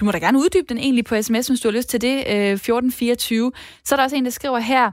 du 0.00 0.04
må 0.04 0.12
da 0.12 0.18
gerne 0.18 0.38
uddybe 0.38 0.66
den 0.68 0.78
egentlig 0.78 1.04
på 1.04 1.22
sms, 1.22 1.48
hvis 1.48 1.60
du 1.60 1.68
har 1.68 1.76
lyst 1.76 1.88
til 1.88 2.00
det, 2.00 2.16
øh, 2.16 2.52
1424. 2.52 3.52
Så 3.84 3.94
er 3.94 3.96
der 3.96 4.04
også 4.04 4.16
en, 4.16 4.24
der 4.24 4.30
skriver 4.30 4.58
her, 4.58 4.90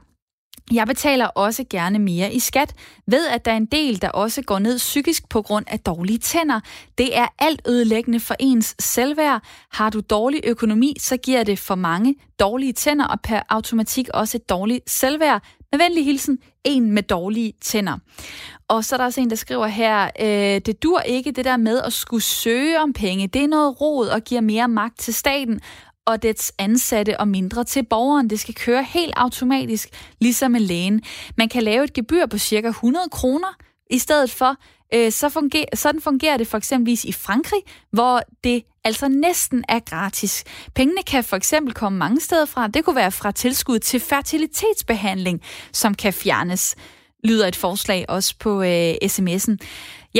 jeg 0.72 0.86
betaler 0.86 1.26
også 1.26 1.64
gerne 1.70 1.98
mere 1.98 2.32
i 2.32 2.38
skat, 2.38 2.74
ved 3.06 3.26
at 3.26 3.44
der 3.44 3.52
er 3.52 3.56
en 3.56 3.66
del, 3.66 4.02
der 4.02 4.08
også 4.08 4.42
går 4.42 4.58
ned 4.58 4.78
psykisk 4.78 5.28
på 5.28 5.42
grund 5.42 5.64
af 5.68 5.80
dårlige 5.80 6.18
tænder. 6.18 6.60
Det 6.98 7.18
er 7.18 7.26
alt 7.38 7.62
ødelæggende 7.68 8.20
for 8.20 8.34
ens 8.40 8.74
selvværd. 8.78 9.42
Har 9.72 9.90
du 9.90 10.00
dårlig 10.00 10.40
økonomi, 10.44 10.96
så 11.00 11.16
giver 11.16 11.44
det 11.44 11.58
for 11.58 11.74
mange 11.74 12.14
dårlige 12.40 12.72
tænder 12.72 13.06
og 13.06 13.20
per 13.20 13.40
automatik 13.48 14.08
også 14.14 14.36
et 14.36 14.48
dårligt 14.48 14.90
selvværd. 14.90 15.42
Med 15.72 15.78
venlig 15.78 16.04
hilsen, 16.04 16.38
en 16.64 16.92
med 16.92 17.02
dårlige 17.02 17.52
tænder. 17.60 17.98
Og 18.68 18.84
så 18.84 18.94
er 18.94 18.96
der 18.96 19.04
også 19.04 19.20
en, 19.20 19.30
der 19.30 19.36
skriver 19.36 19.66
her, 19.66 20.10
øh, 20.20 20.60
det 20.66 20.82
dur 20.82 21.00
ikke 21.00 21.32
det 21.32 21.44
der 21.44 21.56
med 21.56 21.80
at 21.82 21.92
skulle 21.92 22.22
søge 22.22 22.80
om 22.80 22.92
penge. 22.92 23.26
Det 23.26 23.44
er 23.44 23.48
noget 23.48 23.80
rod 23.80 24.08
og 24.08 24.22
giver 24.22 24.40
mere 24.40 24.68
magt 24.68 24.98
til 24.98 25.14
staten 25.14 25.60
og 26.06 26.22
dets 26.22 26.52
ansatte 26.58 27.20
og 27.20 27.28
mindre 27.28 27.64
til 27.64 27.84
borgeren. 27.84 28.30
Det 28.30 28.40
skal 28.40 28.54
køre 28.54 28.84
helt 28.84 29.12
automatisk, 29.16 29.88
ligesom 30.20 30.50
med 30.50 30.60
lægen. 30.60 31.02
Man 31.36 31.48
kan 31.48 31.62
lave 31.62 31.84
et 31.84 31.92
gebyr 31.92 32.26
på 32.26 32.38
cirka 32.38 32.68
100 32.68 33.08
kroner 33.10 33.56
i 33.90 33.98
stedet 33.98 34.30
for. 34.30 34.56
Øh, 34.94 35.12
så 35.12 35.28
funger, 35.28 35.64
sådan 35.74 36.00
fungerer 36.00 36.36
det 36.36 36.46
for 36.46 36.58
eksempelvis 36.58 37.04
i 37.04 37.12
Frankrig, 37.12 37.60
hvor 37.90 38.20
det 38.44 38.62
altså 38.84 39.08
næsten 39.08 39.64
er 39.68 39.78
gratis. 39.78 40.44
Pengene 40.74 41.02
kan 41.02 41.24
for 41.24 41.36
eksempel 41.36 41.74
komme 41.74 41.98
mange 41.98 42.20
steder 42.20 42.44
fra. 42.44 42.68
Det 42.68 42.84
kunne 42.84 42.96
være 42.96 43.12
fra 43.12 43.30
tilskud 43.30 43.78
til 43.78 44.00
fertilitetsbehandling, 44.00 45.40
som 45.72 45.94
kan 45.94 46.12
fjernes 46.12 46.76
lyder 47.24 47.48
et 47.48 47.56
forslag 47.56 48.04
også 48.08 48.34
på 48.38 48.62
øh, 48.62 48.94
sms'en. 49.04 49.56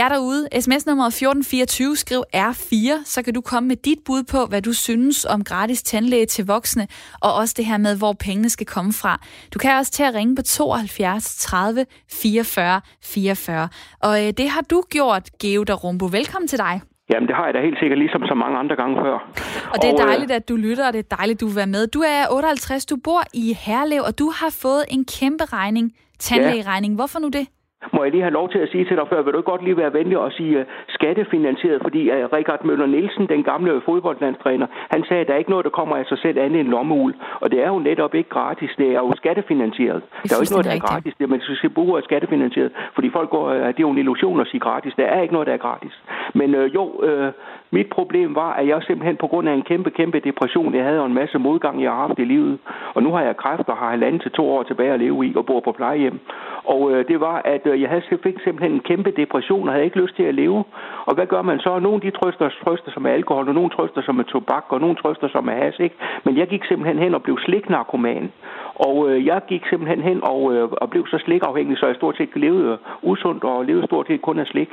Jeg 0.01 0.11
derude, 0.11 0.49
sms 0.61 0.87
nummer 0.87 1.07
1424, 1.07 1.97
skriv 1.97 2.21
R4, 2.49 3.05
så 3.05 3.23
kan 3.25 3.35
du 3.35 3.41
komme 3.41 3.67
med 3.69 3.77
dit 3.77 3.99
bud 4.07 4.23
på, 4.33 4.41
hvad 4.51 4.63
du 4.63 4.73
synes 4.73 5.25
om 5.35 5.45
gratis 5.45 5.83
tandlæge 5.83 6.27
til 6.27 6.47
voksne, 6.47 6.87
og 7.23 7.31
også 7.41 7.55
det 7.57 7.67
her 7.67 7.79
med, 7.79 7.99
hvor 7.99 8.13
pengene 8.27 8.51
skal 8.51 8.67
komme 8.67 8.93
fra. 9.03 9.13
Du 9.55 9.59
kan 9.59 9.71
også 9.79 9.93
til 9.93 10.03
at 10.03 10.15
ringe 10.15 10.37
på 10.37 10.43
72 10.43 11.37
30 11.37 11.87
44 12.11 12.81
44. 13.03 13.69
Og 14.03 14.15
øh, 14.25 14.29
det 14.39 14.49
har 14.55 14.65
du 14.73 14.83
gjort, 14.91 15.25
Geo 15.43 15.65
Darumbo. 15.65 16.07
Velkommen 16.19 16.49
til 16.49 16.59
dig. 16.59 16.75
Jamen, 17.11 17.27
det 17.29 17.37
har 17.37 17.45
jeg 17.45 17.55
da 17.55 17.61
helt 17.61 17.79
sikkert, 17.81 17.99
ligesom 17.99 18.23
så 18.31 18.35
mange 18.35 18.59
andre 18.59 18.77
gange 18.77 18.97
før. 19.05 19.17
Og 19.73 19.77
det 19.83 19.89
er 19.91 19.97
øh, 20.01 20.07
dejligt, 20.09 20.31
at 20.31 20.49
du 20.49 20.57
lytter, 20.57 20.87
og 20.87 20.93
det 20.93 20.99
er 20.99 21.17
dejligt, 21.17 21.41
du 21.41 21.47
vil 21.47 21.57
være 21.57 21.73
med. 21.77 21.87
Du 21.87 22.01
er 22.01 22.21
58, 22.31 22.87
du 22.87 22.97
bor 23.05 23.23
i 23.35 23.47
Herlev, 23.65 24.03
og 24.09 24.19
du 24.19 24.27
har 24.39 24.51
fået 24.63 24.85
en 24.91 25.05
kæmpe 25.19 25.45
regning, 25.45 25.93
tandlægeregning. 26.19 26.93
Ja. 26.93 26.97
Hvorfor 26.97 27.19
nu 27.19 27.29
det? 27.29 27.47
Må 27.93 28.03
jeg 28.03 28.13
lige 28.13 28.23
have 28.23 28.39
lov 28.41 28.49
til 28.51 28.59
at 28.59 28.69
sige 28.69 28.85
til 28.85 28.97
dig 28.97 29.07
før, 29.09 29.23
vil 29.23 29.33
du 29.33 29.41
godt 29.41 29.65
lige 29.65 29.77
være 29.77 29.93
venlig 29.93 30.19
og 30.19 30.33
sige 30.33 30.61
uh, 30.61 30.65
skattefinansieret, 30.89 31.83
fordi 31.83 32.03
uh, 32.11 32.33
Richard 32.33 32.65
Møller 32.65 32.87
Nielsen, 32.87 33.29
den 33.29 33.43
gamle 33.45 33.81
fodboldlandstræner, 33.85 34.67
han 34.91 35.05
sagde, 35.09 35.21
at 35.21 35.27
der 35.27 35.35
er 35.35 35.39
ikke 35.39 35.51
noget, 35.51 35.65
der 35.65 35.71
kommer 35.71 35.97
af 35.97 36.07
sig 36.07 36.19
selv 36.19 36.39
andet 36.39 36.61
end 36.61 36.69
lommeul. 36.69 37.15
Og 37.41 37.51
det 37.51 37.65
er 37.65 37.69
jo 37.69 37.79
netop 37.79 38.15
ikke 38.15 38.31
gratis, 38.31 38.71
det 38.79 38.89
er 38.89 39.01
jo 39.05 39.13
skattefinansieret. 39.17 40.03
Der 40.23 40.35
er 40.35 40.39
jo 40.39 40.43
ikke 40.43 40.57
noget, 40.57 40.67
der 40.67 40.75
er 40.75 40.89
gratis, 40.89 41.15
det 41.19 41.29
man 41.29 41.41
skal 41.41 41.71
bruge 41.71 41.99
er 41.99 42.03
skattefinansieret, 42.03 42.73
fordi 42.95 43.11
folk 43.11 43.31
går, 43.31 43.45
uh, 43.51 43.57
det 43.57 43.81
er 43.81 43.87
jo 43.89 43.91
en 43.91 43.99
illusion 43.99 44.41
at 44.41 44.47
sige 44.47 44.61
gratis. 44.61 44.93
Der 44.97 45.07
er 45.07 45.21
ikke 45.23 45.35
noget, 45.35 45.47
der 45.47 45.55
er 45.55 45.63
gratis. 45.67 45.95
Men 46.35 46.55
uh, 46.55 46.75
jo, 46.75 46.85
uh, 47.09 47.29
mit 47.71 47.89
problem 47.89 48.35
var, 48.35 48.53
at 48.53 48.67
jeg 48.67 48.83
simpelthen 48.83 49.17
på 49.17 49.27
grund 49.27 49.49
af 49.49 49.55
en 49.55 49.63
kæmpe, 49.63 49.91
kæmpe 49.91 50.21
depression, 50.21 50.75
jeg 50.75 50.85
havde 50.85 51.01
og 51.01 51.07
en 51.07 51.15
masse 51.15 51.39
modgang, 51.39 51.83
jeg 51.83 51.91
har 51.91 52.07
haft 52.07 52.19
i 52.19 52.25
livet, 52.25 52.59
og 52.95 53.03
nu 53.03 53.13
har 53.13 53.23
jeg 53.23 53.37
kræft 53.37 53.69
og 53.69 53.77
har 53.77 53.91
halvanden 53.91 54.21
til 54.21 54.31
to 54.31 54.51
år 54.55 54.63
tilbage 54.63 54.93
at 54.93 55.01
leve 55.01 55.27
i 55.27 55.33
og 55.37 55.47
bor 55.47 55.61
på 55.61 55.73
plejehjem. 55.73 56.21
Og 56.65 56.93
øh, 56.93 57.09
det 57.09 57.21
var, 57.21 57.43
at 57.45 57.67
øh, 57.67 57.81
jeg 57.83 57.89
havde 57.89 58.03
fik 58.23 58.37
simpelthen 58.45 58.73
en 58.73 58.81
kæmpe 58.81 59.11
depression 59.11 59.69
og 59.69 59.73
havde 59.75 59.85
ikke 59.85 60.01
lyst 60.03 60.17
til 60.17 60.23
at 60.23 60.35
leve. 60.35 60.65
Og 61.07 61.15
hvad 61.15 61.27
gør 61.27 61.43
man 61.43 61.59
så? 61.59 61.79
Nogle 61.79 62.01
de 62.01 62.11
trøster, 62.11 62.49
trøster 62.65 62.91
sig 62.93 63.03
med 63.03 63.11
alkohol, 63.11 63.49
og 63.49 63.55
nogle 63.55 63.71
trøster 63.71 64.03
sig 64.03 64.15
med 64.15 64.25
tobak, 64.25 64.65
og 64.69 64.81
nogle 64.81 64.97
trøster 64.97 65.29
sig 65.29 65.45
med 65.45 65.55
has, 65.55 65.79
ikke? 65.79 65.97
Men 66.25 66.37
jeg 66.37 66.47
gik 66.49 66.65
simpelthen 66.65 66.99
hen 66.99 67.15
og 67.15 67.23
blev 67.23 67.39
sliknarkoman. 67.39 68.33
Og 68.77 69.11
øh, 69.11 69.27
jeg 69.27 69.41
gik 69.49 69.63
simpelthen 69.71 70.01
hen 70.01 70.25
og, 70.25 70.55
øh, 70.55 70.69
og 70.73 70.91
blev 70.91 71.07
så 71.07 71.19
slikafhængig, 71.19 71.79
så 71.79 71.87
jeg 71.87 71.97
stort 71.97 72.17
set 72.17 72.37
levede 72.37 72.73
øh, 72.73 72.79
usundt 73.11 73.45
og 73.45 73.65
levede 73.65 73.87
stort 73.87 74.07
set 74.07 74.23
kun 74.23 74.39
af 74.39 74.47
slik. 74.47 74.71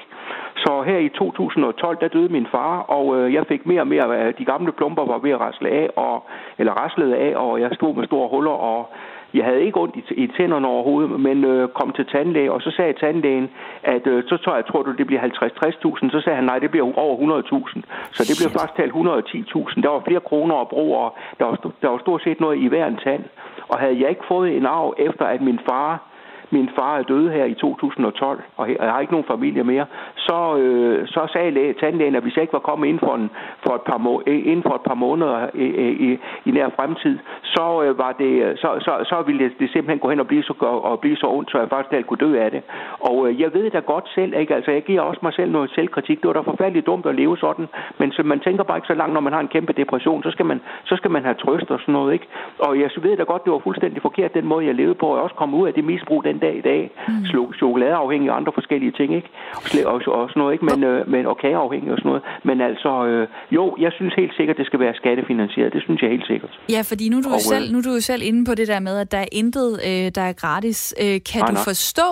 Så 0.55 0.83
her 0.85 0.97
i 0.97 1.09
2012, 1.09 1.97
der 2.01 2.07
døde 2.07 2.29
min 2.29 2.47
far, 2.51 2.79
og 2.79 3.05
øh, 3.17 3.33
jeg 3.33 3.45
fik 3.47 3.65
mere 3.65 3.81
og 3.81 3.87
mere 3.87 4.17
af 4.17 4.33
de 4.33 4.45
gamle 4.45 4.71
plumper 4.71 5.05
var 5.05 5.17
ved 5.17 5.31
at 5.31 5.39
rasle 5.39 5.69
af, 5.69 5.89
og, 5.95 6.23
eller 6.57 6.73
raslede 6.73 7.17
af, 7.17 7.35
og 7.35 7.61
jeg 7.61 7.69
stod 7.73 7.95
med 7.95 8.05
store 8.05 8.29
huller, 8.29 8.51
og 8.51 8.89
jeg 9.33 9.45
havde 9.45 9.61
ikke 9.65 9.79
ondt 9.79 9.95
i, 9.95 10.03
i 10.23 10.27
tænderne 10.37 10.67
overhovedet, 10.67 11.19
men 11.19 11.45
øh, 11.45 11.69
kom 11.69 11.91
til 11.93 12.05
tandlæge, 12.05 12.51
og 12.51 12.61
så 12.61 12.71
sagde 12.71 12.93
tandlægen, 12.93 13.49
at 13.83 14.07
øh, 14.07 14.23
så 14.27 14.37
tror 14.37 14.55
jeg, 14.55 14.65
tror 14.65 14.81
du, 14.83 14.91
det 14.91 15.07
bliver 15.07 15.21
50-60.000. 15.21 16.11
Så 16.11 16.21
sagde 16.23 16.35
han, 16.35 16.45
nej, 16.45 16.59
det 16.59 16.71
bliver 16.71 16.97
over 16.97 17.41
100.000. 17.41 17.81
Så 18.11 18.21
det 18.29 18.35
blev 18.39 18.49
faktisk 18.59 18.77
talt 18.77 18.93
110.000. 18.93 19.81
Der 19.81 19.89
var 19.89 20.03
flere 20.07 20.19
kroner 20.29 20.55
at 20.55 20.67
bruge, 20.67 20.97
og 20.97 21.15
der 21.39 21.45
var, 21.45 21.55
der 21.81 21.89
var 21.89 21.97
stort 21.97 22.21
set 22.23 22.39
noget 22.39 22.57
i 22.59 22.67
hver 22.67 22.87
en 22.87 22.99
tand. 23.05 23.23
Og 23.67 23.79
havde 23.79 23.99
jeg 24.01 24.09
ikke 24.09 24.27
fået 24.27 24.57
en 24.57 24.65
arv 24.65 24.95
efter, 24.97 25.25
at 25.25 25.41
min 25.41 25.59
far 25.69 26.12
min 26.53 26.69
far 26.75 26.97
er 26.97 27.03
død 27.03 27.29
her 27.29 27.45
i 27.45 27.53
2012, 27.53 28.41
og 28.57 28.69
jeg 28.69 28.91
har 28.93 28.99
ikke 28.99 29.13
nogen 29.13 29.31
familie 29.33 29.63
mere, 29.63 29.85
så, 30.15 30.57
øh, 30.57 31.07
så 31.07 31.21
sagde 31.33 31.51
læge, 31.51 31.73
tandlægen, 31.73 32.15
at 32.15 32.23
hvis 32.23 32.35
jeg 32.35 32.41
ikke 32.41 32.53
var 32.59 32.67
kommet 32.69 32.87
inden 32.87 32.99
for, 32.99 33.15
en, 33.15 33.29
for, 33.63 33.73
et, 33.75 33.81
par 33.81 33.97
må, 33.97 34.23
øh, 34.27 34.41
inden 34.51 34.63
for 34.63 34.75
et 34.75 34.85
par 34.89 34.93
måneder 34.93 35.49
i, 35.53 35.67
i, 36.07 36.19
i 36.45 36.51
nær 36.51 36.69
fremtid, 36.77 37.19
så 37.43 37.83
øh, 37.83 37.97
var 37.97 38.11
det, 38.11 38.59
så, 38.59 38.69
så, 38.85 38.93
så 39.11 39.23
ville 39.27 39.43
det, 39.43 39.51
det 39.59 39.69
simpelthen 39.69 39.99
gå 39.99 40.09
hen 40.09 40.19
og 40.19 40.27
blive 40.27 40.43
så, 40.43 40.53
og 40.89 40.99
blive 40.99 41.15
så 41.15 41.27
ondt, 41.27 41.51
så 41.51 41.57
jeg 41.59 41.69
faktisk 41.69 41.93
alt 41.93 42.07
kunne 42.07 42.23
dø 42.25 42.31
af 42.45 42.51
det. 42.51 42.61
Og 42.99 43.27
øh, 43.27 43.41
jeg 43.41 43.53
ved 43.53 43.69
da 43.71 43.79
godt 43.79 44.09
selv, 44.15 44.33
ikke? 44.33 44.55
Altså, 44.55 44.71
jeg 44.71 44.83
giver 44.83 45.01
også 45.01 45.19
mig 45.23 45.33
selv 45.33 45.51
noget 45.51 45.71
selvkritik. 45.75 46.21
Det 46.21 46.27
var 46.27 46.33
da 46.33 46.39
forfærdeligt 46.39 46.85
dumt 46.85 47.05
at 47.05 47.15
leve 47.15 47.37
sådan, 47.37 47.67
men 47.97 48.11
så 48.11 48.23
man 48.23 48.39
tænker 48.39 48.63
bare 48.63 48.77
ikke 48.77 48.87
så 48.87 48.93
langt, 48.93 49.13
når 49.13 49.21
man 49.21 49.33
har 49.33 49.39
en 49.39 49.53
kæmpe 49.55 49.73
depression, 49.73 50.23
så 50.23 50.31
skal 50.31 50.45
man, 50.45 50.61
så 50.85 50.95
skal 50.95 51.11
man 51.11 51.23
have 51.23 51.35
trøst 51.35 51.71
og 51.71 51.79
sådan 51.79 51.93
noget, 51.93 52.13
ikke? 52.13 52.27
Og 52.59 52.79
jeg 52.79 52.89
ved 53.01 53.17
da 53.17 53.23
godt, 53.23 53.43
det 53.43 53.51
var 53.53 53.59
fuldstændig 53.59 54.01
forkert, 54.01 54.33
den 54.33 54.45
måde, 54.45 54.65
jeg 54.65 54.75
levede 54.75 54.95
på. 54.95 55.07
og 55.07 55.15
Jeg 55.15 55.23
også 55.23 55.35
kom 55.35 55.53
ud 55.53 55.67
af 55.67 55.73
det 55.73 55.83
misbrug 55.83 56.23
den 56.23 56.39
dag 56.45 56.55
i 56.61 56.65
dag. 56.71 56.81
Mm. 57.07 57.25
Chokoladeafhængig 57.59 58.29
og 58.31 58.37
andre 58.39 58.51
forskellige 58.59 58.93
ting, 58.99 59.09
ikke? 59.19 59.29
Og, 59.55 59.63
og, 59.93 59.97
og 60.19 60.25
sådan 60.29 60.39
noget, 60.41 60.53
ikke? 60.55 60.65
Men, 60.71 60.79
øh, 60.89 60.99
men, 61.13 61.23
og 61.31 61.37
kageafhængig 61.43 61.91
og 61.93 61.97
sådan 62.01 62.09
noget. 62.11 62.23
Men 62.49 62.57
altså, 62.69 62.91
øh, 63.09 63.27
jo, 63.57 63.63
jeg 63.85 63.91
synes 63.97 64.13
helt 64.21 64.33
sikkert, 64.37 64.57
det 64.57 64.65
skal 64.69 64.79
være 64.85 64.95
skattefinansieret. 65.01 65.73
Det 65.73 65.81
synes 65.85 66.01
jeg 66.01 66.09
helt 66.15 66.27
sikkert. 66.31 66.53
Ja, 66.75 66.81
fordi 66.91 67.05
nu 67.09 67.17
er 67.17 67.25
du, 67.27 67.33
og, 67.33 67.41
selv, 67.53 67.65
nu 67.71 67.77
er 67.77 67.85
du 67.89 67.93
jo 67.99 68.01
selv 68.11 68.21
inde 68.29 68.41
på 68.49 68.53
det 68.59 68.67
der 68.67 68.79
med, 68.79 68.95
at 69.03 69.11
der 69.11 69.21
er 69.25 69.31
intet, 69.41 69.69
øh, 69.87 70.07
der 70.17 70.25
er 70.31 70.33
gratis. 70.43 70.79
Øh, 71.03 71.17
kan 71.31 71.39
nej, 71.41 71.47
du 71.47 71.53
nej. 71.53 71.63
forstå, 71.71 72.09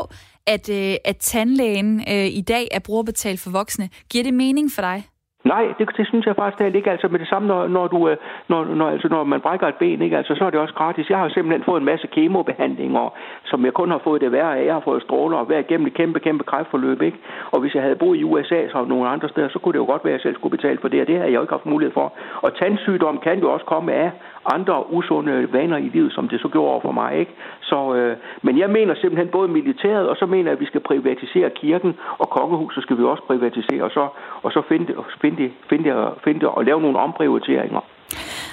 at, 0.47 0.69
øh, 0.69 0.95
at 1.05 1.17
tandlægen 1.17 2.03
øh, 2.13 2.27
i 2.41 2.41
dag 2.41 2.67
er 2.71 2.79
brugerbetalt 2.79 3.39
for 3.39 3.51
voksne? 3.51 3.89
Giver 4.11 4.23
det 4.23 4.33
mening 4.33 4.71
for 4.75 4.81
dig? 4.81 5.03
Nej, 5.43 5.73
det, 5.79 5.97
det 5.97 6.07
synes 6.07 6.25
jeg 6.25 6.35
faktisk 6.35 6.59
det 6.59 6.75
ikke. 6.75 6.91
Altså 6.91 7.07
med 7.07 7.19
det 7.19 7.27
samme, 7.27 7.47
når, 7.47 7.67
når, 7.67 7.87
du, 7.87 8.09
øh, 8.09 8.17
når, 8.47 8.65
når, 8.65 8.89
altså, 8.89 9.07
når 9.07 9.23
man 9.23 9.41
brækker 9.41 9.67
et 9.67 9.75
ben, 9.75 10.01
ikke? 10.01 10.17
Altså, 10.17 10.35
så 10.35 10.45
er 10.45 10.49
det 10.49 10.59
også 10.59 10.73
gratis. 10.73 11.09
Jeg 11.09 11.17
har 11.17 11.29
simpelthen 11.29 11.63
fået 11.63 11.79
en 11.79 11.85
masse 11.85 12.07
kemobehandlinger, 12.07 13.13
som 13.43 13.65
jeg 13.65 13.73
kun 13.73 13.91
har 13.91 14.01
fået 14.03 14.21
det 14.21 14.31
værre 14.31 14.57
af. 14.57 14.65
Jeg 14.65 14.73
har 14.73 14.79
fået 14.79 15.01
stråler 15.01 15.37
og 15.37 15.49
været 15.49 15.65
igennem 15.69 15.87
et 15.87 15.93
kæmpe, 15.93 16.19
kæmpe 16.19 16.43
kræftforløb. 16.43 17.01
Ikke? 17.01 17.17
Og 17.51 17.59
hvis 17.59 17.75
jeg 17.75 17.83
havde 17.83 17.95
boet 17.95 18.17
i 18.17 18.23
USA 18.23 18.61
og 18.73 18.87
nogle 18.87 19.09
andre 19.09 19.29
steder, 19.29 19.49
så 19.49 19.59
kunne 19.59 19.73
det 19.73 19.79
jo 19.79 19.85
godt 19.85 20.05
være, 20.05 20.13
at 20.13 20.19
jeg 20.19 20.21
selv 20.21 20.35
skulle 20.35 20.57
betale 20.57 20.77
for 20.81 20.87
det, 20.87 21.01
og 21.01 21.07
det 21.07 21.17
har 21.17 21.23
jeg 21.23 21.33
jo 21.33 21.41
ikke 21.41 21.53
haft 21.53 21.65
mulighed 21.65 21.93
for. 21.93 22.13
Og 22.41 22.55
tandsygdom 22.55 23.17
kan 23.17 23.39
jo 23.39 23.53
også 23.53 23.65
komme 23.65 23.93
af 23.93 24.11
andre 24.45 24.93
usunde 24.93 25.53
vaner 25.53 25.77
i 25.77 25.89
livet, 25.93 26.13
som 26.13 26.27
det 26.27 26.41
så 26.41 26.47
gjorde 26.47 26.81
for 26.81 26.91
mig. 26.91 27.19
Ikke? 27.19 27.31
Så, 27.61 27.95
øh, 27.95 28.17
men 28.41 28.59
jeg 28.59 28.69
mener 28.69 28.95
simpelthen 28.95 29.31
både 29.31 29.47
militæret, 29.47 30.09
og 30.09 30.15
så 30.17 30.25
mener 30.25 30.43
jeg, 30.43 30.57
at 30.57 30.59
vi 30.59 30.65
skal 30.65 30.81
privatisere 30.81 31.49
kirken, 31.49 31.91
og 32.17 32.29
kongehuset 32.29 32.83
skal 32.83 32.97
vi 32.97 33.03
også 33.03 33.23
privatisere, 33.27 33.83
og 33.83 33.91
så, 33.91 34.07
og 34.43 34.51
så 34.51 34.61
finde, 34.67 34.93
finde, 35.21 35.51
finde, 35.69 35.91
finde 36.23 36.49
og 36.49 36.65
lave 36.65 36.81
nogle 36.81 36.99
omprioriteringer. 36.99 37.81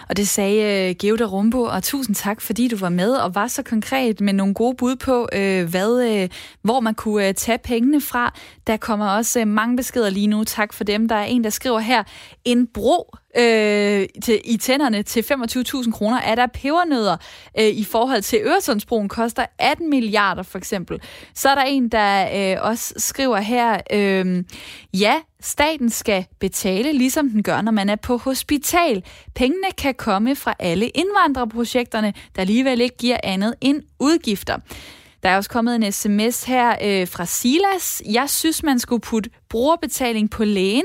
Og 0.09 0.17
det 0.17 0.29
sagde 0.29 0.89
øh, 0.89 0.95
Geuda 1.01 1.25
Rumbo, 1.25 1.63
og 1.63 1.83
tusind 1.83 2.17
tak, 2.17 2.41
fordi 2.41 2.69
du 2.69 2.77
var 2.81 2.89
med 2.89 3.13
og 3.15 3.35
var 3.35 3.47
så 3.47 3.63
konkret 3.63 4.21
med 4.21 4.33
nogle 4.33 4.55
gode 4.55 4.77
bud 4.77 4.97
på, 4.97 5.29
øh, 5.39 5.71
hvad, 5.71 5.93
øh, 6.11 6.29
hvor 6.63 6.81
man 6.81 6.95
kunne 6.95 7.29
øh, 7.29 7.35
tage 7.35 7.59
pengene 7.59 8.01
fra. 8.01 8.33
Der 8.67 8.77
kommer 8.77 9.09
også 9.17 9.41
øh, 9.41 9.47
mange 9.47 9.77
beskeder 9.77 10.11
lige 10.11 10.27
nu. 10.27 10.45
Tak 10.45 10.73
for 10.73 10.85
dem. 10.85 11.09
Der 11.09 11.15
er 11.15 11.25
en, 11.25 11.45
der 11.45 11.51
skriver 11.51 11.79
her, 11.79 12.03
en 12.45 12.67
bro 12.75 13.15
øh, 13.39 14.07
til, 14.23 14.41
i 14.45 14.57
tænderne 14.57 15.03
til 15.03 15.21
25.000 15.21 15.91
kroner. 15.91 16.21
Er 16.21 16.35
der 16.35 16.47
pebernødder 16.47 17.17
øh, 17.59 17.67
i 17.67 17.85
forhold 17.85 18.23
til 18.23 18.39
Øresundsbroen 18.43 19.09
koster 19.09 19.47
18 19.59 19.91
milliarder 19.91 20.43
for 20.43 20.59
eksempel. 20.59 21.01
Så 21.35 21.49
er 21.49 21.55
der 21.55 21.63
en, 21.63 21.89
der 21.89 22.29
øh, 22.35 22.63
også 22.63 22.95
skriver 22.97 23.37
her, 23.37 23.81
øh, 23.93 24.45
ja, 24.95 25.15
staten 25.41 25.91
skal 25.91 26.27
betale, 26.41 26.93
ligesom 26.93 27.31
den 27.31 27.43
gør, 27.43 27.61
når 27.61 27.73
man 27.73 27.89
er 27.89 27.97
på 27.97 28.17
hospital. 28.17 29.05
Pengene 29.35 29.69
kan 29.79 29.95
komme 29.95 30.37
fra 30.37 30.55
alle 30.59 30.89
indvandrerprojekterne, 30.89 32.15
der 32.37 32.41
alligevel 32.41 32.81
ikke 32.81 32.97
giver 32.97 33.17
andet 33.23 33.55
end 33.61 33.83
udgifter. 33.99 34.59
Der 35.23 35.29
er 35.29 35.37
også 35.37 35.51
kommet 35.51 35.75
en 35.75 35.93
sms 35.93 36.45
her 36.45 36.77
øh, 36.83 37.09
fra 37.09 37.27
Silas. 37.27 38.03
Jeg 38.11 38.31
synes, 38.31 38.63
man 38.63 38.79
skulle 38.79 39.01
putte 39.01 39.31
brugerbetaling 39.49 40.31
på 40.31 40.45
lægen 40.45 40.85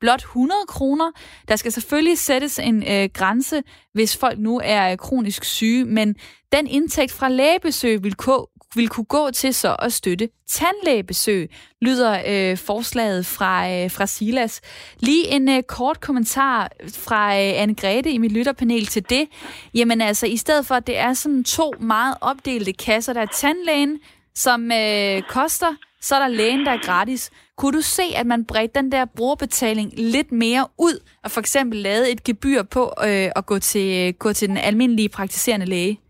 blot 0.00 0.20
100 0.20 0.58
kroner. 0.68 1.10
Der 1.48 1.56
skal 1.56 1.72
selvfølgelig 1.72 2.18
sættes 2.18 2.58
en 2.58 2.82
øh, 2.92 3.08
grænse, 3.14 3.62
hvis 3.92 4.16
folk 4.16 4.38
nu 4.38 4.60
er 4.64 4.92
øh, 4.92 4.98
kronisk 4.98 5.44
syge, 5.44 5.84
men 5.84 6.14
den 6.52 6.66
indtægt 6.66 7.12
fra 7.12 7.28
lægebesøg 7.28 8.04
vil, 8.04 8.14
ko- 8.14 8.46
vil 8.74 8.88
kunne 8.88 9.04
gå 9.04 9.30
til 9.30 9.54
så 9.54 9.76
at 9.78 9.92
støtte 9.92 10.28
tandlægebesøg, 10.48 11.50
lyder 11.82 12.22
øh, 12.26 12.58
forslaget 12.58 13.26
fra, 13.26 13.70
øh, 13.70 13.90
fra 13.90 14.06
Silas. 14.06 14.60
Lige 14.98 15.28
en 15.28 15.48
øh, 15.48 15.62
kort 15.62 16.00
kommentar 16.00 16.70
fra 16.94 17.34
øh, 17.40 17.62
Anne-Grethe 17.62 18.08
i 18.08 18.18
mit 18.18 18.32
lytterpanel 18.32 18.86
til 18.86 19.10
det. 19.10 19.28
Jamen 19.74 20.00
altså, 20.00 20.26
i 20.26 20.36
stedet 20.36 20.66
for, 20.66 20.74
at 20.74 20.86
det 20.86 20.98
er 20.98 21.12
sådan 21.12 21.44
to 21.44 21.74
meget 21.80 22.14
opdelte 22.20 22.72
kasser, 22.72 23.12
der 23.12 23.20
er 23.20 23.26
tandlægen, 23.26 23.98
som 24.34 24.72
øh, 24.72 25.22
koster 25.22 25.74
så 26.00 26.14
er 26.14 26.18
der 26.18 26.28
lægen, 26.28 26.66
der 26.66 26.72
er 26.72 26.78
gratis. 26.82 27.30
Kunne 27.60 27.76
du 27.80 27.84
se, 27.98 28.06
at 28.20 28.26
man 28.26 28.44
bredte 28.50 28.78
den 28.80 28.92
der 28.92 29.04
brugerbetaling 29.16 29.88
lidt 30.14 30.32
mere 30.32 30.64
ud, 30.78 30.96
og 31.24 31.30
for 31.30 31.40
eksempel 31.40 31.78
lavede 31.78 32.12
et 32.12 32.24
gebyr 32.24 32.62
på 32.74 32.82
øh, 33.08 33.28
at 33.38 33.46
gå 33.46 33.58
til, 33.58 34.14
gå 34.14 34.32
til 34.32 34.48
den 34.48 34.56
almindelige 34.68 35.14
praktiserende 35.16 35.66
læge? 35.66 36.00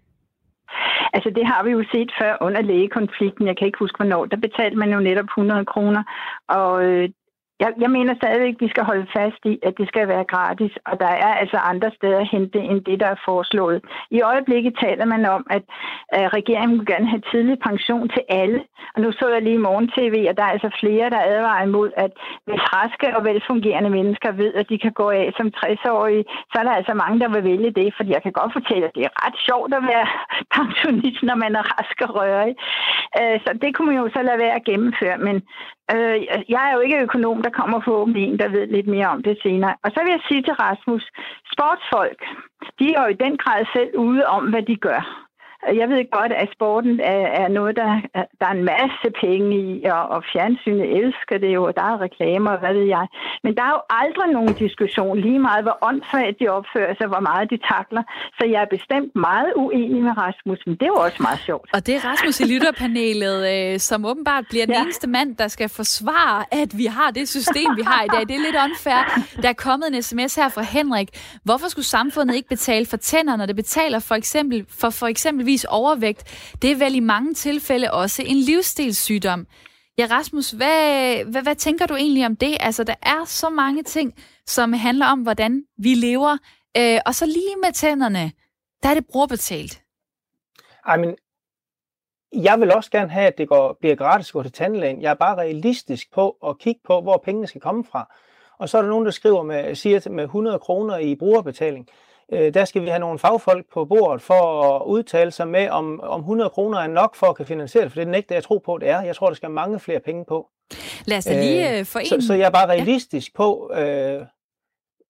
Altså 1.15 1.31
det 1.37 1.45
har 1.47 1.63
vi 1.65 1.71
jo 1.71 1.83
set 1.93 2.11
før 2.21 2.33
under 2.41 2.63
lægekonflikten. 2.63 3.47
Jeg 3.47 3.57
kan 3.57 3.67
ikke 3.67 3.83
huske, 3.85 3.97
hvornår. 3.97 4.25
Der 4.25 4.37
betalte 4.37 4.77
man 4.77 4.91
jo 4.93 5.01
netop 5.01 5.25
100 5.25 5.65
kroner. 5.65 6.03
Og 6.49 6.85
øh, 6.85 7.09
jeg, 7.63 7.71
jeg 7.85 7.91
mener 7.91 8.15
stadigvæk, 8.15 8.55
at 8.55 8.61
vi 8.65 8.69
skal 8.69 8.85
holde 8.85 9.07
fast 9.17 9.43
i, 9.53 9.59
at 9.63 9.75
det 9.79 9.89
skal 9.89 10.09
være 10.09 10.31
gratis, 10.33 10.73
og 10.87 11.01
der 11.01 11.13
er 11.27 11.33
altså 11.43 11.57
andre 11.57 11.91
steder 11.97 12.19
at 12.21 12.31
hente 12.35 12.59
end 12.59 12.81
det, 12.89 13.01
der 13.01 13.07
er 13.07 13.25
foreslået. 13.25 13.79
I 14.11 14.21
øjeblikket 14.23 14.75
taler 14.85 15.05
man 15.05 15.23
om, 15.37 15.47
at, 15.57 15.65
at 16.09 16.35
regeringen 16.37 16.79
vil 16.79 16.87
gerne 16.87 17.09
have 17.13 17.23
tidlig 17.33 17.59
pension 17.69 18.09
til 18.09 18.23
alle. 18.29 18.61
Og 18.95 19.01
nu 19.03 19.13
så 19.13 19.29
jeg 19.29 19.43
lige 19.43 19.61
i 19.61 19.67
morgen 19.69 19.89
tv, 19.99 20.15
at 20.31 20.37
der 20.37 20.45
er 20.45 20.55
altså 20.57 20.71
flere, 20.81 21.11
der 21.11 21.21
advarer 21.33 21.63
imod, 21.65 21.91
at 21.97 22.13
hvis 22.47 22.63
raske 22.77 23.17
og 23.17 23.25
velfungerende 23.25 23.91
mennesker 23.91 24.31
ved, 24.33 24.55
at 24.55 24.69
de 24.69 24.79
kan 24.79 24.93
gå 24.93 25.11
af 25.11 25.33
som 25.37 25.47
60-årige, 25.57 26.25
så 26.53 26.55
er 26.61 26.65
der 26.65 26.75
altså 26.81 26.95
mange, 26.95 27.21
der 27.21 27.29
vil 27.29 27.45
vælge 27.45 27.71
det, 27.71 27.95
fordi 27.97 28.11
jeg 28.13 28.23
kan 28.23 28.33
godt 28.33 28.53
fortælle, 28.53 28.85
at 28.87 28.95
det 28.95 29.05
er 29.05 29.27
ret 29.27 29.39
sjovt 29.49 29.75
at 29.75 29.83
være 29.93 30.07
pensionist, 30.59 31.23
når 31.23 31.37
man 31.45 31.53
er 31.61 31.65
rask 31.75 31.99
og 32.07 32.11
rørig. 32.19 32.55
Øh, 33.21 33.37
så 33.45 33.51
det 33.63 33.71
kunne 33.75 33.89
man 33.91 34.01
jo 34.03 34.09
så 34.17 34.21
lade 34.23 34.39
være 34.45 34.59
at 34.59 34.65
gennemføre, 34.71 35.19
men 35.19 35.37
Øh, 35.95 36.17
jeg 36.55 36.63
er 36.69 36.73
jo 36.75 36.81
ikke 36.81 37.03
økonom, 37.07 37.43
der 37.43 37.51
kommer 37.51 37.81
på 37.81 38.09
en, 38.17 38.39
der 38.39 38.49
ved 38.49 38.67
lidt 38.67 38.87
mere 38.87 39.09
om 39.09 39.23
det 39.23 39.39
senere. 39.43 39.75
Og 39.85 39.91
så 39.95 40.01
vil 40.03 40.11
jeg 40.11 40.23
sige 40.29 40.43
til 40.43 40.55
Rasmus, 40.55 41.05
sportsfolk, 41.53 42.21
de 42.79 42.87
er 42.95 43.03
jo 43.03 43.09
i 43.09 43.23
den 43.25 43.37
grad 43.37 43.65
selv 43.77 43.99
ude 43.99 44.27
om, 44.27 44.51
hvad 44.51 44.63
de 44.63 44.77
gør. 44.77 45.30
Jeg 45.67 45.89
ved 45.89 46.11
godt, 46.19 46.33
at 46.33 46.49
sporten 46.57 47.01
er, 47.01 47.23
er 47.43 47.49
noget, 47.49 47.77
der, 47.77 47.91
der 48.41 48.47
er 48.51 48.55
en 48.61 48.65
masse 48.65 49.09
penge 49.21 49.49
i, 49.67 49.85
og, 49.85 50.03
og 50.15 50.21
fjernsynet 50.33 50.87
elsker 50.99 51.39
det 51.39 51.51
jo, 51.57 51.63
og 51.69 51.75
der 51.77 51.83
er 51.83 52.01
reklamer, 52.01 52.59
hvad 52.63 52.75
ved 52.75 52.87
jeg. 52.97 53.07
Men 53.45 53.55
der 53.57 53.63
er 53.69 53.73
jo 53.79 53.83
aldrig 54.03 54.29
nogen 54.39 54.55
diskussion 54.65 55.21
lige 55.27 55.39
meget, 55.39 55.63
hvor 55.65 55.77
åndssvagt 55.89 56.37
de 56.41 56.49
opfører 56.49 56.95
sig, 56.99 57.07
hvor 57.07 57.21
meget 57.31 57.51
de 57.53 57.59
takler. 57.73 58.03
Så 58.39 58.43
jeg 58.53 58.61
er 58.67 58.71
bestemt 58.77 59.11
meget 59.15 59.53
uenig 59.57 60.01
med 60.03 60.15
Rasmus, 60.25 60.61
men 60.67 60.75
det 60.75 60.83
er 60.83 60.93
jo 60.97 61.01
også 61.07 61.21
meget 61.21 61.41
sjovt. 61.49 61.69
Og 61.77 61.87
det 61.87 61.95
er 61.99 62.03
Rasmus 62.11 62.41
i 62.41 62.47
lytterpanelet, 62.53 63.39
øh, 63.53 63.79
som 63.79 63.99
åbenbart 64.05 64.45
bliver 64.51 64.67
den 64.67 64.75
ja. 64.75 64.83
eneste 64.83 65.09
mand, 65.17 65.37
der 65.37 65.49
skal 65.49 65.69
forsvare, 65.69 66.39
at 66.63 66.71
vi 66.81 66.87
har 66.97 67.11
det 67.11 67.29
system, 67.29 67.69
vi 67.77 67.83
har 67.93 68.03
i 68.05 68.09
dag. 68.15 68.23
Det 68.29 68.35
er 68.39 68.45
lidt 68.49 68.59
unfair. 68.67 69.01
Der 69.43 69.49
er 69.49 69.59
kommet 69.69 69.87
en 69.93 70.03
sms 70.03 70.35
her 70.35 70.49
fra 70.49 70.63
Henrik. 70.63 71.09
Hvorfor 71.45 71.69
skulle 71.69 71.87
samfundet 71.87 72.35
ikke 72.35 72.49
betale 72.49 72.87
for 72.87 72.97
tænder, 72.97 73.37
når 73.37 73.47
det 73.47 73.57
betaler 73.57 73.99
for 73.99 74.15
eksempel 74.15 74.67
for, 74.81 74.91
for 74.91 75.07
eksempel 75.07 75.47
eksempelvis 75.51 75.65
overvægt, 75.65 76.25
det 76.63 76.71
er 76.71 76.77
vel 76.77 76.95
i 76.95 77.01
mange 77.01 77.35
tilfælde 77.35 77.91
også 77.93 78.23
en 78.27 78.37
livsstilssygdom. 78.37 79.47
Ja, 79.99 80.07
Rasmus, 80.11 80.51
hvad, 80.51 81.25
hvad, 81.25 81.43
hvad 81.43 81.57
tænker 81.57 81.87
du 81.87 81.95
egentlig 81.95 82.27
om 82.27 82.37
det? 82.37 82.57
Altså, 82.61 82.85
der 82.85 82.95
er 83.03 83.25
så 83.25 83.51
mange 83.51 83.83
ting, 83.83 84.15
som 84.47 84.73
handler 84.73 85.07
om, 85.07 85.21
hvordan 85.21 85.65
vi 85.79 85.95
lever. 85.95 86.39
Øh, 86.77 86.99
og 87.07 87.15
så 87.15 87.27
lige 87.27 87.57
med 87.65 87.73
tænderne, 87.73 88.33
der 88.83 88.89
er 88.89 88.95
det 88.95 89.07
brugerbetalt. 89.07 89.83
Ej, 90.87 90.97
men 90.97 91.17
jeg 92.33 92.61
vil 92.61 92.75
også 92.75 92.91
gerne 92.91 93.11
have, 93.11 93.27
at 93.27 93.39
det 93.39 93.49
går, 93.49 93.77
bliver 93.81 93.97
gratis 93.97 94.29
at 94.29 94.33
gå 94.33 94.43
til 94.43 94.53
tandlægen. 94.53 95.03
Jeg 95.03 95.11
er 95.11 95.15
bare 95.15 95.37
realistisk 95.37 96.13
på 96.15 96.37
at 96.47 96.59
kigge 96.59 96.81
på, 96.85 97.01
hvor 97.01 97.23
pengene 97.25 97.47
skal 97.47 97.61
komme 97.61 97.85
fra. 97.85 98.15
Og 98.59 98.69
så 98.69 98.79
er 98.79 98.83
der 98.83 98.89
nogen, 98.89 99.05
der 99.05 99.11
skriver 99.11 99.43
med, 99.43 99.75
siger 99.75 100.11
med 100.11 100.25
100 100.25 100.59
kroner 100.59 100.99
i 100.99 101.15
brugerbetaling 101.15 101.89
øh, 102.33 102.55
der 102.55 102.65
skal 102.65 102.83
vi 102.83 102.89
have 102.89 103.01
nogle 103.01 103.19
fagfolk 103.19 103.67
på 103.73 103.85
bordet 103.85 104.23
for 104.23 104.63
at 104.77 104.87
udtale 104.87 105.31
sig 105.31 105.49
med, 105.49 105.69
om, 105.69 106.01
om 106.01 106.21
100 106.21 106.51
kroner 106.51 106.79
er 106.79 106.87
nok 106.87 107.17
for 107.17 107.27
at 107.27 107.37
kan 107.37 107.47
finansiere 107.47 107.85
det, 107.85 107.93
for 107.93 108.01
det 108.01 108.07
er 108.07 108.11
nægter 108.11 108.35
jeg 108.35 108.45
tror 108.45 108.59
på, 108.59 108.79
det 108.79 108.89
er. 108.89 109.01
Jeg 109.01 109.17
tror, 109.17 109.27
der 109.27 109.35
skal 109.35 109.51
mange 109.51 109.81
flere 109.81 110.01
penge 110.01 110.25
på. 110.29 110.49
Lad 111.05 111.19
os 111.19 111.25
da 111.25 111.41
lige 111.41 111.73
øh, 111.73 111.79
øh, 111.79 111.85
få 111.85 111.99
en... 111.99 112.07
Så, 112.07 112.21
så 112.27 112.35
jeg 112.35 112.47
er 112.47 112.51
bare 112.51 112.69
realistisk 112.69 113.33
ja. 113.33 113.37
på... 113.37 113.73
Øh, 113.75 114.23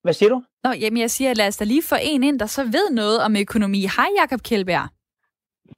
hvad 0.03 0.12
siger 0.12 0.29
du? 0.29 0.43
Nå, 0.64 0.71
jamen 0.71 1.01
jeg 1.01 1.11
siger, 1.11 1.35
lad 1.35 1.47
os 1.47 1.57
da 1.57 1.64
lige 1.64 1.83
få 1.83 1.95
en 2.03 2.23
ind, 2.23 2.41
der 2.41 2.47
så 2.47 2.64
ved 2.64 2.91
noget 2.91 3.23
om 3.23 3.37
økonomi. 3.37 3.81
Hej 3.81 4.09
Jakob 4.21 4.43
Kjeldberg. 4.43 4.89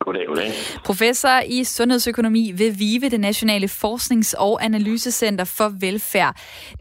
Goddag, 0.01 0.27
goddag. 0.27 0.49
Professor 0.85 1.41
i 1.47 1.65
sundhedsøkonomi 1.65 2.53
ved 2.59 2.71
VIVE, 2.79 3.11
det 3.11 3.21
Nationale 3.21 3.67
Forsknings- 3.67 4.35
og 4.39 4.65
Analysecenter 4.65 5.45
for 5.45 5.69
Velfærd. 5.81 6.37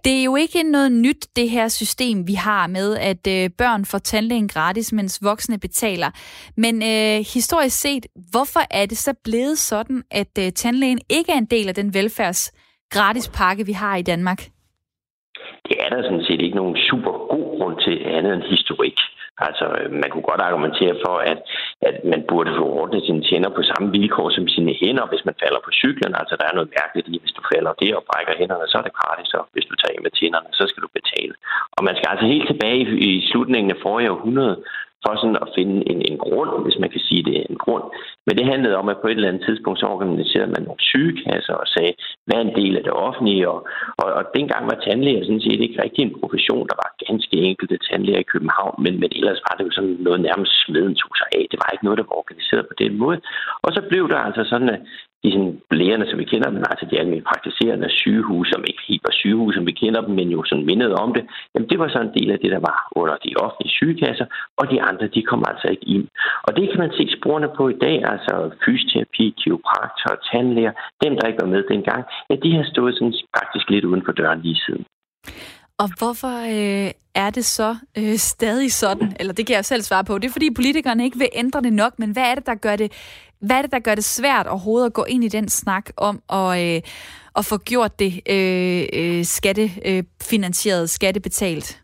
Det 0.06 0.20
er 0.20 0.24
jo 0.24 0.36
ikke 0.36 0.64
noget 0.64 0.92
nyt, 0.92 1.28
det 1.36 1.50
her 1.50 1.68
system, 1.68 2.28
vi 2.28 2.34
har 2.34 2.68
med, 2.68 2.98
at 2.98 3.28
øh, 3.28 3.50
børn 3.58 3.86
får 3.86 3.98
tandlægen 3.98 4.48
gratis, 4.48 4.94
mens 4.94 5.20
voksne 5.24 5.60
betaler. 5.60 6.10
Men 6.58 6.76
øh, 6.84 7.26
historisk 7.34 7.82
set, 7.82 8.06
hvorfor 8.32 8.62
er 8.72 8.86
det 8.86 8.98
så 8.98 9.14
blevet 9.24 9.58
sådan, 9.58 10.04
at 10.12 10.34
øh, 10.40 10.52
tandlægen 10.52 11.00
ikke 11.10 11.32
er 11.32 11.38
en 11.38 11.46
del 11.46 11.68
af 11.68 11.76
den 11.76 11.94
velfærds 11.94 12.52
gratis 12.90 13.32
pakke, 13.38 13.66
vi 13.66 13.72
har 13.72 13.96
i 13.96 14.02
Danmark? 14.02 14.40
Det 15.68 15.76
er 15.80 15.90
der 15.90 16.02
sådan 16.04 16.24
set 16.28 16.42
ikke 16.42 16.56
nogen 16.56 16.78
super 16.90 17.12
god 17.34 17.48
grund 17.58 17.76
til 17.86 17.96
andet 18.16 18.34
end 18.34 18.44
historik. 18.44 18.98
Altså, 19.38 19.66
man 20.02 20.10
kunne 20.10 20.28
godt 20.32 20.42
argumentere 20.48 20.96
for, 21.06 21.16
at, 21.32 21.40
at 21.90 21.96
man 22.12 22.22
burde 22.30 22.52
få 22.60 22.66
ordnet 22.80 23.02
sine 23.08 23.24
tænder 23.30 23.50
på 23.50 23.62
samme 23.72 23.88
vilkår 23.92 24.30
som 24.30 24.48
sine 24.48 24.74
hænder, 24.82 25.06
hvis 25.12 25.26
man 25.26 25.36
falder 25.44 25.62
på 25.64 25.72
cyklen. 25.82 26.14
Altså, 26.22 26.34
der 26.40 26.46
er 26.48 26.58
noget 26.58 26.74
mærkeligt 26.80 27.08
i, 27.14 27.16
hvis 27.22 27.36
du 27.38 27.42
falder 27.54 27.74
der 27.82 27.94
og 28.00 28.04
brækker 28.10 28.34
hænderne, 28.42 28.66
så 28.68 28.78
er 28.78 28.86
det 28.86 29.00
gratis, 29.00 29.34
og 29.40 29.44
hvis 29.54 29.66
du 29.70 29.76
tager 29.76 30.06
med 30.06 30.12
tænderne, 30.20 30.50
så 30.60 30.64
skal 30.68 30.84
du 30.86 30.90
betale. 31.00 31.34
Og 31.76 31.82
man 31.88 31.96
skal 31.96 32.10
altså 32.14 32.26
helt 32.34 32.48
tilbage 32.52 32.82
i, 33.06 33.10
i 33.20 33.28
slutningen 33.30 33.72
af 33.76 33.80
forrige 33.86 34.12
århundrede 34.12 34.58
for 35.04 35.14
sådan 35.22 35.42
at 35.46 35.54
finde 35.58 35.76
en, 35.92 36.00
en 36.10 36.18
grund, 36.26 36.50
hvis 36.66 36.80
man 36.84 36.90
kan 36.94 37.04
sige 37.08 37.24
det, 37.28 37.36
er 37.38 37.48
en 37.50 37.62
grund. 37.66 37.86
Men 38.26 38.34
det 38.38 38.46
handlede 38.52 38.76
om, 38.82 38.88
at 38.90 39.00
på 39.02 39.08
et 39.08 39.18
eller 39.18 39.32
andet 39.32 39.46
tidspunkt 39.48 39.80
så 39.80 39.86
organiserede 39.96 40.54
man 40.56 40.64
nogle 40.64 40.88
sygekasser 40.92 41.56
og 41.64 41.68
sagde, 41.76 41.94
hvad 42.26 42.38
er 42.38 42.46
en 42.46 42.58
del 42.62 42.74
af 42.78 42.84
det 42.84 42.94
offentlige? 43.08 43.50
Og, 43.54 43.60
og, 44.02 44.08
og 44.20 44.24
dengang 44.38 44.64
var 44.72 44.78
tandlæger 44.86 45.24
sådan 45.24 45.46
set 45.46 45.62
ikke 45.66 45.82
rigtig 45.84 46.02
en 46.04 46.18
profession. 46.20 46.70
Der 46.72 46.78
var 46.84 46.90
ganske 47.08 47.36
enkelte 47.50 47.78
tandlæger 47.88 48.22
i 48.22 48.32
København, 48.34 48.76
men, 48.84 48.94
men 49.02 49.10
ellers 49.20 49.42
var 49.48 49.54
det 49.56 49.66
jo 49.68 49.72
sådan 49.78 49.98
noget 50.08 50.20
nærmest 50.28 50.54
smeden 50.66 50.96
tog 51.02 51.14
sig 51.20 51.30
af. 51.38 51.44
Det 51.52 51.60
var 51.62 51.70
ikke 51.72 51.86
noget, 51.86 52.00
der 52.00 52.08
var 52.10 52.22
organiseret 52.24 52.66
på 52.68 52.76
den 52.84 52.94
måde. 53.04 53.20
Og 53.66 53.70
så 53.76 53.82
blev 53.90 54.04
der 54.14 54.20
altså 54.28 54.44
sådan, 54.52 54.70
at 54.76 54.82
de 55.24 55.30
sådan, 55.34 55.54
lægerne, 55.82 56.06
som 56.10 56.20
vi 56.20 56.26
kender 56.32 56.50
dem, 56.50 56.64
altså 56.72 56.86
de 56.92 57.00
almindelige 57.00 57.30
praktiserende 57.32 57.90
sygehus, 58.02 58.48
som 58.54 58.62
ikke 58.70 58.84
helt 58.90 59.04
var 59.08 59.16
sygehus, 59.22 59.54
som 59.56 59.66
vi 59.70 59.74
kender 59.82 60.02
dem, 60.06 60.14
men 60.20 60.28
jo 60.36 60.40
sådan 60.50 60.70
mindede 60.72 60.96
om 61.04 61.10
det, 61.18 61.24
jamen 61.54 61.70
det 61.70 61.78
var 61.80 61.90
så 61.90 62.00
en 62.02 62.16
del 62.18 62.30
af 62.32 62.40
det, 62.40 62.52
der 62.56 62.62
var 62.70 62.78
under 63.02 63.16
de 63.26 63.32
offentlige 63.46 63.76
sygekasser, 63.80 64.26
og 64.60 64.66
de 64.72 64.78
andre, 64.90 65.06
de 65.16 65.22
kom 65.30 65.42
altså 65.52 65.68
ikke 65.74 65.88
ind. 65.96 66.06
Og 66.48 66.52
det 66.58 66.66
kan 66.70 66.80
man 66.84 66.92
se 66.98 67.04
sporene 67.18 67.50
på 67.58 67.64
i 67.70 67.78
dag, 67.86 67.98
altså 68.14 68.34
fysioterapi, 68.66 69.26
kiropraktor, 69.40 70.14
tandlæger, 70.30 70.74
dem, 71.04 71.12
der 71.18 71.28
ikke 71.28 71.42
var 71.44 71.54
med 71.56 71.64
dengang, 71.74 72.02
ja, 72.30 72.36
de 72.44 72.50
har 72.58 72.66
stået 72.74 72.94
sådan 72.96 73.14
praktisk 73.36 73.66
lidt 73.70 73.86
uden 73.86 74.04
for 74.06 74.12
døren 74.12 74.42
lige 74.42 74.62
siden. 74.66 74.86
Og 75.82 75.90
hvorfor 76.00 76.36
øh, 76.56 76.92
er 77.16 77.30
det 77.30 77.46
så 77.46 77.76
øh, 77.98 78.16
stadig 78.16 78.72
sådan? 78.72 79.16
Eller 79.20 79.34
det 79.34 79.48
kan 79.48 79.56
jeg 79.56 79.66
selv 79.66 79.82
svare 79.82 80.04
på. 80.04 80.18
Det 80.18 80.28
er 80.28 80.32
fordi 80.32 80.50
politikerne 80.56 81.04
ikke 81.04 81.18
vil 81.18 81.30
ændre 81.34 81.62
det 81.62 81.74
nok, 81.74 82.00
men 82.00 82.12
hvad 82.12 82.24
er 82.24 82.36
det, 82.36 82.46
der 82.46 82.56
gør 82.56 82.76
det, 82.76 82.92
hvad 83.42 83.58
er 83.58 83.62
det, 83.62 83.72
der 83.72 83.80
gør 83.80 83.96
det 83.96 84.04
svært 84.04 84.48
overhovedet 84.48 84.86
at 84.86 84.94
gå 84.94 85.04
ind 85.04 85.24
i 85.24 85.28
den 85.28 85.50
snak 85.50 85.90
om 85.98 86.22
at, 86.30 86.76
øh, 86.76 86.82
at 87.36 87.46
få 87.46 87.58
gjort 87.58 88.00
det 88.00 88.22
øh, 88.30 88.88
øh, 88.94 89.26
skattefinansieret, 89.26 90.82
øh, 90.82 90.88
skattebetalt? 90.88 91.81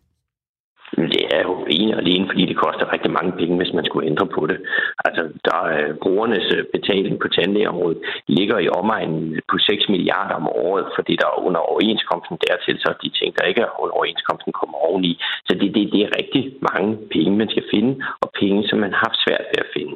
Er 1.35 1.41
jo 1.47 1.53
ene 1.77 1.93
og 1.95 2.01
alene, 2.01 2.27
fordi 2.31 2.43
det 2.45 2.57
koster 2.65 2.93
rigtig 2.93 3.11
mange 3.17 3.31
penge, 3.39 3.57
hvis 3.57 3.73
man 3.77 3.85
skulle 3.85 4.09
ændre 4.11 4.27
på 4.37 4.41
det. 4.51 4.59
Altså, 5.05 5.23
der 5.47 5.59
er 5.77 5.93
brugernes 6.03 6.47
øh, 6.55 6.63
betaling 6.75 7.15
på 7.19 7.27
tandlægeområdet 7.27 7.99
ligger 8.27 8.57
i 8.59 8.69
omegnen 8.79 9.41
på 9.51 9.57
6 9.57 9.89
milliarder 9.89 10.35
om 10.41 10.47
året, 10.47 10.85
fordi 10.95 11.13
der 11.21 11.27
er 11.27 11.39
under 11.47 11.61
overenskomsten 11.71 12.37
dertil, 12.45 12.75
så 12.79 12.89
de 13.03 13.09
ting, 13.19 13.29
der 13.37 13.49
ikke 13.49 13.61
er 13.61 13.81
under 13.81 13.95
overenskomsten, 13.97 14.51
kommer 14.59 14.77
oveni. 14.89 15.13
Så 15.47 15.51
det, 15.59 15.69
det, 15.75 15.83
det 15.93 16.01
er 16.03 16.17
rigtig 16.19 16.43
mange 16.69 16.91
penge, 17.15 17.37
man 17.41 17.49
skal 17.53 17.65
finde, 17.73 17.93
og 18.23 18.29
penge, 18.41 18.67
som 18.69 18.77
man 18.79 18.91
har 18.93 19.01
haft 19.07 19.19
svært 19.25 19.45
ved 19.51 19.59
at 19.65 19.73
finde. 19.77 19.95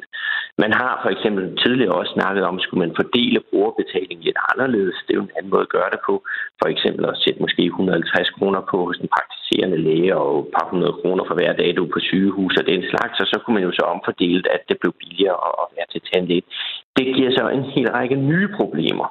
Man 0.58 0.72
har 0.80 0.92
for 1.02 1.10
eksempel 1.16 1.44
tidligere 1.62 1.98
også 2.00 2.12
snakket 2.18 2.44
om, 2.44 2.60
skulle 2.60 2.82
man 2.84 2.96
fordele 3.00 3.40
brugerbetaling 3.50 4.18
lidt 4.26 4.38
anderledes. 4.52 4.96
Det 5.04 5.12
er 5.12 5.20
jo 5.20 5.28
en 5.28 5.36
anden 5.36 5.50
måde 5.50 5.66
at 5.66 5.74
gøre 5.76 5.90
det 5.94 6.00
på. 6.08 6.14
For 6.60 6.68
eksempel 6.74 7.04
at 7.06 7.20
sætte 7.24 7.40
måske 7.44 7.62
150 7.64 8.30
kroner 8.36 8.60
på 8.70 8.76
hos 8.86 8.98
en 8.98 9.08
praktiserende 9.52 9.84
læge 9.88 10.16
og 10.16 10.38
et 10.40 10.50
par 10.56 10.66
hundrede 10.70 10.94
kroner 11.00 11.24
for 11.26 11.34
hver 11.34 11.52
dag, 11.52 11.76
du 11.76 11.84
er 11.84 11.94
på 11.94 12.00
sygehus 12.00 12.56
og 12.60 12.66
den 12.66 12.82
slags. 12.90 13.20
Og 13.22 13.26
så 13.26 13.36
kunne 13.38 13.54
man 13.54 13.64
jo 13.68 13.72
så 13.72 13.84
omfordele 13.94 14.42
at 14.56 14.62
det 14.68 14.76
blev 14.80 14.92
billigere 15.00 15.38
at 15.62 15.66
være 15.76 15.88
til 15.92 16.02
tandlæge. 16.08 16.42
Det 16.96 17.06
giver 17.14 17.30
så 17.38 17.44
en 17.48 17.64
hel 17.74 17.88
række 17.96 18.16
nye 18.16 18.48
problemer. 18.58 19.08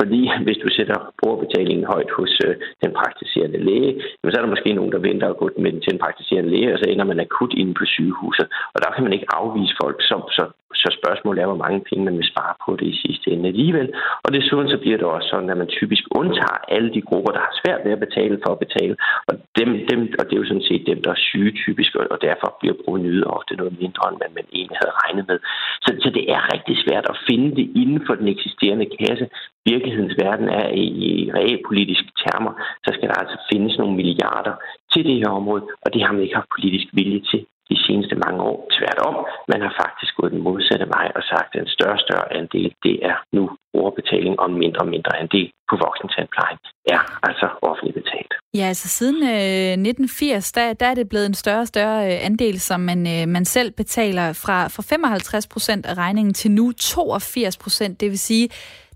Fordi 0.00 0.20
hvis 0.46 0.58
du 0.64 0.68
sætter 0.76 0.98
brugerbetalingen 1.20 1.84
højt 1.92 2.10
hos 2.18 2.32
øh, 2.46 2.54
den 2.82 2.92
praktiserende 3.00 3.60
læge, 3.68 3.92
så 4.30 4.36
er 4.38 4.44
der 4.44 4.54
måske 4.54 4.72
nogen, 4.72 4.92
der 4.94 5.06
venter 5.08 5.28
at 5.30 5.40
gå 5.42 5.46
med 5.64 5.72
den 5.72 5.80
til 5.82 5.92
en 5.94 6.02
praktiserende 6.04 6.50
læge, 6.54 6.72
og 6.74 6.78
så 6.78 6.86
ender 6.88 7.06
man 7.10 7.20
akut 7.24 7.52
inde 7.62 7.74
på 7.80 7.84
sygehuset. 7.94 8.46
Og 8.74 8.78
der 8.82 8.90
kan 8.94 9.04
man 9.04 9.12
ikke 9.16 9.32
afvise 9.38 9.74
folk, 9.82 9.98
så, 10.08 10.16
så, 10.36 10.44
så 10.74 10.88
spørgsmålet 11.00 11.42
er, 11.42 11.50
hvor 11.50 11.64
mange 11.64 11.80
penge 11.88 12.04
man 12.04 12.16
vil 12.18 12.30
spare 12.32 12.54
på 12.64 12.76
det 12.80 12.86
i 12.92 13.00
sidste 13.04 13.30
ende 13.30 13.48
alligevel. 13.48 13.88
Og 14.24 14.30
desuden 14.36 14.68
så 14.70 14.78
bliver 14.78 14.98
det 14.98 15.06
også 15.06 15.28
sådan, 15.28 15.50
at 15.50 15.58
man 15.62 15.74
typisk 15.78 16.04
undtager 16.20 16.58
alle 16.68 16.90
de 16.96 17.02
grupper, 17.08 17.32
der 17.32 17.42
har 17.46 17.54
svært 17.62 17.80
ved 17.84 17.92
at 17.92 18.04
betale 18.06 18.38
for 18.44 18.50
at 18.52 18.62
betale. 18.66 18.96
Og, 19.28 19.34
dem, 19.58 19.68
dem, 19.90 20.00
og 20.18 20.24
det 20.24 20.34
er 20.34 20.42
jo 20.42 20.50
sådan 20.50 20.68
set 20.70 20.86
dem, 20.90 21.02
der 21.02 21.10
er 21.10 21.24
syge 21.28 21.52
typisk, 21.64 21.90
og 22.14 22.18
derfor 22.28 22.48
bliver 22.60 22.76
provenyet 22.84 23.24
ofte 23.36 23.56
noget 23.60 23.74
mindre, 23.82 24.04
end 24.08 24.18
man, 24.22 24.32
man 24.38 24.46
egentlig 24.58 24.78
havde 24.82 24.98
regnet 25.02 25.24
med. 25.30 25.38
Så, 25.84 25.90
så 26.04 26.08
det 26.16 26.24
er 26.34 26.52
rigtig 26.54 26.76
svært 26.84 27.06
at 27.12 27.20
finde 27.28 27.48
det 27.58 27.66
inden 27.82 28.00
for 28.06 28.14
den 28.14 28.28
eksisterende 28.34 28.86
kasse 29.00 29.26
virkelighedens 29.70 30.16
verden 30.24 30.48
er 30.48 30.68
i, 30.84 30.86
i 31.08 31.12
realpolitiske 31.38 32.12
termer, 32.22 32.52
så 32.84 32.90
skal 32.94 33.08
der 33.08 33.18
altså 33.22 33.38
findes 33.52 33.74
nogle 33.78 33.96
milliarder 34.00 34.54
til 34.92 35.02
det 35.08 35.16
her 35.22 35.30
område, 35.40 35.64
og 35.84 35.88
det 35.92 36.00
har 36.02 36.12
man 36.12 36.22
ikke 36.22 36.38
haft 36.40 36.54
politisk 36.56 36.86
vilje 36.98 37.20
til 37.30 37.40
de 37.70 37.76
seneste 37.86 38.14
mange 38.24 38.40
år. 38.50 38.58
Tværtom, 38.78 39.14
man 39.52 39.60
har 39.66 39.72
faktisk 39.82 40.12
gået 40.18 40.32
den 40.34 40.42
modsatte 40.48 40.86
vej 40.96 41.06
og 41.18 41.22
sagt, 41.32 41.50
at 41.54 41.60
en 41.60 41.74
større 41.76 41.98
og 41.98 42.04
større 42.06 42.32
andel, 42.38 42.70
det 42.86 42.96
er 43.10 43.16
nu 43.36 43.44
overbetaling, 43.80 44.40
og 44.40 44.46
en 44.50 44.58
mindre 44.64 44.80
og 44.84 44.90
mindre 44.94 45.12
andel 45.22 45.48
på 45.70 45.74
voksentandplejen 45.84 46.58
er 46.94 47.00
altså 47.28 47.46
offentligt 47.62 47.96
betalt. 48.00 48.32
Ja, 48.54 48.64
altså 48.72 48.88
siden 48.88 49.22
øh, 49.22 49.72
1980, 49.72 50.52
der, 50.52 50.72
der 50.72 50.86
er 50.86 50.94
det 50.94 51.08
blevet 51.08 51.26
en 51.26 51.34
større 51.34 51.60
og 51.60 51.66
større 51.66 52.06
øh, 52.06 52.26
andel, 52.28 52.60
som 52.60 52.80
man, 52.80 53.00
øh, 53.14 53.28
man 53.28 53.44
selv 53.44 53.70
betaler 53.70 54.32
fra, 54.32 54.68
fra 54.68 54.82
55 54.82 55.46
procent 55.46 55.86
af 55.86 55.94
regningen 55.94 56.34
til 56.34 56.50
nu 56.50 56.72
82 56.72 57.56
procent. 57.56 58.00
Det 58.00 58.10
vil 58.10 58.18
sige, 58.18 58.48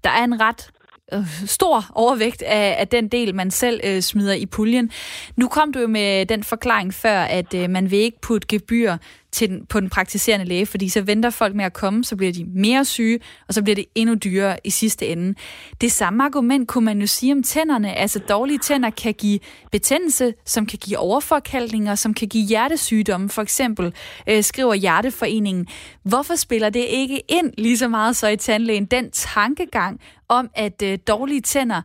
der 0.04 0.10
er 0.10 0.24
en 0.24 0.40
ret 0.40 0.70
øh, 1.12 1.46
stor 1.46 1.90
overvægt 1.94 2.42
af, 2.42 2.76
af 2.78 2.88
den 2.88 3.08
del, 3.08 3.34
man 3.34 3.50
selv 3.50 3.80
øh, 3.84 4.02
smider 4.02 4.34
i 4.34 4.46
puljen. 4.46 4.90
Nu 5.36 5.48
kom 5.48 5.72
du 5.72 5.80
jo 5.80 5.86
med 5.86 6.26
den 6.26 6.44
forklaring 6.44 6.94
før, 6.94 7.20
at 7.20 7.54
øh, 7.54 7.70
man 7.70 7.90
vil 7.90 7.98
ikke 7.98 8.20
putte 8.20 8.48
gebyr 8.48 8.96
til 9.32 9.48
den, 9.48 9.66
på 9.66 9.80
den 9.80 9.90
praktiserende 9.90 10.46
læge, 10.46 10.66
fordi 10.66 10.88
så 10.88 11.00
venter 11.00 11.30
folk 11.30 11.54
med 11.54 11.64
at 11.64 11.72
komme, 11.72 12.04
så 12.04 12.16
bliver 12.16 12.32
de 12.32 12.44
mere 12.44 12.84
syge, 12.84 13.20
og 13.48 13.54
så 13.54 13.62
bliver 13.62 13.74
det 13.74 13.84
endnu 13.94 14.14
dyrere 14.14 14.56
i 14.64 14.70
sidste 14.70 15.06
ende. 15.06 15.34
Det 15.80 15.92
samme 15.92 16.24
argument 16.24 16.68
kunne 16.68 16.84
man 16.84 17.00
jo 17.00 17.06
sige 17.06 17.32
om 17.32 17.42
tænderne. 17.42 17.94
Altså 17.94 18.18
dårlige 18.18 18.58
tænder 18.58 18.90
kan 18.90 19.14
give 19.14 19.38
betændelse, 19.72 20.34
som 20.46 20.66
kan 20.66 20.78
give 20.78 20.98
overforkalkninger, 20.98 21.94
som 21.94 22.14
kan 22.14 22.28
give 22.28 22.46
hjertesygdomme, 22.46 23.28
for 23.28 23.42
eksempel, 23.42 23.94
øh, 24.26 24.42
skriver 24.42 24.74
Hjerteforeningen. 24.74 25.66
Hvorfor 26.02 26.34
spiller 26.34 26.70
det 26.70 26.86
ikke 26.88 27.22
ind 27.28 27.52
lige 27.58 27.78
så 27.78 27.88
meget 27.88 28.16
så 28.16 28.28
i 28.28 28.36
tandlægen, 28.36 28.84
den 28.84 29.10
tankegang 29.10 30.00
om, 30.28 30.50
at 30.54 30.82
øh, 30.82 30.98
dårlige 31.08 31.40
tænder 31.40 31.82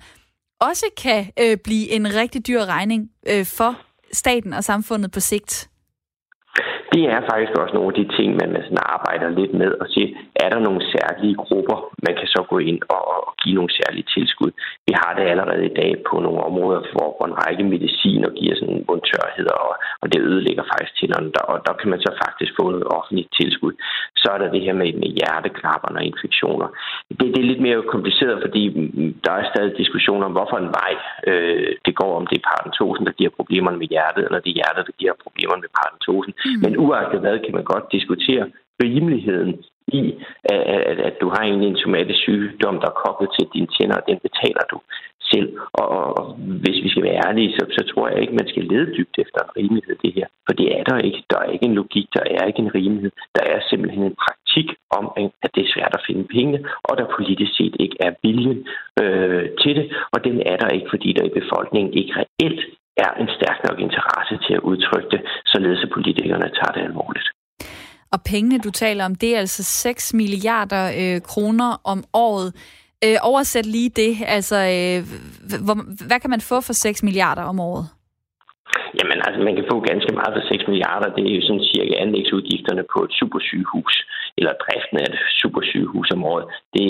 også 0.61 0.85
kan 0.97 1.27
øh, 1.39 1.57
blive 1.57 1.91
en 1.91 2.13
rigtig 2.13 2.47
dyr 2.47 2.65
regning 2.65 3.09
øh, 3.27 3.45
for 3.45 3.77
staten 4.13 4.53
og 4.53 4.63
samfundet 4.63 5.11
på 5.11 5.19
sigt? 5.19 5.69
Det 6.93 7.03
er 7.15 7.21
faktisk 7.31 7.53
også 7.61 7.73
nogle 7.75 7.91
af 7.91 7.97
de 7.99 8.15
ting, 8.17 8.29
man 8.41 8.49
sådan 8.63 8.87
arbejder 8.95 9.37
lidt 9.39 9.53
med 9.61 9.71
og 9.81 9.87
sige, 9.93 10.09
er 10.43 10.49
der 10.49 10.59
nogle 10.67 10.81
særlige 10.95 11.35
grupper, 11.43 11.77
man 12.05 12.15
kan 12.19 12.27
så 12.35 12.41
gå 12.51 12.57
ind 12.69 12.79
og, 12.95 13.01
og 13.27 13.33
give 13.41 13.55
nogle 13.55 13.71
særlige 13.79 14.07
tilskud. 14.15 14.51
Vi 14.87 14.93
har 15.01 15.11
det 15.17 15.25
allerede 15.31 15.65
i 15.65 15.77
dag 15.81 15.91
på 16.09 16.15
nogle 16.25 16.41
områder, 16.49 16.81
hvor 16.95 17.25
en 17.25 17.37
række 17.43 17.63
mediciner 17.73 18.29
giver 18.39 18.55
sådan 18.55 18.85
mundtørhed, 18.89 19.47
og, 19.63 19.71
og 20.01 20.07
det 20.13 20.19
ødelægger 20.29 20.63
faktisk 20.71 20.93
tænderne, 20.99 21.31
der, 21.35 21.43
og 21.51 21.57
der 21.67 21.73
kan 21.79 21.89
man 21.89 21.99
så 22.05 22.11
faktisk 22.25 22.51
få 22.59 22.63
noget 22.69 22.87
offentligt 22.97 23.29
tilskud. 23.39 23.73
Så 24.21 24.27
er 24.33 24.37
der 24.37 24.49
det 24.51 24.61
her 24.61 24.73
med, 24.81 24.93
med 25.01 25.09
hjerteklapper 25.17 25.89
og 25.99 26.03
infektioner. 26.11 26.67
Det, 27.19 27.27
det 27.33 27.39
er 27.41 27.51
lidt 27.51 27.65
mere 27.67 27.89
kompliceret, 27.93 28.37
fordi 28.45 28.63
der 29.25 29.31
er 29.31 29.49
stadig 29.51 29.77
diskussioner 29.77 30.25
om, 30.25 30.31
hvorfor 30.31 30.57
en 30.57 30.73
vej 30.81 30.93
øh, 31.29 31.69
det 31.85 31.95
går, 31.95 32.11
om 32.19 32.27
det 32.27 32.37
er 32.37 32.49
parentosen, 32.51 33.05
der 33.05 33.11
giver 33.19 33.31
problemerne 33.39 33.77
med 33.77 33.87
hjertet, 33.87 34.25
eller 34.25 34.39
det 34.39 34.49
er 34.51 34.59
hjertet, 34.61 34.83
der 34.89 34.95
giver 35.01 35.13
problemerne 35.25 35.61
med 35.65 35.71
parentosen. 35.79 36.33
Mm. 36.37 36.59
Men 36.63 36.76
uagtet 36.85 37.19
hvad, 37.19 37.39
kan 37.39 37.55
man 37.55 37.63
godt 37.63 37.91
diskutere 37.91 38.45
rimeligheden 38.83 39.63
i, 39.87 40.01
at, 40.43 40.61
at, 40.91 40.99
at 41.09 41.15
du 41.21 41.27
har 41.29 41.43
en, 41.43 41.63
en 41.63 41.77
somatisk 41.77 42.19
sygdom, 42.19 42.79
der 42.79 42.87
er 42.89 43.01
koblet 43.05 43.29
til 43.35 43.47
dine 43.53 43.67
tænder, 43.75 43.97
og 44.01 44.07
den 44.09 44.19
betaler 44.25 44.63
du 44.71 44.79
selv. 45.31 45.49
Og, 45.81 45.87
og 46.19 46.33
hvis 46.63 46.77
vi 46.83 46.89
skal 46.89 47.03
være 47.03 47.21
ærlige, 47.27 47.51
så, 47.57 47.63
så 47.77 47.81
tror 47.91 48.09
jeg 48.09 48.21
ikke, 48.21 48.39
man 48.39 48.47
skal 48.47 48.63
lede 48.63 48.93
dybt 48.97 49.15
efter 49.23 49.39
en 49.43 49.55
rimelighed 49.57 49.95
det 50.03 50.13
her. 50.17 50.27
For 50.45 50.53
det 50.59 50.67
er 50.77 50.83
der 50.83 50.97
ikke. 50.97 51.23
Der 51.29 51.39
er 51.39 51.49
ikke 51.53 51.65
en 51.65 51.79
logik, 51.81 52.07
der 52.17 52.23
er 52.35 52.45
ikke 52.45 52.61
en 52.65 52.75
rimelighed. 52.75 53.11
Der 53.35 53.43
er 53.53 53.59
simpelthen 53.69 54.03
en 54.03 54.17
praktik 54.25 54.67
om, 54.99 55.05
at 55.43 55.51
det 55.55 55.61
er 55.63 55.73
svært 55.75 55.93
at 55.97 56.05
finde 56.07 56.25
penge, 56.37 56.57
og 56.83 56.97
der 56.97 57.15
politisk 57.17 57.51
set 57.57 57.75
ikke 57.79 57.97
er 57.99 58.11
viljen 58.23 58.67
øh, 59.01 59.45
til 59.61 59.75
det. 59.75 59.85
Og 60.13 60.23
den 60.23 60.35
er 60.51 60.57
der 60.57 60.69
ikke, 60.69 60.87
fordi 60.89 61.13
der 61.13 61.25
i 61.25 61.37
befolkningen 61.39 61.93
ikke 61.93 62.13
reelt 62.21 62.61
er 63.05 63.11
en 63.21 63.29
stærk 63.37 63.59
nok 63.67 63.79
interesse 63.87 64.35
til 64.45 64.53
at 64.53 64.65
udtrykke 64.71 65.09
det, 65.13 65.21
således 65.57 65.83
at 65.83 65.91
politikerne 65.97 66.47
tager 66.59 66.73
det 66.75 66.83
alvorligt. 66.89 67.27
Og 68.13 68.19
pengene, 68.31 68.59
du 68.59 68.71
taler 68.71 69.05
om, 69.05 69.15
det 69.15 69.35
er 69.35 69.39
altså 69.39 69.63
6 69.63 70.13
milliarder 70.13 70.83
øh, 71.01 71.21
kroner 71.21 71.81
om 71.83 72.03
året. 72.13 72.49
Øh, 73.05 73.17
oversæt 73.21 73.65
lige 73.65 73.89
det. 73.89 74.11
Altså, 74.37 74.55
øh, 74.55 74.99
hvor, 75.65 75.77
hvad 76.07 76.19
kan 76.19 76.29
man 76.29 76.41
få 76.41 76.61
for 76.61 76.73
6 76.73 77.03
milliarder 77.03 77.43
om 77.43 77.59
året? 77.59 77.85
Jamen, 78.97 79.19
altså, 79.27 79.39
man 79.47 79.55
kan 79.55 79.69
få 79.71 79.77
ganske 79.91 80.11
meget 80.19 80.33
for 80.35 80.43
6 80.47 80.67
milliarder. 80.71 81.15
Det 81.15 81.23
er 81.27 81.35
jo 81.35 81.43
sådan 81.47 81.69
cirka 81.73 81.93
anlægsudgifterne 82.05 82.83
på 82.93 82.99
et 83.03 83.13
supersygehus, 83.19 83.93
eller 84.37 84.53
driften 84.63 84.97
af 85.01 85.05
et 85.09 85.17
supersygehus 85.41 86.11
om 86.15 86.23
året. 86.31 86.45
Det, 86.75 86.87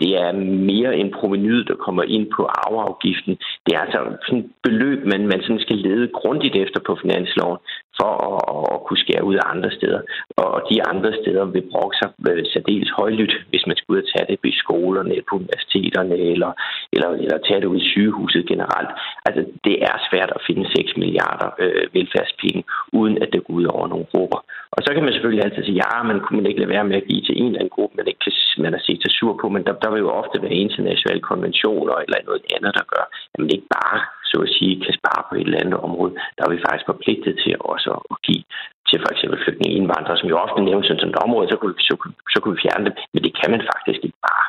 det 0.00 0.10
er 0.24 0.32
mere 0.72 0.92
end 1.00 1.18
provenyet, 1.20 1.68
der 1.68 1.84
kommer 1.86 2.02
ind 2.16 2.26
på 2.36 2.42
arveafgiften. 2.62 3.34
Det 3.64 3.72
er 3.74 3.80
altså 3.84 4.00
sådan 4.26 4.42
et 4.44 4.50
beløb, 4.66 4.98
man, 5.12 5.20
man 5.32 5.40
sådan 5.42 5.64
skal 5.66 5.78
lede 5.86 6.14
grundigt 6.20 6.56
efter 6.64 6.80
på 6.86 6.92
finansloven 7.02 7.58
for 8.02 8.12
at, 8.30 8.64
at 8.74 8.80
kunne 8.86 9.02
skære 9.04 9.24
ud 9.30 9.36
af 9.40 9.46
andre 9.54 9.70
steder. 9.78 10.00
Og 10.44 10.56
de 10.70 10.76
andre 10.92 11.10
steder 11.20 11.44
vil 11.54 11.64
brokke 11.72 11.96
sig 12.00 12.08
særdeles 12.52 12.90
højlydt, 13.00 13.34
hvis 13.50 13.64
man 13.68 13.76
skulle 13.76 13.96
ud 13.96 14.02
og 14.04 14.10
tage 14.12 14.26
det 14.30 14.50
i 14.54 14.62
skolerne, 14.64 15.14
på 15.28 15.32
universiteterne, 15.40 16.16
eller, 16.34 16.52
eller, 16.94 17.08
eller 17.24 17.38
tage 17.48 17.60
det 17.60 17.72
ud 17.72 17.80
i 17.84 17.90
sygehuset 17.92 18.42
generelt. 18.52 18.90
Altså, 19.26 19.42
det 19.66 19.76
er 19.88 19.94
svært 20.08 20.30
at 20.36 20.44
finde 20.48 20.64
6 20.76 20.96
milliarder 21.02 21.48
øh, 21.62 21.84
velfærdspenge, 21.96 22.62
uden 22.98 23.14
at 23.22 23.28
det 23.32 23.40
går 23.44 23.54
ud 23.54 23.66
over 23.74 23.86
nogle 23.92 24.06
grupper. 24.12 24.40
Og 24.76 24.80
så 24.84 24.90
kan 24.94 25.04
man 25.04 25.12
selvfølgelig 25.12 25.44
altid 25.44 25.62
sige, 25.64 25.82
ja, 25.84 26.02
man 26.10 26.20
kunne 26.20 26.36
man 26.40 26.48
ikke 26.50 26.60
lade 26.60 26.74
være 26.76 26.88
med 26.90 26.96
at 27.00 27.08
give 27.08 27.22
til 27.24 27.34
en 27.40 27.46
eller 27.46 27.60
anden 27.60 27.76
gruppe, 27.76 27.96
man 27.96 28.08
ikke 28.10 28.22
kan, 28.24 28.32
man 28.64 28.72
har 28.76 28.82
set 28.86 29.00
sig 29.02 29.12
sur 29.18 29.32
på, 29.40 29.46
men 29.54 29.62
der, 29.66 29.74
der 29.82 29.90
vil 29.90 30.04
jo 30.06 30.10
ofte 30.22 30.42
være 30.42 30.62
internationale 30.66 31.22
konventioner 31.30 31.94
eller 32.04 32.18
noget 32.28 32.42
andet, 32.56 32.72
der 32.78 32.84
gør, 32.94 33.04
at 33.32 33.38
man 33.42 33.50
ikke 33.56 33.68
bare 33.78 33.98
så 34.32 34.38
at 34.46 34.54
sige, 34.56 34.82
kan 34.84 34.94
spare 35.00 35.22
på 35.28 35.32
et 35.34 35.46
eller 35.46 35.62
andet 35.62 35.78
område, 35.86 36.12
der 36.36 36.42
er 36.44 36.50
vi 36.54 36.64
faktisk 36.64 36.86
forpligtet 36.92 37.32
til 37.42 37.52
også 37.72 37.88
at 38.12 38.16
give 38.26 38.42
til 38.88 38.98
for 39.04 39.10
eksempel 39.14 39.38
flygtninge 39.44 39.76
indvandrere, 39.78 40.18
som 40.18 40.28
jo 40.32 40.36
ofte 40.44 40.60
nævnes 40.68 40.86
som 41.00 41.12
et 41.14 41.22
område, 41.26 41.46
så 41.52 41.56
kunne, 41.60 41.74
så, 41.88 41.94
så 42.32 42.38
kunne 42.40 42.54
vi 42.56 42.64
fjerne 42.64 42.84
det, 42.86 42.94
men 43.12 43.20
det 43.26 43.32
kan 43.40 43.48
man 43.54 43.62
faktisk 43.72 44.00
ikke 44.06 44.20
bare. 44.28 44.44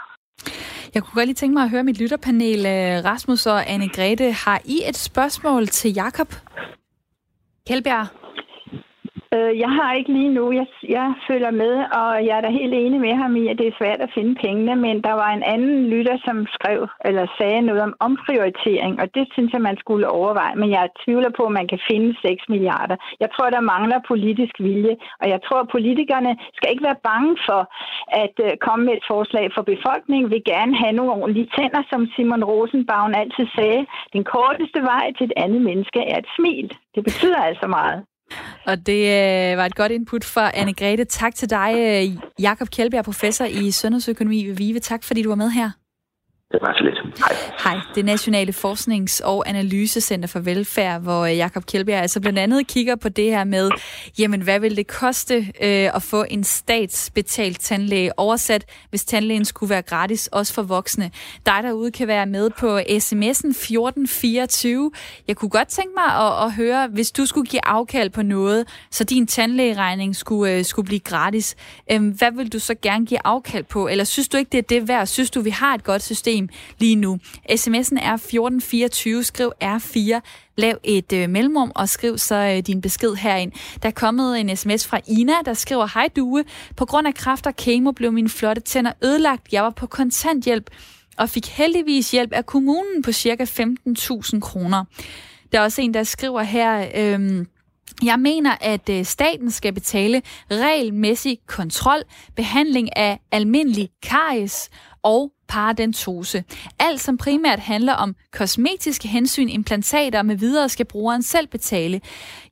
Jeg 0.93 0.99
kunne 1.01 1.17
godt 1.19 1.29
lige 1.29 1.41
tænke 1.41 1.53
mig 1.53 1.63
at 1.63 1.73
høre 1.73 1.84
mit 1.89 1.99
lytterpanel. 2.01 2.59
Øh, 2.75 2.95
Rasmus 3.09 3.45
og 3.45 3.59
anne 3.73 3.89
Grete, 3.95 4.27
har 4.45 4.59
I 4.75 4.77
et 4.89 4.97
spørgsmål 5.09 5.67
til 5.67 5.89
Jakob 5.93 6.29
Kjeldbjerg? 7.67 8.22
Øh, 9.36 9.53
jeg 9.63 9.71
har 9.77 9.93
ikke 9.93 10.13
lige 10.13 10.34
nu. 10.38 10.45
Jeg, 10.51 10.67
jeg 10.97 11.07
følger 11.27 11.51
med, 11.51 11.73
og 11.99 12.09
jeg 12.27 12.38
er 12.38 12.41
da 12.41 12.49
helt 12.61 12.73
enig 12.73 12.99
med 13.07 13.15
ham 13.21 13.36
i, 13.36 13.47
at 13.47 13.57
det 13.59 13.67
er 13.67 13.79
svært 13.79 14.01
at 14.01 14.13
finde 14.17 14.36
pengene, 14.45 14.75
men 14.75 14.95
der 15.07 15.13
var 15.21 15.29
en 15.34 15.43
anden 15.53 15.88
lytter, 15.93 16.17
som 16.25 16.38
skrev 16.55 16.79
eller 17.07 17.25
sagde 17.38 17.61
noget 17.61 17.81
om 17.88 17.93
omprioritering, 17.99 18.93
og 19.01 19.07
det 19.15 19.25
synes 19.34 19.53
jeg, 19.53 19.61
man 19.61 19.77
skulle 19.84 20.07
overveje. 20.19 20.55
Men 20.55 20.69
jeg 20.69 20.89
tvivler 21.03 21.31
på, 21.38 21.43
at 21.45 21.57
man 21.59 21.67
kan 21.67 21.79
finde 21.89 22.09
6 22.21 22.49
milliarder. 22.49 22.97
Jeg 23.19 23.29
tror, 23.36 23.49
der 23.49 23.69
mangler 23.73 23.99
politisk 24.07 24.55
vilje, 24.59 24.95
og 25.21 25.27
jeg 25.34 25.39
tror, 25.45 25.59
at 25.61 25.71
politikerne 25.75 26.31
skal 26.57 26.71
ikke 26.71 26.88
være 26.89 27.03
bange 27.11 27.38
for 27.47 27.61
at 28.23 28.36
øh, 28.45 28.51
komme 28.65 28.86
med 28.86 28.93
et 28.93 29.05
forslag 29.11 29.45
for 29.55 29.63
befolkningen. 29.73 30.31
Vi 30.31 30.39
gerne 30.53 30.73
have 30.84 30.93
nogle 30.97 31.11
ordentlige 31.11 31.51
tænder, 31.57 31.84
som 31.91 32.01
Simon 32.15 32.43
Rosenbaum 32.43 33.13
altid 33.21 33.47
sagde. 33.57 33.86
Den 34.15 34.23
korteste 34.23 34.79
vej 34.91 35.05
til 35.17 35.25
et 35.25 35.38
andet 35.45 35.61
menneske 35.69 35.99
er 36.11 36.17
et 36.23 36.29
smil. 36.38 36.67
Det 36.95 37.03
betyder 37.03 37.41
altså 37.49 37.67
meget. 37.67 37.99
Og 38.65 38.86
det 38.86 39.01
øh, 39.03 39.57
var 39.57 39.65
et 39.65 39.76
godt 39.76 39.91
input 39.91 40.24
for 40.24 40.41
anne 40.41 40.74
Grete. 40.74 41.05
Tak 41.05 41.36
til 41.36 41.49
dig, 41.49 41.74
øh, 41.78 42.17
Jakob 42.39 42.69
Kjeldbjerg, 42.69 43.05
professor 43.05 43.45
i 43.45 43.71
sundhedsøkonomi 43.71 44.47
ved 44.47 44.55
VIVE. 44.55 44.80
Tak 44.80 45.03
fordi 45.03 45.21
du 45.21 45.30
var 45.30 45.36
med 45.36 45.49
her. 45.49 45.71
Det 46.53 46.61
var 46.61 46.73
så 46.77 46.83
lidt. 46.83 47.17
Hej. 47.19 47.35
Hej. 47.63 47.81
Det 47.95 48.05
Nationale 48.05 48.53
Forsknings- 48.53 49.21
og 49.23 49.49
Analysecenter 49.49 50.27
for 50.27 50.39
Velfærd, 50.39 51.01
hvor 51.01 51.25
øh, 51.25 51.37
Jakob 51.37 51.65
Kjeldbjerg 51.65 52.01
altså 52.01 52.19
blandt 52.21 52.39
andet 52.39 52.67
kigger 52.67 52.95
på 52.95 53.09
det 53.09 53.25
her 53.25 53.43
med, 53.43 53.69
jamen 54.19 54.41
hvad 54.41 54.59
vil 54.59 54.77
det 54.77 54.87
koste 54.87 55.35
øh, 55.37 55.95
at 55.95 56.03
få 56.03 56.25
en 56.29 56.43
statsbetalt 56.43 57.59
tandlæge 57.59 58.19
oversat, 58.19 58.65
hvis 58.89 59.05
tandlægen 59.05 59.45
skulle 59.45 59.69
være 59.69 59.81
gratis, 59.81 60.27
også 60.27 60.53
for 60.53 60.61
voksne. 60.61 61.11
Dig 61.45 61.59
derude 61.63 61.91
kan 61.91 62.07
være 62.07 62.25
med 62.25 62.49
på 62.49 62.77
sms'en 62.79 63.49
1424. 63.49 64.91
Jeg 65.27 65.35
kunne 65.35 65.49
godt 65.49 65.67
tænke 65.67 65.91
mig 65.95 66.15
at, 66.27 66.45
at 66.45 66.53
høre, 66.53 66.87
hvis 66.87 67.11
du 67.11 67.25
skulle 67.25 67.47
give 67.47 67.65
afkald 67.65 68.09
på 68.09 68.21
noget, 68.21 68.67
så 68.91 69.03
din 69.03 69.27
tandlægeregning 69.27 70.15
skulle, 70.15 70.53
øh, 70.53 70.65
skulle 70.65 70.85
blive 70.85 70.99
gratis, 70.99 71.55
øh, 71.91 72.13
hvad 72.17 72.31
vil 72.31 72.53
du 72.53 72.59
så 72.59 72.75
gerne 72.81 73.05
give 73.05 73.19
afkald 73.23 73.63
på? 73.63 73.87
Eller 73.87 74.03
synes 74.03 74.29
du 74.29 74.37
ikke, 74.37 74.49
det 74.51 74.57
er 74.57 74.79
det 74.79 74.87
værd? 74.87 75.07
Synes 75.07 75.31
du, 75.31 75.41
vi 75.41 75.49
har 75.49 75.73
et 75.75 75.83
godt 75.83 76.03
system? 76.03 76.42
Problem 76.47 76.77
lige 76.79 76.95
nu. 76.95 77.19
SMS'en 77.49 77.97
er 78.01 78.13
1424, 78.13 79.23
skriv 79.23 79.51
R4, 79.63 80.19
lav 80.57 80.77
et 80.83 81.13
øh, 81.13 81.29
mellemrum 81.29 81.71
og 81.75 81.89
skriv 81.89 82.17
så 82.17 82.35
øh, 82.35 82.57
din 82.57 82.81
besked 82.81 83.15
herind. 83.15 83.51
Der 83.81 83.87
er 83.87 83.93
kommet 83.93 84.39
en 84.39 84.55
sms 84.57 84.87
fra 84.87 84.99
Ina, 85.07 85.33
der 85.45 85.53
skriver, 85.53 85.87
Hej 85.93 86.09
Due, 86.15 86.43
på 86.75 86.85
grund 86.85 87.07
af 87.07 87.13
kræft 87.13 87.47
og 87.47 87.55
kemo 87.55 87.91
blev 87.91 88.11
mine 88.11 88.29
flotte 88.29 88.61
tænder 88.61 88.91
ødelagt. 89.03 89.53
Jeg 89.53 89.63
var 89.63 89.69
på 89.69 89.87
kontanthjælp 89.87 90.69
og 91.17 91.29
fik 91.29 91.47
heldigvis 91.47 92.11
hjælp 92.11 92.33
af 92.33 92.45
kommunen 92.45 93.01
på 93.03 93.11
cirka 93.11 93.43
15.000 93.43 94.39
kroner. 94.39 94.85
Der 95.51 95.59
er 95.59 95.63
også 95.63 95.81
en, 95.81 95.93
der 95.93 96.03
skriver 96.03 96.41
her... 96.41 96.87
Øh, 96.95 97.45
jeg 98.03 98.19
mener, 98.19 98.55
at 98.61 98.89
øh, 98.89 99.05
staten 99.05 99.51
skal 99.51 99.73
betale 99.73 100.21
regelmæssig 100.51 101.37
kontrol, 101.47 102.03
behandling 102.35 102.97
af 102.97 103.19
almindelig 103.31 103.89
karies 104.03 104.69
og 105.03 105.31
paradentose. 105.53 106.43
Alt, 106.79 107.01
som 107.01 107.17
primært 107.17 107.59
handler 107.59 107.93
om 107.93 108.15
kosmetiske 108.31 109.07
hensyn, 109.07 109.49
implantater 109.49 110.21
med 110.21 110.35
videre, 110.35 110.69
skal 110.69 110.85
brugeren 110.85 111.21
selv 111.23 111.47
betale. 111.47 112.01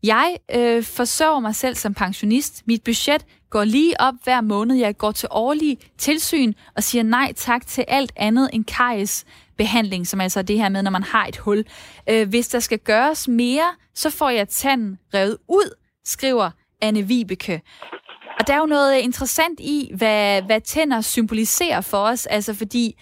Jeg 0.04 0.36
øh, 0.56 0.84
forsørger 0.84 1.40
mig 1.40 1.56
selv 1.56 1.76
som 1.76 1.94
pensionist. 1.94 2.64
Mit 2.68 2.84
budget 2.84 3.26
går 3.50 3.64
lige 3.64 4.02
op 4.02 4.14
hver 4.24 4.42
måned. 4.42 4.76
Jeg 4.76 4.98
går 4.98 5.12
til 5.12 5.30
årlige 5.32 5.78
tilsyn 5.98 6.54
og 6.76 6.84
siger 6.84 7.04
nej 7.04 7.34
tak 7.36 7.68
til 7.68 7.86
alt 7.88 8.12
andet 8.16 8.50
end 8.54 8.66
karies 8.66 9.26
behandling, 9.58 10.08
som 10.08 10.22
altså 10.22 10.40
er 10.40 10.44
det 10.44 10.58
her 10.58 10.70
med, 10.70 10.84
når 10.84 10.92
man 10.92 11.04
har 11.04 11.26
et 11.26 11.38
hul. 11.38 11.64
Øh, 12.10 12.30
hvis 12.30 12.48
der 12.48 12.60
skal 12.60 12.80
gøres 12.80 13.28
mere, 13.28 13.72
så 13.96 14.10
får 14.10 14.30
jeg 14.30 14.50
tanden 14.50 14.98
revet 15.14 15.38
ud, 15.48 15.76
skriver 16.06 16.52
Anne 16.82 17.02
Vibeke. 17.02 17.62
Og 18.40 18.48
der 18.48 18.54
er 18.54 18.58
jo 18.58 18.66
noget 18.66 18.98
øh, 18.98 19.04
interessant 19.04 19.60
i, 19.60 19.92
hvad, 19.96 20.42
hvad 20.42 20.62
tænder 20.62 21.02
symboliserer 21.02 21.82
for 21.82 21.98
os, 21.98 22.26
altså 22.26 22.54
fordi 22.54 22.96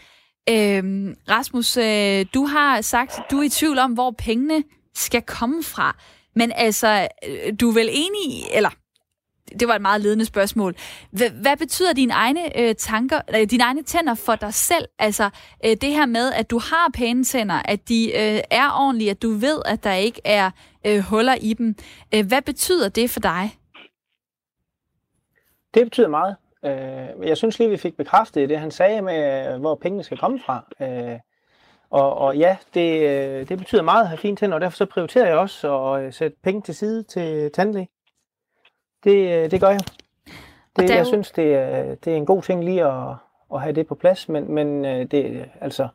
Øhm, 0.50 1.16
Rasmus, 1.30 1.78
øh, 1.78 2.26
du 2.34 2.46
har 2.46 2.82
sagt, 2.82 3.20
du 3.32 3.40
er 3.40 3.44
i 3.44 3.50
tvivl 3.50 3.80
om, 3.80 3.92
hvor 3.92 4.16
pengene 4.18 4.64
skal 4.96 5.22
komme 5.22 5.64
fra. 5.64 5.96
Men 6.36 6.52
altså, 6.56 7.08
øh, 7.28 7.54
du 7.60 7.70
er 7.70 7.74
vel 7.74 7.90
enig 7.92 8.26
i, 8.30 8.46
eller 8.54 8.70
det 9.60 9.68
var 9.68 9.76
et 9.76 9.82
meget 9.82 10.02
ledende 10.02 10.26
spørgsmål. 10.26 10.76
Hvad, 11.12 11.30
hvad 11.30 11.58
betyder 11.58 11.94
dine 11.94 12.14
egne 12.14 12.60
øh, 12.60 12.76
tanker, 12.76 13.22
øh, 13.36 13.50
dine 13.50 13.64
egne 13.64 13.84
tænder 13.84 14.14
for 14.14 14.36
dig 14.36 14.54
selv? 14.54 14.86
Altså 15.00 15.30
øh, 15.66 15.78
det 15.82 15.90
her 15.90 16.06
med, 16.06 16.32
at 16.34 16.50
du 16.50 16.60
har 16.60 16.92
pæne 16.94 17.24
tænder, 17.24 17.62
at 17.66 17.90
de 17.90 18.12
øh, 18.16 18.42
er 18.52 18.70
ordentlige, 18.72 19.12
at 19.12 19.22
du 19.22 19.34
ved, 19.34 19.62
at 19.66 19.84
der 19.84 19.94
ikke 19.94 20.22
er 20.26 20.52
øh, 20.86 21.00
huller 21.00 21.36
i 21.42 21.54
dem. 21.54 21.76
Øh, 22.16 22.28
hvad 22.28 22.42
betyder 22.42 22.90
det 22.90 23.10
for 23.10 23.20
dig? 23.20 23.59
Det 25.74 25.86
betyder 25.86 26.08
meget. 26.08 26.36
Øh, 26.66 27.28
jeg 27.28 27.38
synes 27.38 27.60
lige, 27.60 27.70
vi 27.70 27.78
fik 27.78 27.98
bekræftet 27.98 28.50
det, 28.50 28.60
han 28.60 28.72
sagde 28.72 29.02
med, 29.02 29.58
hvor 29.60 29.76
pengene 29.76 30.04
skal 30.04 30.18
komme 30.18 30.40
fra. 30.40 30.66
Øh, 30.82 31.20
og, 31.90 32.18
og 32.18 32.38
ja, 32.38 32.58
det, 32.74 33.02
øh, 33.02 33.50
det 33.50 33.58
betyder 33.58 33.82
meget 33.82 34.02
at 34.02 34.08
have 34.08 34.18
fine 34.18 34.36
tænder, 34.36 34.56
og 34.56 34.62
derfor 34.62 34.78
så 34.78 34.86
prioriterer 34.86 35.28
jeg 35.28 35.38
også 35.38 35.76
at 35.76 36.04
øh, 36.04 36.14
sætte 36.14 36.38
penge 36.44 36.62
til 36.62 36.76
side 36.76 37.04
til 37.04 37.52
tandlæge. 37.52 37.90
Det, 39.04 39.44
øh, 39.44 39.52
det 39.52 39.62
gør 39.62 39.70
jeg. 39.70 39.80
Det, 40.76 40.90
jeg 40.90 41.08
synes, 41.08 41.32
det 41.32 41.56
er, 41.56 41.96
det 41.96 42.14
er 42.14 42.18
en 42.18 42.26
god 42.26 42.42
ting 42.42 42.64
lige 42.64 42.86
at, 42.86 43.16
at 43.54 43.62
have 43.62 43.74
det 43.74 43.88
på 43.88 43.96
plads, 43.96 44.30
men, 44.30 44.52
men 44.52 44.84
det, 44.84 45.50
altså, 45.62 45.88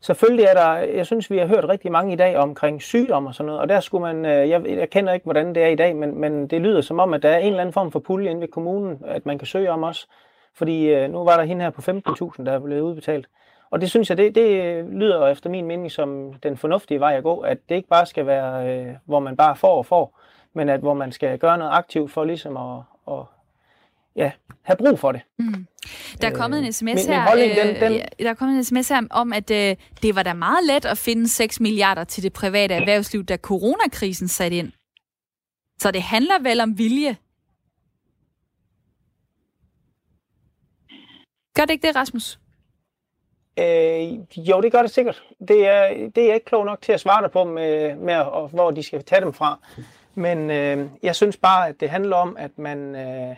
selvfølgelig 0.00 0.44
er 0.44 0.54
der, 0.54 0.72
jeg 0.72 1.06
synes, 1.06 1.30
vi 1.30 1.38
har 1.38 1.46
hørt 1.46 1.68
rigtig 1.68 1.92
mange 1.92 2.12
i 2.12 2.16
dag 2.16 2.36
omkring 2.36 2.82
sygdom 2.82 3.26
og 3.26 3.34
sådan 3.34 3.46
noget, 3.46 3.60
og 3.60 3.68
der 3.68 3.80
skulle 3.80 4.02
man, 4.02 4.24
øh, 4.24 4.48
jeg, 4.48 4.66
jeg 4.66 4.90
kender 4.90 5.12
ikke, 5.12 5.24
hvordan 5.24 5.54
det 5.54 5.62
er 5.62 5.66
i 5.68 5.76
dag, 5.76 5.96
men, 5.96 6.20
men 6.20 6.46
det 6.46 6.60
lyder 6.60 6.80
som 6.80 7.00
om, 7.00 7.14
at 7.14 7.22
der 7.22 7.28
er 7.28 7.38
en 7.38 7.46
eller 7.46 7.60
anden 7.60 7.72
form 7.72 7.92
for 7.92 7.98
pulje 7.98 8.30
inde 8.30 8.40
ved 8.40 8.48
kommunen, 8.48 9.02
at 9.06 9.26
man 9.26 9.38
kan 9.38 9.46
søge 9.46 9.70
om 9.70 9.82
også, 9.82 10.06
fordi 10.54 10.86
øh, 10.86 11.10
nu 11.10 11.24
var 11.24 11.36
der 11.36 11.44
hende 11.44 11.62
her 11.62 11.70
på 11.70 11.80
15.000, 11.80 12.44
der 12.44 12.52
er 12.52 12.58
blevet 12.58 12.80
udbetalt. 12.80 13.26
Og 13.70 13.80
det 13.80 13.90
synes 13.90 14.10
jeg, 14.10 14.18
det, 14.18 14.34
det 14.34 14.62
øh, 14.62 14.90
lyder 14.92 15.28
efter 15.28 15.50
min 15.50 15.66
mening 15.66 15.92
som 15.92 16.32
den 16.42 16.56
fornuftige 16.56 17.00
vej 17.00 17.16
at 17.16 17.22
gå, 17.22 17.38
at 17.38 17.58
det 17.68 17.74
ikke 17.74 17.88
bare 17.88 18.06
skal 18.06 18.26
være, 18.26 18.68
øh, 18.68 18.94
hvor 19.04 19.20
man 19.20 19.36
bare 19.36 19.56
får 19.56 19.76
og 19.76 19.86
får, 19.86 20.18
men 20.52 20.68
at 20.68 20.80
hvor 20.80 20.94
man 20.94 21.12
skal 21.12 21.38
gøre 21.38 21.58
noget 21.58 21.72
aktivt 21.72 22.10
for 22.10 22.24
ligesom 22.24 22.56
at, 22.56 22.82
at 23.08 23.22
ja, 24.16 24.32
have 24.62 24.76
brug 24.76 24.98
for 24.98 25.12
det. 25.12 25.20
Mm. 25.38 25.66
Der 26.20 26.28
er 26.30 26.34
kommet 26.34 26.66
en 26.66 26.72
sms 26.72 27.06
her, 27.06 27.20
holdning, 27.20 27.56
den, 27.56 27.80
den... 27.80 27.92
Øh, 27.92 28.04
der 28.18 28.30
er 28.30 28.34
kommet 28.34 28.56
en 28.56 28.64
sms 28.64 28.88
her 28.88 29.02
om, 29.10 29.32
at 29.32 29.50
øh, 29.50 29.76
det 30.02 30.14
var 30.14 30.22
da 30.22 30.32
meget 30.32 30.66
let 30.66 30.84
at 30.84 30.98
finde 30.98 31.28
6 31.28 31.60
milliarder 31.60 32.04
til 32.04 32.22
det 32.22 32.32
private 32.32 32.74
erhvervsliv, 32.74 33.24
da 33.24 33.36
coronakrisen 33.36 34.28
satte 34.28 34.56
ind. 34.56 34.72
Så 35.80 35.90
det 35.90 36.02
handler 36.02 36.42
vel 36.42 36.60
om 36.60 36.78
vilje? 36.78 37.16
Gør 41.54 41.64
det 41.64 41.70
ikke 41.70 41.86
det, 41.86 41.96
Rasmus? 41.96 42.38
Øh, 43.58 44.38
jo, 44.48 44.60
det 44.60 44.72
gør 44.72 44.82
det 44.82 44.90
sikkert. 44.90 45.22
Det 45.48 45.66
er, 45.66 45.88
det 46.14 46.18
er 46.18 46.26
jeg 46.26 46.34
ikke 46.34 46.46
klog 46.46 46.66
nok 46.66 46.82
til 46.82 46.92
at 46.92 47.00
svare 47.00 47.22
dig 47.22 47.30
på, 47.30 47.44
med, 47.44 47.94
med 47.94 48.14
og, 48.16 48.48
hvor 48.48 48.70
de 48.70 48.82
skal 48.82 49.04
tage 49.04 49.20
dem 49.20 49.32
fra. 49.32 49.58
Men 50.14 50.50
øh, 50.50 50.88
jeg 51.02 51.16
synes 51.16 51.36
bare, 51.36 51.68
at 51.68 51.80
det 51.80 51.90
handler 51.90 52.16
om, 52.16 52.36
at 52.36 52.58
man, 52.58 52.94
øh, 52.94 53.36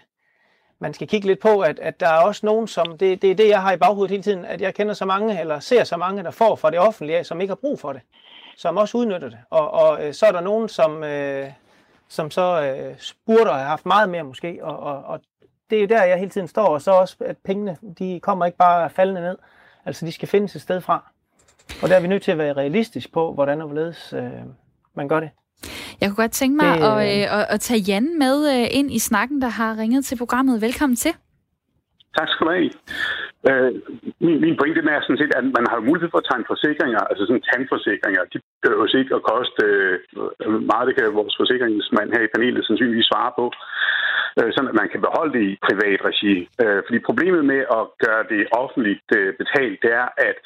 man 0.83 0.95
skal 0.95 1.09
kigge 1.09 1.27
lidt 1.27 1.41
på, 1.41 1.61
at, 1.61 1.79
at 1.79 2.01
der 2.01 2.09
er 2.09 2.19
også 2.19 2.47
nogen, 2.47 2.69
som... 2.69 2.99
Det, 2.99 3.23
det 3.23 3.31
er 3.31 3.35
det, 3.35 3.49
jeg 3.49 3.63
har 3.63 3.73
i 3.73 3.77
baghovedet 3.77 4.11
hele 4.11 4.23
tiden, 4.23 4.45
at 4.45 4.61
jeg 4.61 4.75
kender 4.75 4.95
så 4.95 5.05
mange, 5.05 5.41
eller 5.41 5.61
ser 5.61 5.85
så 5.85 5.97
mange, 5.97 6.23
der 6.23 6.31
får 6.31 6.57
fra 6.57 6.71
det 6.71 6.79
offentlige, 6.79 7.25
som 7.25 7.41
ikke 7.41 7.51
har 7.51 7.57
brug 7.57 7.81
for 7.81 7.93
det. 7.93 8.03
Som 8.57 8.77
også 8.77 8.99
udnytter 8.99 9.29
det. 9.29 9.39
Og, 9.51 9.71
og 9.71 10.05
øh, 10.05 10.15
så 10.15 10.27
er 10.27 10.33
der 10.33 10.41
nogen, 10.41 10.69
som, 10.69 11.05
øh, 11.05 11.49
som 12.09 12.31
så 12.31 12.63
øh, 12.63 12.95
spurgte 12.99 13.49
og 13.51 13.57
har 13.57 13.65
haft 13.65 13.87
meget 13.87 14.09
mere 14.09 14.23
måske. 14.23 14.59
Og, 14.63 14.81
og, 14.81 15.05
og 15.05 15.21
det 15.71 15.77
er 15.77 15.81
jo 15.81 15.87
der, 15.87 16.05
jeg 16.05 16.19
hele 16.19 16.31
tiden 16.31 16.49
står. 16.49 16.67
Og 16.67 16.83
så 16.83 16.91
også, 16.91 17.17
at 17.21 17.37
pengene, 17.45 17.77
de 17.99 18.21
kommer 18.21 18.47
ikke 18.47 18.59
bare 18.59 18.91
faldende 18.91 19.21
ned. 19.21 19.39
Altså, 19.85 20.07
de 20.07 20.13
skal 20.13 20.29
findes 20.29 20.57
et 20.57 20.63
sted 20.63 20.81
fra. 20.81 21.11
Og 21.83 21.89
der 21.89 21.97
er 21.97 22.01
vi 22.01 22.09
nødt 22.09 22.23
til 22.23 22.33
at 22.33 22.39
være 22.39 22.53
realistisk 22.53 23.13
på, 23.13 23.33
hvordan 23.33 23.61
og 23.61 23.67
hvorledes 23.67 24.13
øh, 24.13 24.31
man 24.95 25.09
gør 25.09 25.21
det. 25.21 25.31
Jeg 26.01 26.09
kunne 26.09 26.23
godt 26.25 26.31
tænke 26.41 26.57
mig 26.57 26.71
det, 26.79 26.85
at, 26.85 26.99
øh, 27.09 27.39
at, 27.39 27.47
at 27.55 27.61
tage 27.61 27.81
Jan 27.81 28.19
med 28.19 28.37
øh, 28.55 28.79
ind 28.79 28.89
i 28.93 28.99
snakken, 28.99 29.43
der 29.43 29.49
har 29.49 29.79
ringet 29.79 30.05
til 30.05 30.17
programmet. 30.19 30.63
Velkommen 30.63 30.97
til. 30.97 31.13
Tak 32.19 32.29
skal 32.29 32.47
du 32.47 32.53
have. 32.53 32.71
Øh, 33.51 33.73
min, 34.27 34.37
min 34.45 34.57
pointe 34.61 34.81
er 34.97 35.03
sådan 35.03 35.21
set, 35.23 35.33
at 35.39 35.45
man 35.59 35.67
har 35.73 35.87
mulighed 35.89 36.11
for 36.11 36.21
at 36.21 36.29
tegne 36.31 36.51
forsikringer, 36.53 37.03
altså 37.11 37.23
sådan 37.25 37.47
tandforsikringer. 37.49 38.23
De 38.33 38.39
behøver 38.63 38.87
ikke 39.03 39.15
at 39.19 39.27
koste 39.33 39.65
øh, 40.45 40.63
meget, 40.71 40.87
det 40.89 40.95
kan 40.97 41.19
vores 41.21 41.35
forsikringsmand 41.41 42.09
her 42.15 42.23
i 42.25 42.33
panelet 42.35 42.67
sandsynligvis 42.67 43.11
svare 43.11 43.33
på, 43.39 43.47
øh, 44.39 44.51
sådan 44.53 44.71
at 44.73 44.79
man 44.81 44.89
kan 44.93 45.01
beholde 45.07 45.33
det 45.37 45.45
i 45.51 45.61
privat 45.67 46.01
regi. 46.09 46.35
Øh, 46.63 46.81
fordi 46.87 46.99
problemet 47.09 47.43
med 47.53 47.61
at 47.79 47.85
gøre 48.05 48.25
det 48.33 48.43
offentligt 48.63 49.09
øh, 49.19 49.31
betalt, 49.41 49.77
det 49.85 49.91
er, 50.03 50.09
at 50.29 50.37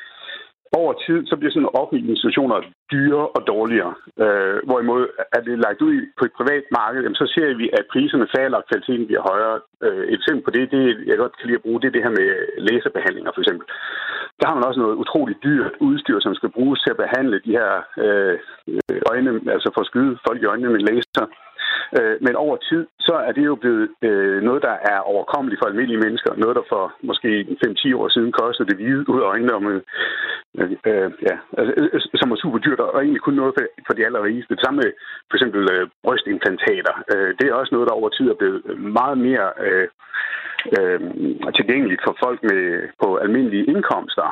over 0.82 0.92
tid, 1.06 1.18
så 1.30 1.34
bliver 1.36 1.52
sådan 1.52 1.76
offentlige 1.80 2.12
institutioner 2.14 2.58
dyre 2.92 3.24
og 3.36 3.42
dårligere. 3.52 3.94
Øh, 4.24 4.58
hvorimod 4.68 5.02
er 5.36 5.40
det 5.46 5.64
lagt 5.66 5.80
ud 5.88 5.94
på 6.18 6.22
et 6.28 6.34
privat 6.38 6.64
marked, 6.78 7.00
jamen, 7.02 7.22
så 7.22 7.26
ser 7.34 7.48
vi, 7.60 7.66
at 7.78 7.84
priserne 7.92 8.28
falder, 8.36 8.58
og 8.58 8.66
kvaliteten 8.68 9.06
bliver 9.08 9.24
højere. 9.32 9.56
Øh, 9.86 10.04
et 10.12 10.18
eksempel 10.18 10.42
på 10.44 10.52
det, 10.56 10.64
det, 10.74 10.82
jeg 11.10 11.16
godt 11.22 11.36
kan 11.36 11.46
lide 11.46 11.60
at 11.60 11.66
bruge, 11.66 11.80
det 11.80 11.88
er 11.88 11.96
det 11.96 12.06
her 12.06 12.14
med 12.20 12.28
laserbehandlinger 12.68 13.30
for 13.34 13.42
eksempel. 13.42 13.66
Der 14.40 14.46
har 14.48 14.54
man 14.56 14.68
også 14.68 14.80
noget 14.80 15.00
utroligt 15.02 15.42
dyrt 15.46 15.72
udstyr, 15.88 16.18
som 16.20 16.34
skal 16.34 16.54
bruges 16.56 16.78
til 16.80 16.94
at 16.94 17.02
behandle 17.04 17.38
de 17.46 17.52
her 17.58 17.72
øh, 18.04 18.34
øjne, 19.10 19.30
altså 19.54 19.68
for 19.74 19.80
at 19.82 19.90
skyde 19.90 20.18
folk 20.26 20.38
i 20.42 20.50
øjnene 20.52 20.72
med 20.74 20.82
laser. 20.90 21.26
Øh, 21.98 22.16
men 22.20 22.34
over 22.36 22.56
tid, 22.56 22.86
så 23.00 23.14
er 23.26 23.32
det 23.32 23.44
jo 23.50 23.54
blevet 23.54 23.88
øh, 24.02 24.42
noget, 24.42 24.62
der 24.62 24.76
er 24.92 24.98
overkommeligt 25.12 25.60
for 25.60 25.68
almindelige 25.68 26.04
mennesker. 26.04 26.30
Noget, 26.34 26.56
der 26.56 26.64
for 26.68 26.84
måske 27.02 27.30
5-10 27.66 27.96
år 28.00 28.08
siden 28.08 28.32
kostede 28.32 28.68
det 28.68 28.76
hvide 28.76 29.08
ud 29.12 29.20
af 29.20 29.28
øjnene, 29.32 29.54
om, 29.58 29.66
øh, 29.72 29.80
øh, 30.90 31.10
ja, 31.28 31.34
altså, 31.58 31.72
øh, 31.76 31.88
øh 31.94 32.00
som 32.20 32.30
var 32.30 32.36
super 32.36 32.58
dyrt, 32.58 32.80
og 32.80 33.00
egentlig 33.00 33.22
kun 33.22 33.34
noget 33.34 33.54
for, 33.56 33.64
for 33.86 33.94
de 33.94 34.06
allerrigeste. 34.06 34.54
Det 34.54 34.64
samme 34.64 34.78
med 34.82 34.90
for 35.28 35.36
eksempel 35.36 35.62
øh, 35.74 35.88
brystimplantater. 36.04 36.94
Øh, 37.12 37.30
det 37.38 37.44
er 37.46 37.54
også 37.54 37.74
noget, 37.74 37.88
der 37.88 37.98
over 38.00 38.08
tid 38.08 38.26
er 38.30 38.40
blevet 38.40 38.62
meget 38.98 39.18
mere 39.18 39.48
øh, 39.66 39.88
øh, 40.78 41.00
tilgængeligt 41.58 42.02
for 42.06 42.14
folk 42.24 42.38
med 42.42 42.62
på 43.02 43.08
almindelige 43.16 43.68
indkomster. 43.72 44.28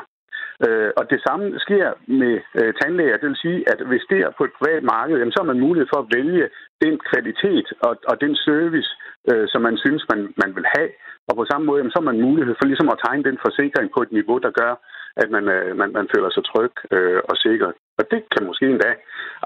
Øh, 0.65 0.91
og 0.99 1.03
det 1.11 1.19
samme 1.27 1.45
sker 1.65 1.87
med 2.21 2.35
øh, 2.59 2.73
tandlæger. 2.79 3.17
Det 3.17 3.29
vil 3.29 3.43
sige, 3.45 3.59
at 3.71 3.79
hvis 3.89 4.05
det 4.11 4.19
er 4.19 4.31
på 4.37 4.43
et 4.43 4.57
privat 4.59 4.83
marked, 4.83 5.17
jamen, 5.17 5.31
så 5.31 5.39
har 5.41 5.51
man 5.51 5.65
mulighed 5.65 5.87
for 5.93 5.99
at 6.01 6.11
vælge 6.17 6.45
den 6.83 6.95
kvalitet 7.09 7.67
og, 7.87 7.93
og 8.09 8.15
den 8.21 8.35
service, 8.35 8.89
øh, 9.29 9.45
som 9.51 9.61
man 9.67 9.77
synes, 9.77 10.03
man, 10.11 10.21
man 10.43 10.51
vil 10.57 10.67
have. 10.75 10.89
Og 11.29 11.33
på 11.35 11.45
samme 11.51 11.65
måde, 11.65 11.79
jamen, 11.79 11.91
så 11.91 11.99
har 11.99 12.11
man 12.11 12.25
mulighed 12.27 12.55
for 12.57 12.65
ligesom 12.67 12.89
at 12.93 13.01
tegne 13.05 13.23
den 13.29 13.37
forsikring 13.45 13.87
på 13.91 13.99
et 14.05 14.11
niveau, 14.17 14.37
der 14.45 14.51
gør, 14.61 14.73
at 15.21 15.29
man, 15.35 15.43
øh, 15.55 15.77
man, 15.79 15.89
man 15.97 16.07
føler 16.13 16.29
sig 16.31 16.43
tryg 16.51 16.73
øh, 16.95 17.19
og 17.29 17.35
sikker. 17.45 17.69
Og 17.99 18.03
det 18.11 18.21
kan 18.31 18.47
måske 18.49 18.65
endda 18.65 18.91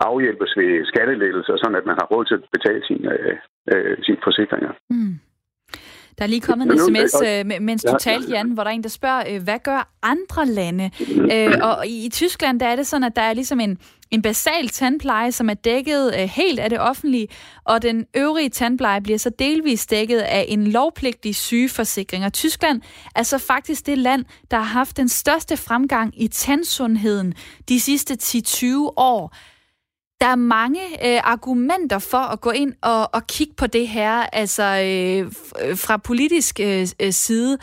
afhjælpes 0.08 0.52
ved 0.60 0.86
skattelettelser, 0.92 1.54
sådan 1.58 1.80
at 1.80 1.86
man 1.90 1.98
har 2.00 2.08
råd 2.12 2.26
til 2.26 2.36
at 2.40 2.44
betale 2.56 2.82
sine, 2.88 3.08
øh, 3.14 3.36
øh, 3.72 3.98
sine 4.06 4.22
forsikringer. 4.24 4.72
Mm. 4.90 5.14
Der 6.20 6.26
er 6.26 6.30
lige 6.30 6.42
kommet 6.42 6.72
en 6.72 6.80
sms, 6.80 7.22
øh, 7.26 7.62
mens 7.62 7.84
du 7.84 7.98
talte, 8.00 8.32
Jan, 8.32 8.50
hvor 8.50 8.64
der 8.64 8.72
er 8.72 8.76
en, 8.76 8.84
der 8.84 8.90
spørger, 8.90 9.24
øh, 9.30 9.44
hvad 9.44 9.60
gør 9.64 9.92
andre 10.04 10.46
lande? 10.46 10.92
Øh, 11.32 11.58
og 11.62 11.88
i 11.88 12.10
Tyskland, 12.14 12.60
der 12.60 12.66
er 12.66 12.76
det 12.76 12.88
sådan, 12.88 13.04
at 13.04 13.16
der 13.16 13.22
er 13.22 13.34
ligesom 13.34 13.60
en, 13.60 13.78
en 14.12 14.22
basal 14.22 14.70
tandpleje, 14.70 15.32
som 15.32 15.50
er 15.50 15.54
dækket 15.54 16.14
helt 16.30 16.60
af 16.60 16.70
det 16.70 16.80
offentlige, 16.80 17.28
og 17.64 17.82
den 17.82 18.06
øvrige 18.16 18.50
tandpleje 18.50 19.02
bliver 19.02 19.20
så 19.20 19.30
delvis 19.40 19.86
dækket 19.86 20.20
af 20.20 20.46
en 20.48 20.68
lovpligtig 20.68 21.36
sygeforsikring. 21.36 22.26
Og 22.26 22.34
Tyskland 22.34 22.82
er 23.16 23.24
så 23.24 23.38
faktisk 23.38 23.86
det 23.86 23.98
land, 23.98 24.26
der 24.52 24.58
har 24.58 24.64
haft 24.64 24.98
den 24.98 25.10
største 25.10 25.58
fremgang 25.58 26.22
i 26.22 26.28
tandsundheden 26.28 27.34
de 27.70 27.80
sidste 27.80 28.18
10-20 28.24 28.66
år. 28.98 29.36
Der 30.22 30.28
er 30.28 30.36
mange 30.36 30.80
øh, 31.06 31.22
argumenter 31.24 32.00
for 32.00 32.18
at 32.18 32.42
gå 32.42 32.50
ind 32.50 32.74
og, 32.82 33.10
og 33.14 33.28
kigge 33.28 33.54
på 33.54 33.68
det 33.68 33.88
her, 33.88 34.12
altså 34.12 34.64
øh, 34.64 35.32
øh 35.62 35.78
fra 35.78 35.98
politisk 35.98 36.60
øh, 36.60 36.88
øh 37.00 37.12
side. 37.12 37.58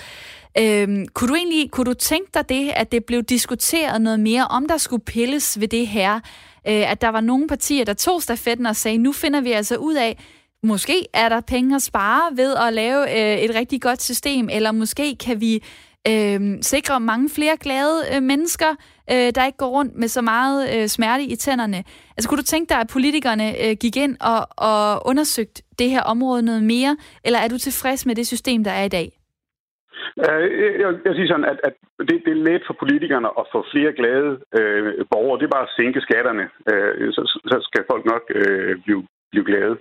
Øh, 0.58 1.06
kunne 1.14 1.28
du 1.28 1.34
egentlig 1.34 1.70
kunne 1.70 1.84
du 1.84 1.94
tænke 1.94 2.30
dig 2.34 2.48
det, 2.48 2.70
at 2.76 2.92
det 2.92 3.04
blev 3.04 3.22
diskuteret 3.22 4.02
noget 4.02 4.20
mere, 4.20 4.46
om 4.46 4.68
der 4.68 4.76
skulle 4.76 5.04
pilles 5.04 5.60
ved 5.60 5.68
det 5.68 5.86
her? 5.86 6.14
Øh, 6.68 6.90
at 6.90 7.00
der 7.00 7.08
var 7.08 7.20
nogle 7.20 7.48
partier, 7.48 7.84
der 7.84 7.94
tog 7.94 8.22
stafetten 8.22 8.66
og 8.66 8.76
sagde, 8.76 8.98
nu 8.98 9.12
finder 9.12 9.40
vi 9.40 9.52
altså 9.52 9.76
ud 9.76 9.94
af, 9.94 10.18
måske 10.62 11.06
er 11.14 11.28
der 11.28 11.40
penge 11.40 11.76
at 11.76 11.82
spare 11.82 12.36
ved 12.36 12.54
at 12.54 12.72
lave 12.72 13.20
øh, 13.20 13.38
et 13.38 13.54
rigtig 13.54 13.82
godt 13.82 14.02
system, 14.02 14.48
eller 14.52 14.72
måske 14.72 15.16
kan 15.16 15.40
vi 15.40 15.62
øh, 16.08 16.58
sikre 16.62 17.00
mange 17.00 17.30
flere 17.30 17.56
glade 17.56 18.02
øh, 18.14 18.22
mennesker, 18.22 18.74
øh, 19.12 19.28
der 19.34 19.46
ikke 19.46 19.58
går 19.58 19.72
rundt 19.78 19.94
med 19.94 20.08
så 20.08 20.22
meget 20.22 20.58
øh, 20.74 20.86
smerte 20.86 21.24
i 21.24 21.36
tænderne. 21.36 21.80
Altså 22.16 22.28
kunne 22.28 22.38
du 22.38 22.52
tænke 22.52 22.68
dig, 22.68 22.80
at 22.80 22.90
politikerne 22.92 23.46
øh, 23.64 23.76
gik 23.80 23.96
ind 23.96 24.16
og, 24.32 24.40
og 24.70 25.06
undersøgte 25.10 25.62
det 25.78 25.90
her 25.90 26.02
område 26.02 26.42
noget 26.42 26.62
mere, 26.62 26.96
eller 27.24 27.38
er 27.38 27.48
du 27.48 27.58
tilfreds 27.58 28.06
med 28.06 28.14
det 28.14 28.26
system, 28.26 28.64
der 28.64 28.70
er 28.70 28.84
i 28.84 28.94
dag? 28.98 29.08
Øh, 30.24 30.44
jeg, 30.82 30.90
jeg 31.06 31.14
siger 31.14 31.28
sådan, 31.28 31.50
at, 31.52 31.58
at 31.68 31.74
det, 32.08 32.16
det 32.24 32.32
er 32.32 32.44
let 32.48 32.62
for 32.66 32.76
politikerne 32.82 33.28
at 33.40 33.44
få 33.52 33.58
flere 33.72 33.92
glade 34.00 34.30
øh, 34.58 35.04
borgere. 35.12 35.38
Det 35.38 35.46
er 35.46 35.56
bare 35.56 35.68
at 35.68 35.74
sænke 35.78 36.00
skatterne. 36.00 36.44
Øh, 36.70 37.12
så, 37.16 37.22
så 37.50 37.56
skal 37.68 37.90
folk 37.92 38.04
nok 38.12 38.24
øh, 38.40 38.72
blive 38.84 39.02
blive 39.36 39.50
glade. 39.50 39.74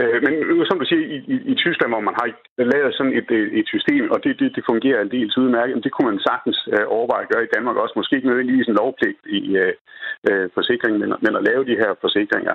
Øh, 0.00 0.16
men 0.24 0.32
som 0.68 0.78
du 0.80 0.86
siger, 0.88 1.02
i, 1.16 1.18
i, 1.34 1.36
i 1.52 1.54
Tyskland, 1.62 1.90
hvor 1.92 2.06
man 2.08 2.18
har 2.20 2.26
lavet 2.74 2.92
sådan 2.94 3.14
et, 3.20 3.28
et 3.60 3.66
system, 3.74 4.04
og 4.14 4.18
det, 4.24 4.32
det, 4.40 4.48
det 4.56 4.68
fungerer 4.70 5.00
en 5.00 5.14
del 5.16 5.28
udmærket, 5.42 5.84
det 5.84 5.92
kunne 5.92 6.10
man 6.10 6.26
sagtens 6.28 6.58
øh, 6.74 6.86
overveje 6.96 7.24
at 7.26 7.32
gøre 7.32 7.46
i 7.46 7.52
Danmark 7.54 7.76
også. 7.76 7.94
Måske 7.96 8.16
ikke 8.16 8.30
nødvendigvis 8.30 8.68
en 8.68 8.80
lovpligt 8.82 9.20
i 9.38 9.40
øh, 9.62 9.74
øh 10.28 10.46
forsikringen, 10.56 11.00
men, 11.02 11.10
men 11.24 11.32
at 11.38 11.46
lave 11.50 11.62
de 11.70 11.80
her 11.82 11.90
forsikringer. 12.04 12.54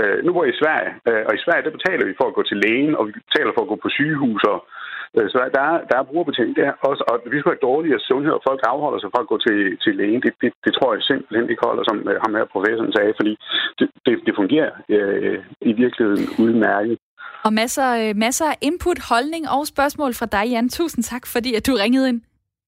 Øh, 0.00 0.18
nu 0.24 0.30
var 0.32 0.42
jeg 0.44 0.54
i 0.54 0.60
Sverige, 0.62 0.90
øh, 1.08 1.22
og 1.28 1.32
i 1.34 1.42
Sverige 1.44 1.64
der 1.66 1.78
betaler 1.78 2.04
vi 2.06 2.18
for 2.20 2.26
at 2.28 2.36
gå 2.38 2.42
til 2.46 2.60
lægen, 2.64 2.94
og 2.98 3.02
vi 3.08 3.12
betaler 3.28 3.52
for 3.54 3.62
at 3.62 3.70
gå 3.72 3.76
på 3.82 3.88
sygehus 3.96 4.42
og 4.52 4.58
Øh, 5.16 5.26
så 5.32 5.38
der 5.56 5.62
er, 5.70 5.76
der 5.90 5.96
er 5.98 6.08
brugerbetjening 6.10 6.56
der 6.56 6.70
også, 6.88 7.02
og 7.10 7.14
vi 7.32 7.38
skal 7.38 7.52
have 7.52 7.66
dårligere 7.70 8.00
sundhed, 8.08 8.32
og 8.38 8.42
folk 8.48 8.60
afholder 8.72 8.98
sig 9.00 9.10
fra 9.14 9.22
at 9.24 9.30
gå 9.32 9.36
til, 9.46 9.58
til 9.84 9.92
lægen. 10.00 10.22
Det, 10.26 10.32
det, 10.42 10.50
det 10.64 10.72
tror 10.74 10.94
jeg 10.94 11.02
simpelthen 11.02 11.50
ikke 11.50 11.66
holder, 11.68 11.84
som 11.88 11.96
øh, 12.10 12.16
ham 12.24 12.34
her 12.38 12.46
professoren 12.54 12.92
sagde, 12.96 13.12
fordi 13.20 13.32
det, 13.78 13.86
det, 14.06 14.14
det 14.26 14.32
fungerer 14.40 14.72
øh, 14.94 15.38
i 15.70 15.72
virkeligheden 15.82 16.24
udmærket. 16.44 16.98
Og 17.46 17.52
masser, 17.52 17.88
øh, 18.00 18.16
masser 18.16 18.46
af 18.52 18.56
input, 18.68 18.98
holdning 19.10 19.44
og 19.54 19.66
spørgsmål 19.66 20.12
fra 20.14 20.26
dig, 20.36 20.44
Jan. 20.52 20.68
Tusind 20.68 21.02
tak, 21.04 21.24
fordi 21.26 21.54
at 21.54 21.66
du 21.66 21.72
ringede 21.84 22.08
ind. 22.08 22.20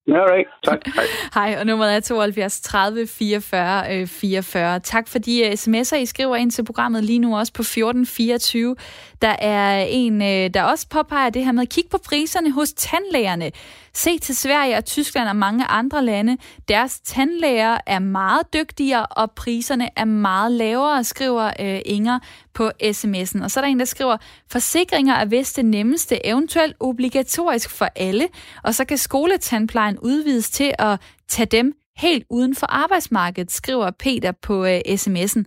Alright, 0.08 0.48
tak. 0.64 0.78
Hej. 0.94 1.04
Hej, 1.34 1.56
og 1.60 1.66
nummeret 1.66 1.96
er 1.96 2.00
72 2.00 2.60
30 2.60 3.06
44 3.06 4.06
44. 4.06 4.80
Tak 4.80 5.08
for 5.08 5.18
de 5.18 5.52
sms'er, 5.52 5.96
I 5.96 6.06
skriver 6.06 6.36
ind 6.36 6.50
til 6.50 6.64
programmet 6.64 7.04
lige 7.04 7.18
nu 7.18 7.38
også 7.38 7.52
på 7.52 7.62
1424. 7.62 8.76
Der 9.22 9.36
er 9.38 9.86
en, 9.88 10.22
øh, 10.22 10.50
der 10.54 10.62
også 10.62 10.88
påpeger 10.88 11.30
det 11.30 11.44
her 11.44 11.52
med 11.52 11.62
at 11.62 11.68
kigge 11.68 11.90
på 11.90 11.98
priserne 12.04 12.52
hos 12.52 12.72
tandlægerne. 12.72 13.50
Se 13.96 14.18
til 14.18 14.36
Sverige 14.36 14.76
og 14.76 14.84
Tyskland 14.84 15.28
og 15.28 15.36
mange 15.36 15.64
andre 15.64 16.04
lande. 16.04 16.36
Deres 16.68 17.00
tandlæger 17.00 17.78
er 17.86 17.98
meget 17.98 18.52
dygtigere, 18.54 19.06
og 19.06 19.30
priserne 19.30 19.88
er 19.96 20.04
meget 20.04 20.52
lavere, 20.52 21.04
skriver 21.04 21.50
øh, 21.60 21.80
Inger 21.84 22.18
på 22.54 22.70
sms'en. 22.82 23.42
Og 23.42 23.50
så 23.50 23.60
er 23.60 23.64
der 23.64 23.68
en, 23.68 23.78
der 23.78 23.84
skriver, 23.84 24.16
forsikringer 24.50 25.14
er 25.14 25.24
vist 25.24 25.56
det 25.56 25.64
nemmeste, 25.64 26.26
eventuelt 26.26 26.76
obligatorisk 26.80 27.70
for 27.70 27.88
alle, 27.96 28.28
og 28.62 28.74
så 28.74 28.84
kan 28.84 28.98
skoletandplejen 28.98 29.98
udvides 29.98 30.50
til 30.50 30.74
at 30.78 31.00
tage 31.28 31.46
dem 31.46 31.72
helt 31.96 32.24
uden 32.30 32.54
for 32.54 32.66
arbejdsmarkedet, 32.66 33.52
skriver 33.52 33.90
Peter 33.90 34.32
på 34.32 34.64
øh, 34.64 34.80
sms'en. 34.88 35.44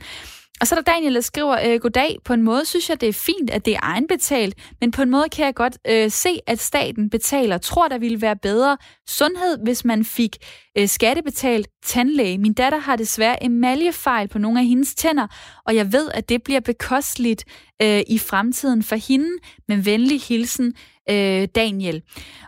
Og 0.62 0.68
så 0.68 0.76
er 0.76 0.82
der 0.82 0.91
Daniel, 0.91 1.16
der 1.16 1.22
skriver, 1.22 1.58
øh, 1.66 1.80
goddag, 1.80 2.18
på 2.26 2.34
en 2.34 2.41
måde 2.41 2.66
synes 2.66 2.89
jeg, 2.89 3.01
det 3.01 3.10
er 3.10 3.14
fint, 3.14 3.49
at 3.49 3.66
det 3.66 3.74
er 3.74 3.80
egenbetalt, 3.84 4.55
men 4.82 4.91
på 4.91 5.01
en 5.01 5.10
måde 5.10 5.30
kan 5.30 5.45
jeg 5.45 5.55
godt 5.55 5.78
øh, 5.88 6.12
se, 6.12 6.39
at 6.47 6.60
staten 6.60 7.10
betaler. 7.10 7.58
Tror, 7.58 7.88
der 7.88 7.97
ville 7.97 8.22
være 8.22 8.36
bedre 8.36 8.78
sundhed, 9.08 9.58
hvis 9.64 9.86
man 9.86 10.05
fik 10.05 10.38
øh, 10.78 10.88
skattebetalt 10.88 11.68
tandlæge. 11.86 12.38
Min 12.38 12.53
datter 12.53 12.78
har 12.78 12.95
desværre 12.95 13.43
emaljefejl 13.43 14.28
på 14.28 14.39
nogle 14.39 14.60
af 14.60 14.66
hendes 14.66 14.95
tænder, 14.95 15.28
og 15.66 15.76
jeg 15.76 15.93
ved, 15.93 16.10
at 16.14 16.30
det 16.30 16.43
bliver 16.43 16.60
bekosteligt 16.60 17.45
øh, 17.82 18.01
i 18.08 18.18
fremtiden 18.18 18.84
for 18.84 18.95
hende. 18.95 19.30
Men 19.68 19.86
venlig 19.86 20.22
hilsen, 20.22 20.74
øh, 21.10 21.47
Daniel. 21.55 22.01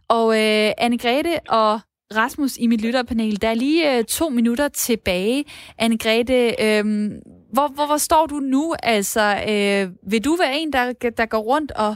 Og 0.08 0.38
øh, 0.38 0.72
Anne-Grethe 0.82 1.40
og 1.50 1.80
Rasmus 2.16 2.58
i 2.58 2.68
mit 2.68 2.82
lytterpanel. 2.82 3.42
Der 3.42 3.48
er 3.48 3.54
lige 3.54 3.98
øh, 3.98 4.04
to 4.04 4.30
minutter 4.30 4.68
tilbage. 4.68 5.46
Anne-Grete, 5.82 6.64
øh, 6.64 7.12
hvor, 7.54 7.68
hvor, 7.68 7.86
hvor 7.86 7.98
står 7.98 8.26
du 8.26 8.36
nu? 8.36 8.76
Altså, 8.84 9.44
øh, 9.50 10.12
vil 10.12 10.26
du 10.26 10.36
være 10.36 10.60
en, 10.60 10.74
der, 10.74 10.94
der 11.18 11.26
går 11.26 11.40
rundt 11.40 11.72
og 11.72 11.96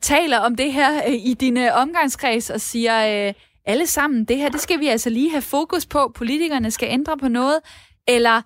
taler 0.00 0.38
om 0.38 0.56
det 0.56 0.72
her 0.72 1.08
øh, 1.08 1.14
i 1.14 1.34
dine 1.34 1.66
øh, 1.66 1.80
omgangskreds 1.80 2.50
og 2.50 2.60
siger, 2.60 3.26
øh, 3.28 3.34
alle 3.64 3.86
sammen, 3.86 4.24
det 4.24 4.36
her, 4.36 4.48
det 4.48 4.60
skal 4.60 4.80
vi 4.80 4.88
altså 4.88 5.10
lige 5.10 5.30
have 5.30 5.42
fokus 5.42 5.86
på. 5.86 6.12
Politikerne 6.14 6.70
skal 6.70 6.88
ændre 6.90 7.16
på 7.18 7.28
noget. 7.28 7.60
Eller 8.08 8.42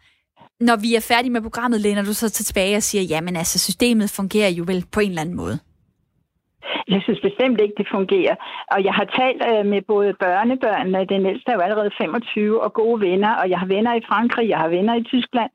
når 0.60 0.76
vi 0.76 0.94
er 0.94 1.00
færdige 1.00 1.30
med 1.30 1.42
programmet, 1.42 1.80
læner 1.80 2.02
du 2.02 2.12
så 2.12 2.28
tilbage 2.28 2.76
og 2.76 2.82
siger, 2.82 3.02
jamen 3.02 3.36
altså, 3.36 3.58
systemet 3.58 4.10
fungerer 4.10 4.48
jo 4.48 4.64
vel 4.66 4.84
på 4.92 5.00
en 5.00 5.08
eller 5.08 5.20
anden 5.20 5.36
måde. 5.36 5.58
Jeg 6.88 7.00
synes 7.02 7.20
bestemt 7.28 7.60
ikke, 7.60 7.74
det 7.78 7.88
fungerer. 7.96 8.36
Og 8.74 8.84
jeg 8.84 8.94
har 8.98 9.06
talt 9.18 9.42
øh, 9.50 9.66
med 9.72 9.82
både 9.92 10.14
børnebørnene, 10.24 11.10
den 11.14 11.26
ældste 11.26 11.50
er 11.50 11.56
jo 11.56 11.66
allerede 11.66 11.90
25, 11.98 12.62
og 12.64 12.72
gode 12.72 13.00
venner, 13.00 13.32
og 13.40 13.50
jeg 13.50 13.58
har 13.58 13.66
venner 13.66 13.94
i 13.94 14.06
Frankrig, 14.10 14.48
jeg 14.48 14.58
har 14.58 14.68
venner 14.68 14.94
i 14.94 15.02
Tyskland, 15.12 15.50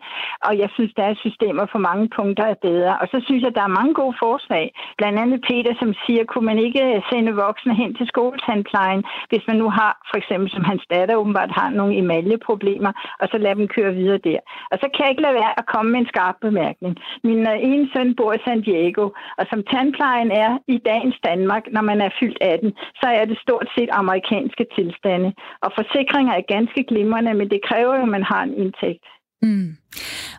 og 0.47 0.53
jeg 0.61 0.69
synes, 0.75 0.93
der 0.97 1.03
er 1.03 1.15
systemer 1.25 1.65
for 1.71 1.79
mange 1.89 2.09
punkter 2.17 2.45
er 2.53 2.59
bedre. 2.67 2.93
Og 3.01 3.07
så 3.11 3.17
synes 3.25 3.43
jeg, 3.43 3.55
der 3.55 3.63
er 3.65 3.77
mange 3.79 3.93
gode 3.93 4.15
forslag. 4.23 4.65
Blandt 4.97 5.19
andet 5.19 5.39
Peter, 5.49 5.73
som 5.81 5.91
siger, 6.05 6.23
kunne 6.31 6.45
man 6.51 6.59
ikke 6.67 6.83
øh, 6.95 7.01
sende 7.09 7.31
voksne 7.45 7.73
hen 7.81 7.91
til 7.95 8.07
skoletandplejen, 8.07 9.03
hvis 9.29 9.43
man 9.49 9.57
nu 9.63 9.69
har, 9.69 9.91
for 10.09 10.17
eksempel 10.21 10.49
som 10.51 10.63
hans 10.63 10.83
datter 10.93 11.15
åbenbart 11.15 11.51
har 11.59 11.69
nogle 11.69 11.97
emaljeproblemer, 12.01 12.91
og 13.21 13.27
så 13.31 13.37
lade 13.37 13.55
dem 13.55 13.67
køre 13.67 13.93
videre 13.93 14.17
der. 14.29 14.39
Og 14.71 14.77
så 14.81 14.85
kan 14.93 15.03
jeg 15.03 15.11
ikke 15.11 15.25
lade 15.27 15.39
være 15.41 15.53
at 15.59 15.65
komme 15.73 15.91
med 15.91 15.99
en 15.99 16.11
skarp 16.13 16.35
bemærkning. 16.41 16.93
Min 17.23 17.41
øh, 17.51 17.57
ene 17.69 17.87
søn 17.93 18.15
bor 18.15 18.33
i 18.33 18.43
San 18.45 18.61
Diego, 18.61 19.05
og 19.39 19.45
som 19.49 19.63
tandplejen 19.71 20.31
er 20.31 20.51
i 20.67 20.77
dagens 20.91 21.17
Danmark, 21.29 21.63
når 21.75 21.83
man 21.91 21.99
er 22.01 22.11
fyldt 22.19 22.37
18, 22.41 22.73
så 23.01 23.07
er 23.19 23.25
det 23.25 23.37
stort 23.45 23.67
set 23.75 23.89
amerikanske 24.01 24.65
tilstande. 24.77 25.29
Og 25.63 25.69
forsikringer 25.79 26.33
er 26.33 26.51
ganske 26.55 26.81
glimrende, 26.89 27.33
men 27.39 27.49
det 27.53 27.61
kræver 27.69 27.93
jo, 27.97 28.03
at 28.07 28.15
man 28.17 28.25
har 28.31 28.43
en 28.43 28.53
indtægt. 28.63 29.05
Mm. 29.41 29.69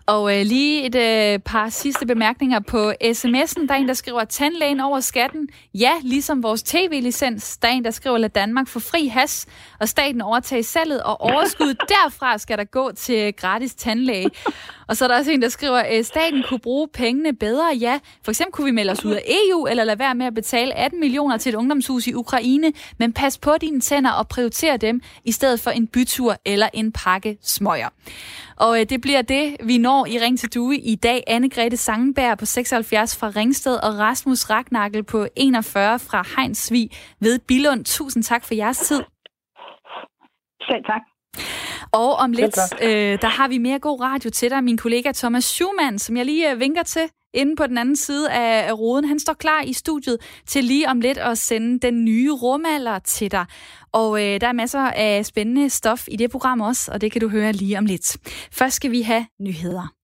Og 0.07 0.39
øh, 0.39 0.47
lige 0.47 0.87
et 0.87 0.95
øh, 0.95 1.39
par 1.39 1.69
sidste 1.69 2.07
bemærkninger 2.07 2.61
på 2.61 2.91
sms'en. 2.91 3.67
Der 3.67 3.75
er 3.75 3.79
en, 3.79 3.89
der 3.89 3.95
skriver, 3.95 4.25
tandlægen 4.25 4.81
over 4.81 5.01
skatten. 5.01 5.49
Ja, 5.75 5.93
ligesom 6.03 6.43
vores 6.43 6.63
tv-licens. 6.63 7.57
Der 7.57 7.69
er 7.69 7.73
en, 7.73 7.85
der 7.85 7.91
skriver, 7.91 8.19
lad 8.19 8.29
Danmark 8.29 8.69
få 8.69 8.81
fri 8.81 9.07
has, 9.07 9.47
og 9.81 9.89
staten 9.89 10.21
overtage 10.21 10.63
salget, 10.63 11.03
og 11.03 11.21
overskud 11.21 11.75
derfra 11.89 12.39
skal 12.39 12.59
der 12.59 12.65
gå 12.65 12.93
til 12.93 13.35
gratis 13.37 13.75
tandlæge. 13.75 14.31
Og 14.89 14.97
så 14.97 15.05
er 15.05 15.09
der 15.09 15.19
også 15.19 15.31
en, 15.31 15.43
der 15.43 15.49
skriver, 15.49 15.79
at 15.79 16.07
staten 16.07 16.45
kunne 16.49 16.61
bruge 16.61 16.89
pengene 16.89 17.33
bedre. 17.33 17.77
Ja, 17.81 17.99
for 18.25 18.31
eksempel 18.31 18.53
kunne 18.53 18.65
vi 18.65 18.71
melde 18.71 18.93
os 18.93 19.05
ud 19.05 19.13
af 19.13 19.23
EU, 19.27 19.67
eller 19.67 19.85
lade 19.85 19.99
være 19.99 20.15
med 20.15 20.27
at 20.27 20.35
betale 20.35 20.75
18 20.75 21.01
millioner 21.01 21.37
til 21.37 21.51
et 21.51 21.57
ungdomshus 21.57 22.07
i 22.07 22.15
Ukraine, 22.15 22.73
men 22.99 23.13
pas 23.13 23.39
på 23.39 23.55
dine 23.61 23.81
tænder 23.81 24.11
og 24.11 24.29
prioriter 24.29 24.77
dem, 24.77 25.01
i 25.25 25.33
stedet 25.33 25.61
for 25.61 25.71
en 25.71 25.87
bytur 25.87 26.37
eller 26.45 26.69
en 26.75 26.93
pakke 26.93 27.39
smøger. 27.43 27.89
Og 28.57 28.81
øh, 28.81 28.87
det 28.89 29.01
bliver 29.01 29.23
det, 29.23 29.38
vi 29.64 29.78
når 29.78 30.07
i 30.07 30.18
Ring 30.18 30.39
til 30.39 30.55
Due 30.55 30.76
i 30.76 30.95
dag. 30.95 31.24
Anne-Grethe 31.30 31.76
Sangenberg 31.76 32.39
på 32.39 32.47
76 32.47 33.16
fra 33.16 33.28
Ringsted 33.36 33.76
og 33.76 33.99
Rasmus 33.99 34.51
Ragnakkel 34.51 35.05
på 35.05 35.26
41 35.36 35.99
fra 35.99 36.24
Heinsvig 36.36 36.91
ved 37.20 37.39
Bilund. 37.39 37.84
Tusind 37.84 38.22
tak 38.22 38.45
for 38.45 38.55
jeres 38.55 38.78
tid. 38.78 39.03
Selv 40.68 40.84
tak. 40.84 41.03
Og 41.93 42.14
om 42.14 42.32
lidt, 42.32 42.59
øh, 42.82 43.20
der 43.22 43.28
har 43.28 43.49
vi 43.49 43.59
mere 43.59 43.78
god 43.78 44.01
radio 44.01 44.30
til 44.30 44.51
dig. 44.51 44.64
Min 44.64 44.76
kollega 44.76 45.12
Thomas 45.12 45.45
Schumann, 45.45 45.99
som 45.99 46.16
jeg 46.16 46.24
lige 46.24 46.53
øh, 46.53 46.61
vinker 46.61 46.82
til 46.82 47.03
inde 47.39 47.57
på 47.57 47.66
den 47.66 47.78
anden 47.78 47.97
side 47.97 48.30
af, 48.30 48.78
roden, 48.78 49.05
han 49.05 49.20
står 49.20 49.32
klar 49.32 49.62
i 49.62 49.72
studiet 49.72 50.18
til 50.47 50.64
lige 50.64 50.89
om 50.89 51.01
lidt 51.01 51.18
at 51.18 51.39
sende 51.39 51.78
den 51.80 52.05
nye 52.05 52.32
rumalder 52.32 52.99
til 52.99 53.30
dig. 53.30 53.47
Og 53.93 54.24
øh, 54.24 54.41
der 54.41 54.47
er 54.47 54.53
masser 54.53 54.80
af 54.80 55.26
spændende 55.26 55.70
stof 55.70 56.09
i 56.09 56.16
det 56.16 56.30
program 56.30 56.61
også, 56.61 56.93
og 56.93 57.01
det 57.01 57.12
kan 57.12 57.20
du 57.20 57.28
høre 57.28 57.53
lige 57.53 57.78
om 57.78 57.86
lidt. 57.86 58.16
Først 58.53 58.76
skal 58.76 58.91
vi 58.91 59.03
have 59.03 59.26
nyheder. 59.41 59.98